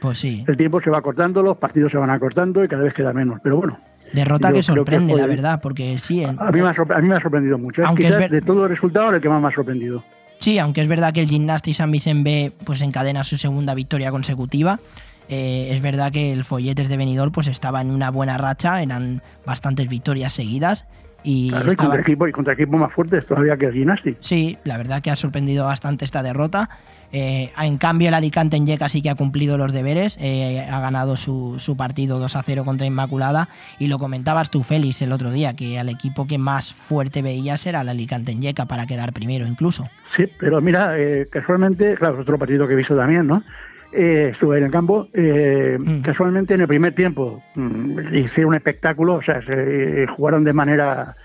[0.00, 0.44] Pues sí.
[0.46, 3.40] El tiempo se va cortando, los partidos se van acortando y cada vez queda menos,
[3.42, 3.78] pero bueno.
[4.12, 6.22] Derrota que sorprende, fue- la verdad, porque sí.
[6.22, 7.84] en- A mí, me ha, a mí me ha sorprendido mucho.
[7.86, 10.04] Aunque es quizás ver- de todos los resultados el que más me ha sorprendido.
[10.44, 14.10] Sí, aunque es verdad que el Gymnastic San Vicente B pues encadena su segunda victoria
[14.10, 14.78] consecutiva.
[15.30, 19.22] eh, es verdad que el Folletes de Benidorm pues estaba en una buena racha, eran
[19.46, 20.84] bastantes victorias seguidas
[21.22, 24.18] y Claro, y estaba- contra, equipo, y contra equipos más fuertes todavía que el Gymnastic.
[24.20, 26.68] Sí, la verdad que ha sorprendido bastante esta derrota.
[27.16, 30.80] Eh, en cambio, el Alicante en Yeca sí que ha cumplido los deberes, eh, ha
[30.80, 33.48] ganado su, su partido 2 a 0 contra Inmaculada.
[33.78, 37.66] Y lo comentabas tú, Félix, el otro día, que al equipo que más fuerte veías
[37.66, 39.88] era el Alicante en Yeca para quedar primero, incluso.
[40.06, 43.44] Sí, pero mira, eh, casualmente, claro, es otro partido que he visto también, ¿no?
[43.92, 46.00] Estuve en el campo, Mm.
[46.00, 51.16] casualmente en el primer tiempo mm, hicieron un espectáculo, o sea, se, jugaron de manera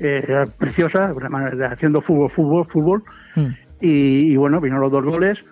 [0.00, 1.14] eh, preciosa,
[1.70, 3.04] haciendo fútbol, fútbol, fútbol,
[3.36, 3.46] Mm.
[3.80, 5.44] Y, y bueno, vinieron los dos goles.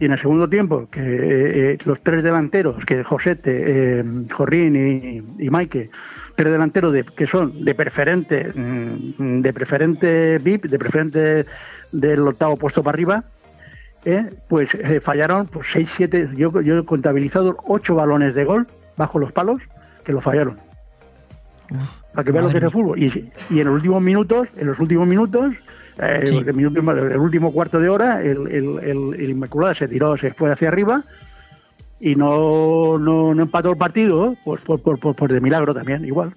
[0.00, 4.74] Y en el segundo tiempo, que eh, eh, los tres delanteros, que Josete, eh, Jorrín
[4.74, 5.88] y, y Maike,
[6.34, 11.46] tres delanteros de, que son de preferente, mm, de preferente VIP, de preferente
[11.92, 13.24] del octavo puesto para arriba,
[14.04, 14.68] eh, pues
[15.00, 18.66] fallaron pues, 6, 7, yo, yo he contabilizado 8 balones de gol
[18.96, 19.62] bajo los palos
[20.04, 20.58] que lo fallaron.
[22.12, 23.02] Para que vean lo que es el fútbol.
[23.02, 25.54] Y, y en los últimos minutos, en los últimos minutos,
[25.98, 26.36] eh, Sí.
[26.36, 30.68] el, minuto- el último cuarto de hora, el, el, Inmaculada se tiró, se fue hacia
[30.68, 31.02] arriba
[32.00, 36.04] y no, no, no empató el partido, pues por, por, por, por de milagro también,
[36.04, 36.34] igual.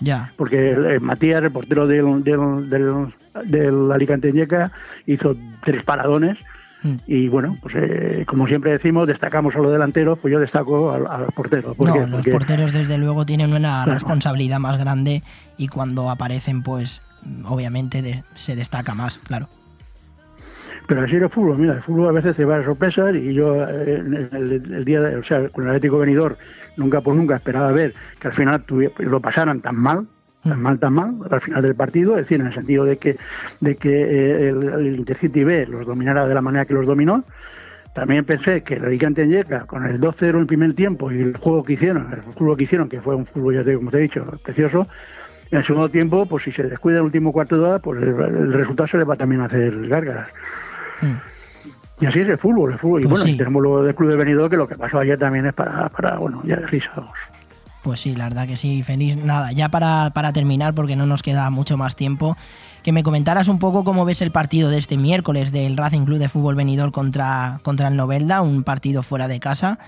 [0.00, 0.32] Ya.
[0.36, 3.06] Porque Matías, el portero del, del, del,
[3.46, 4.72] del Alicante Ñeca,
[5.06, 6.38] hizo tres paradones.
[6.82, 6.94] Mm.
[7.06, 11.06] Y bueno, pues eh, como siempre decimos, destacamos a los delanteros, pues yo destaco al,
[11.06, 11.74] al portero.
[11.74, 13.92] ¿Por No, los Porque- porteros desde luego tienen una Claro.
[13.92, 15.22] responsabilidad más grande
[15.58, 17.02] y cuando aparecen pues
[17.44, 19.48] obviamente de- se destaca más, claro.
[20.86, 23.32] Pero así es el fútbol, mira, el fútbol a veces te va a sorpresas y
[23.34, 23.96] yo eh,
[24.32, 26.36] el, el día, de- o sea, con el Atlético Venidor
[26.76, 30.06] nunca por nunca esperaba ver que al final tuvi- lo pasaran tan mal,
[30.42, 33.16] tan mal, tan mal, al final del partido, es decir, en el sentido de que,
[33.60, 37.24] de que eh, el, el Intercity B los dominara de la manera que los dominó.
[37.94, 41.20] También pensé que el Alicante en Yeca, con el 2-0 en el primer tiempo y
[41.20, 43.90] el juego que hicieron, el fútbol que hicieron, que fue un fútbol, ya te, como
[43.90, 44.86] te he dicho, precioso,
[45.50, 48.08] en el segundo tiempo, pues si se descuida el último cuarto de hora, pues el,
[48.08, 50.28] el resultado se le va también a hacer gárgaras.
[52.00, 53.00] Y así es el fútbol, el fútbol.
[53.00, 53.36] y Pues bueno, sí.
[53.36, 56.16] tenemos lo del Club de Benidorm, que lo que pasó ayer también es para, para
[56.18, 57.18] bueno, ya de risa, vamos.
[57.82, 59.16] Pues sí, la verdad que sí, feliz.
[59.16, 62.36] Nada, ya para, para terminar, porque no nos queda mucho más tiempo,
[62.82, 66.18] que me comentaras un poco cómo ves el partido de este miércoles del Racing Club
[66.18, 69.78] de Fútbol Venidor contra, contra el Novelda, un partido fuera de casa.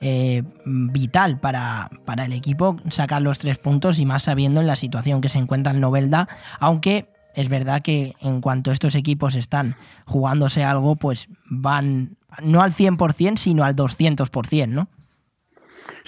[0.00, 4.76] Eh, vital para, para el equipo sacar los tres puntos y más sabiendo en la
[4.76, 6.28] situación que se encuentra el Novelda,
[6.60, 9.76] aunque es verdad que en cuanto estos equipos están
[10.06, 14.88] jugándose algo, pues van no al 100%, sino al 200%, ¿no?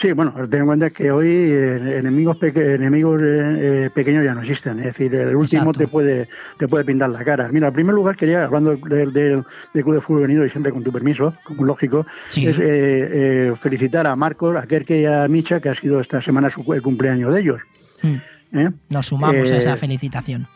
[0.01, 4.32] Sí, bueno, ten en cuenta que hoy eh, enemigos, peque- enemigos eh, eh, pequeños ya
[4.32, 4.78] no existen.
[4.78, 5.78] Es decir, el último Exacto.
[5.78, 7.51] te puede, te puede pintar la cara.
[7.52, 9.44] Mira, en primer lugar quería, hablando del del-
[9.74, 12.47] del Club de Fútbol Venido y siempre con tu permiso, como lógico, Sí.
[12.47, 16.48] es eh, felicitar a Marcos, a Kerke y a Micha, que ha sido esta semana
[16.48, 17.60] su, el cumpleaños de ellos.
[18.02, 18.56] Mm.
[18.59, 18.70] ¿eh?
[18.89, 20.48] Nos sumamos a esa felicitación.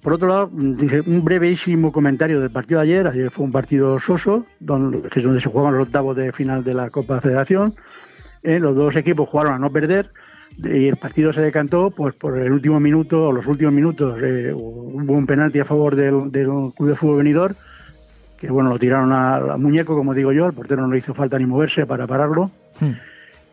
[0.00, 3.08] Por otro lado, dije un brevísimo comentario del partido de ayer.
[3.08, 6.62] Ayer fue un partido soso, donde, que es donde se jugaban los octavos de final
[6.62, 7.74] de la Copa Federación.
[8.48, 10.08] Eh, los dos equipos jugaron a no perder
[10.56, 14.54] y el partido se decantó pues por el último minuto o los últimos minutos eh,
[14.54, 17.56] hubo un penalti a favor del, del Club de Fútbol Venidor
[18.38, 21.38] que bueno lo tiraron al muñeco como digo yo el portero no le hizo falta
[21.38, 22.50] ni moverse para pararlo.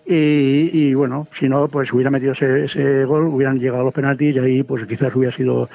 [0.05, 4.34] Y, y, bueno si no pues hubiera metido ese, ese, gol hubieran llegado los penaltis
[4.34, 5.69] y ahí pues quizás hubiera sido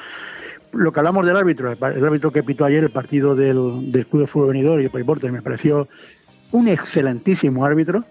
[0.72, 4.22] lo que hablamos del árbitro el árbitro que pitó ayer el partido del, del Club
[4.22, 5.88] de Fútbol Venidor y el Paiporte me pareció
[6.52, 8.02] un excelentísimo árbitro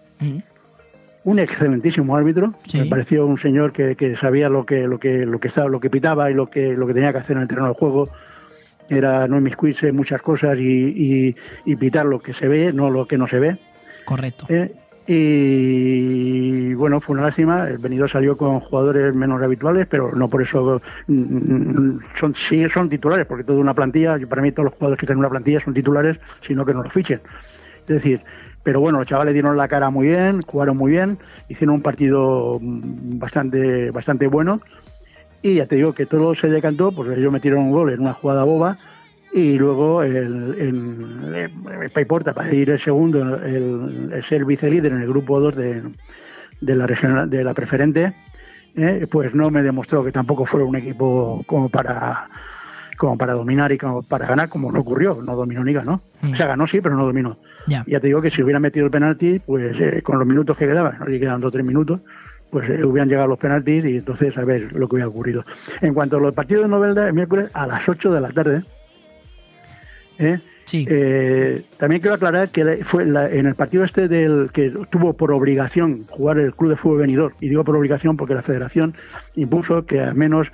[1.23, 2.53] un excelentísimo árbitro.
[2.67, 2.79] Sí.
[2.79, 5.79] Me pareció un señor que, que, sabía lo que, lo que, lo que estaba, lo
[5.79, 8.09] que pitaba y lo que, lo que tenía que hacer en el terreno de juego.
[8.89, 11.35] Era no inmiscuirse en muchas cosas y, y,
[11.65, 13.57] y, pitar lo que se ve, no lo que no se ve.
[14.03, 14.47] Correcto.
[14.49, 14.73] Eh,
[15.11, 17.67] y bueno, fue una lástima.
[17.67, 23.25] El venido salió con jugadores menos habituales, pero no por eso son, sí son titulares,
[23.25, 25.73] porque toda una plantilla, para mí todos los jugadores que están en una plantilla son
[25.73, 27.21] titulares, sino que no los fichen.
[27.87, 28.21] Es decir,
[28.69, 31.17] pero bueno, los chavales dieron la cara muy bien, jugaron muy bien,
[31.47, 34.61] hicieron un partido bastante, bastante bueno.
[35.41, 38.13] Y ya te digo que todo se decantó, pues ellos metieron un gol en una
[38.13, 38.77] jugada boba
[39.33, 41.51] y luego el, el,
[41.81, 45.81] el Paiporta para ir el segundo, el, el ser vicelíder en el grupo 2 de,
[46.61, 48.13] de, la regional, de la preferente,
[48.75, 52.29] eh, pues no me demostró que tampoco fuera un equipo como para
[52.99, 56.01] como para dominar y como para ganar, como no ocurrió, no dominó ni ganó.
[56.21, 56.33] Mm.
[56.33, 57.39] O sea, ganó sí, pero no dominó.
[57.65, 60.57] Ya, ya te digo que si hubiera metido el penalti, pues eh, con los minutos
[60.57, 61.09] que quedaban, ¿no?
[61.09, 62.01] y quedan dos o tres minutos,
[62.51, 65.45] pues eh, hubieran llegado los penaltis y entonces a ver lo que hubiera ocurrido.
[65.79, 68.63] En cuanto a los partidos de Novelda, el miércoles a las 8 de la tarde,
[70.17, 70.39] ¿eh?
[70.65, 70.85] Sí.
[70.87, 75.31] Eh, también quiero aclarar que fue la, en el partido este del que tuvo por
[75.31, 78.93] obligación jugar el Club de Fútbol Venidor, y digo por obligación porque la federación
[79.35, 80.51] impuso que al menos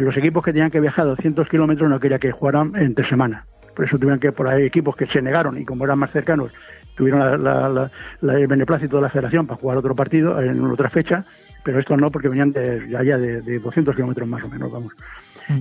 [0.00, 3.46] los equipos que tenían que viajar 200 kilómetros no quería que jugaran entre semana.
[3.74, 6.52] Por eso tuvieron que, por ahí equipos que se negaron y como eran más cercanos,
[6.94, 7.90] tuvieron la, la, la,
[8.20, 11.24] la el beneplácito de la federación para jugar otro partido en otra fecha,
[11.64, 14.92] pero estos no porque venían de allá de, de 200 kilómetros más o menos, vamos.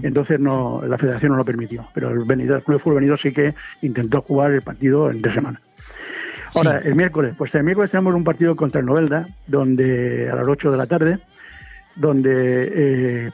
[0.01, 3.19] Entonces no, la federación no lo permitió, pero el, venidor, el Club de Fútbol Venidor
[3.19, 5.61] sí que intentó jugar el partido entre semana.
[6.55, 6.88] Ahora, sí.
[6.88, 10.72] el miércoles, pues el miércoles tenemos un partido contra el Novelda, donde a las 8
[10.72, 11.19] de la tarde,
[11.95, 13.31] donde, eh,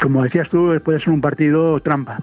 [0.00, 2.22] como decías tú, puede ser un partido trampa.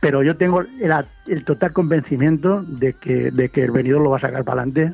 [0.00, 0.92] Pero yo tengo el,
[1.26, 4.92] el total convencimiento de que, de que el venidor lo va a sacar para adelante.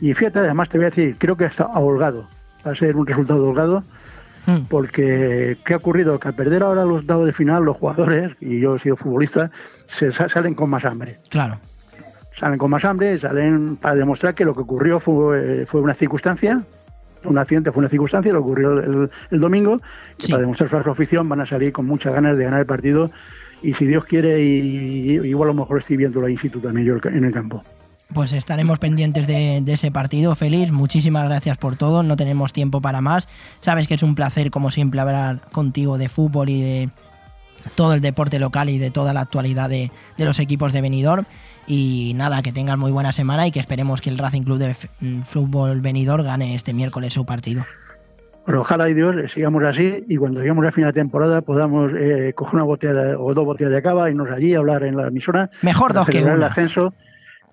[0.00, 2.28] Y fíjate, además te voy a decir, creo que está holgado.
[2.66, 3.84] Va a ser un resultado holgado
[4.68, 6.18] porque ¿qué ha ocurrido?
[6.18, 9.50] Que al perder ahora los dados de final, los jugadores, y yo he sido futbolista,
[9.86, 11.18] se salen con más hambre.
[11.30, 11.58] Claro.
[12.36, 16.62] Salen con más hambre, salen para demostrar que lo que ocurrió fue, fue una circunstancia,
[17.24, 19.80] un accidente fue una circunstancia, lo ocurrió el, el domingo,
[20.18, 20.32] sí.
[20.32, 23.10] para demostrar su afición van a salir con muchas ganas de ganar el partido
[23.62, 26.60] y si Dios quiere, y, y igual a lo mejor estoy viendo la in situ
[26.60, 27.64] también yo en el campo.
[28.12, 30.70] Pues estaremos pendientes de, de, ese partido, Félix.
[30.70, 32.02] Muchísimas gracias por todo.
[32.02, 33.26] No tenemos tiempo para más.
[33.60, 36.90] Sabes que es un placer, como siempre, hablar contigo de fútbol y de
[37.74, 41.24] todo el deporte local y de toda la actualidad de, de los equipos de Benidorm.
[41.66, 44.74] Y nada, que tengas muy buena semana y que esperemos que el Racing Club de
[45.24, 47.64] Fútbol Benidorm gane este miércoles su partido.
[48.46, 52.32] Bueno, ojalá y Dios sigamos así y cuando lleguemos a final de temporada podamos eh,
[52.34, 55.08] coger una botella de, o dos botellas de cava, irnos allí a hablar en la
[55.08, 55.48] emisora.
[55.62, 56.34] Mejor dos que una.
[56.34, 56.92] el ascenso.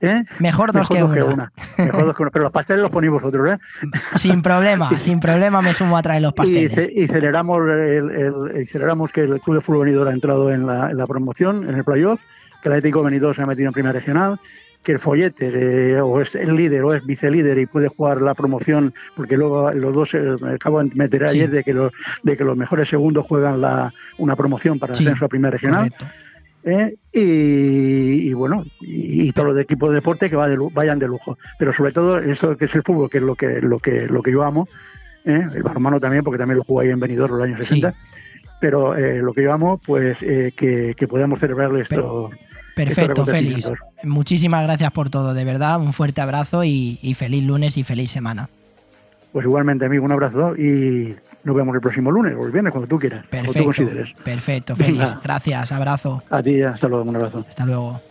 [0.01, 0.23] ¿Eh?
[0.39, 1.51] Mejor dos, Mejor que, dos una.
[1.77, 1.85] que, una.
[1.85, 2.31] Mejor dos que una.
[2.31, 3.57] Pero los pasteles los ponéis vosotros, ¿eh?
[4.17, 6.71] Sin problema, sin problema me sumo a traer los pasteles.
[6.71, 10.11] Y, ce y celebramos, el, el, y celebramos que el Club de Fútbol Venidor ha
[10.11, 12.19] entrado en la, en la promoción, en el playoff,
[12.61, 14.39] que el Atlético Venidor se ha metido en primera regional,
[14.83, 18.33] que el Follete eh, o es el líder o es vicelíder y puede jugar la
[18.33, 21.55] promoción, porque luego los dos eh, acabo de meter ayer sí.
[21.55, 21.91] de, que los,
[22.23, 25.93] de que los mejores segundos juegan la, una promoción para sí, ascenso a primera regional.
[26.63, 26.95] ¿eh?
[27.11, 31.07] Y, y, bueno, y, y todos los equipos de deporte que va de, vayan de
[31.07, 31.37] lujo.
[31.59, 34.21] Pero sobre todo eso que es el fútbol, que es lo que, lo que, lo
[34.21, 34.67] que yo amo,
[35.25, 35.47] ¿eh?
[35.53, 37.91] el balonmano también, porque también lo jugué ahí en Benidorm los años 60.
[37.91, 37.97] Sí.
[38.59, 42.29] Pero eh, lo que yo amo, pues eh, que, que podamos celebrarle esto.
[42.75, 43.69] Perfecto, Félix.
[44.03, 45.79] Muchísimas gracias por todo, de verdad.
[45.79, 48.49] Un fuerte abrazo y, y feliz lunes y feliz semana.
[49.31, 52.87] Pues igualmente, amigo, un abrazo y nos vemos el próximo lunes o el viernes, cuando
[52.87, 53.25] tú quieras.
[53.27, 53.59] Perfecto.
[53.59, 54.13] Tú consideres.
[54.23, 54.99] Perfecto, Félix.
[54.99, 55.19] Venga.
[55.23, 56.23] Gracias, abrazo.
[56.29, 57.45] A ti, hasta luego, un abrazo.
[57.47, 58.01] Hasta luego.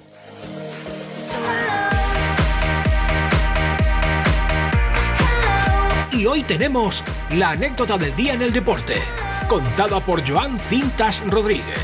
[6.12, 7.05] Y hoy tenemos
[7.37, 8.95] la anécdota del día en el deporte,
[9.49, 11.78] contada por Joan Cintas Rodríguez.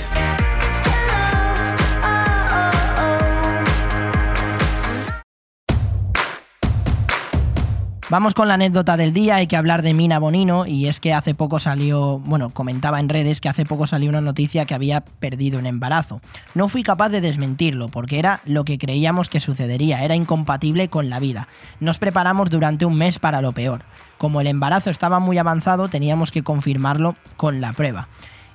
[8.09, 11.13] Vamos con la anécdota del día, hay que hablar de Mina Bonino y es que
[11.13, 15.01] hace poco salió, bueno, comentaba en redes que hace poco salió una noticia que había
[15.01, 16.21] perdido un embarazo.
[16.55, 21.11] No fui capaz de desmentirlo porque era lo que creíamos que sucedería, era incompatible con
[21.11, 21.49] la vida.
[21.81, 23.83] Nos preparamos durante un mes para lo peor.
[24.19, 28.07] Como el embarazo estaba muy avanzado, teníamos que confirmarlo con la prueba.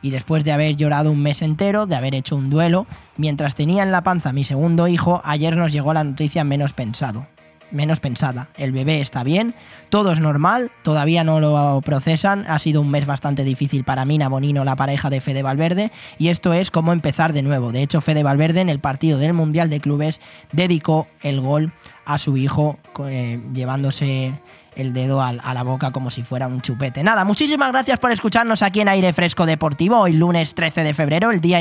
[0.02, 2.88] Y después de haber llorado un mes entero, de haber hecho un duelo,
[3.18, 7.28] mientras tenía en la panza mi segundo hijo, ayer nos llegó la noticia menos pensado
[7.72, 8.50] menos pensada.
[8.58, 9.56] El bebé está bien,
[9.90, 14.30] todo es normal, todavía no lo procesan, ha sido un mes bastante difícil para Mina
[14.30, 17.72] Bonino, la pareja de Fede Valverde, y esto es como empezar de nuevo.
[17.72, 20.22] De hecho, Fede Valverde en el partido del Mundial de Clubes
[20.52, 21.72] dedicó el gol
[22.14, 24.34] a su hijo eh, llevándose
[24.76, 27.04] el dedo a, la boca como si fuera un chupete.
[27.04, 31.30] Nada, muchísimas gracias por escucharnos aquí en Aire Fresco Deportivo, hoy lunes 13 de febrero,
[31.32, 31.60] el día,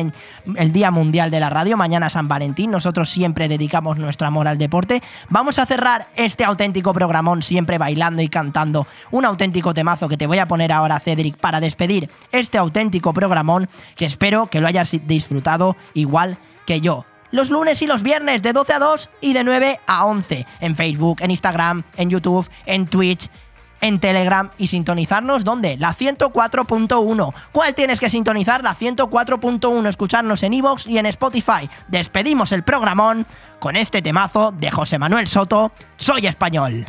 [0.57, 4.59] el día mundial de la radio, mañana San Valentín, nosotros siempre dedicamos nuestro amor al
[4.59, 5.03] deporte.
[5.29, 10.27] Vamos a cerrar este auténtico programón siempre bailando y cantando un auténtico temazo que te
[10.27, 14.95] voy a poner ahora, Cedric, para despedir este auténtico programón que espero que lo hayas
[15.07, 19.45] disfrutado igual que yo los lunes y los viernes de 12 a 2 y de
[19.45, 23.29] 9 a 11 en Facebook, en Instagram, en YouTube, en Twitch,
[23.81, 25.77] en Telegram y sintonizarnos ¿dónde?
[25.77, 27.35] La 104.1.
[27.53, 28.63] ¿Cuál tienes que sintonizar?
[28.63, 29.89] La 104.1.
[29.89, 31.69] Escucharnos en Evox y en Spotify.
[31.89, 33.27] Despedimos el programón
[33.59, 35.73] con este temazo de José Manuel Soto.
[35.97, 36.85] Soy español.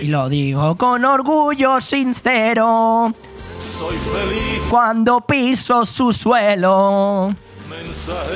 [0.00, 3.12] Y lo digo con orgullo sincero.
[3.58, 7.34] Soy feliz cuando piso su suelo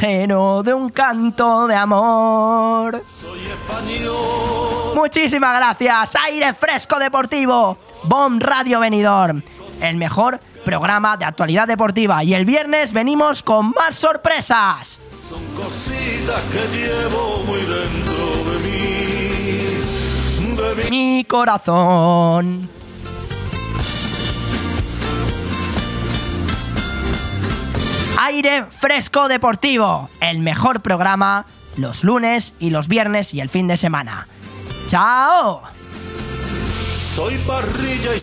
[0.00, 3.02] pero de un canto de amor.
[3.20, 4.94] Soy español.
[4.94, 9.42] Muchísimas gracias, Aire Fresco Deportivo, Bomb Radio Benidorm,
[9.80, 12.22] el mejor programa de actualidad deportiva.
[12.24, 14.98] Y el viernes venimos con más sorpresas.
[15.28, 18.14] Son cositas que llevo muy dentro
[18.50, 18.78] de mí,
[20.56, 22.79] de mi corazón.
[28.22, 31.46] Aire Fresco Deportivo, el mejor programa
[31.78, 34.28] los lunes y los viernes y el fin de semana.
[34.88, 35.62] ¡Chao!
[37.14, 38.14] Soy parrilla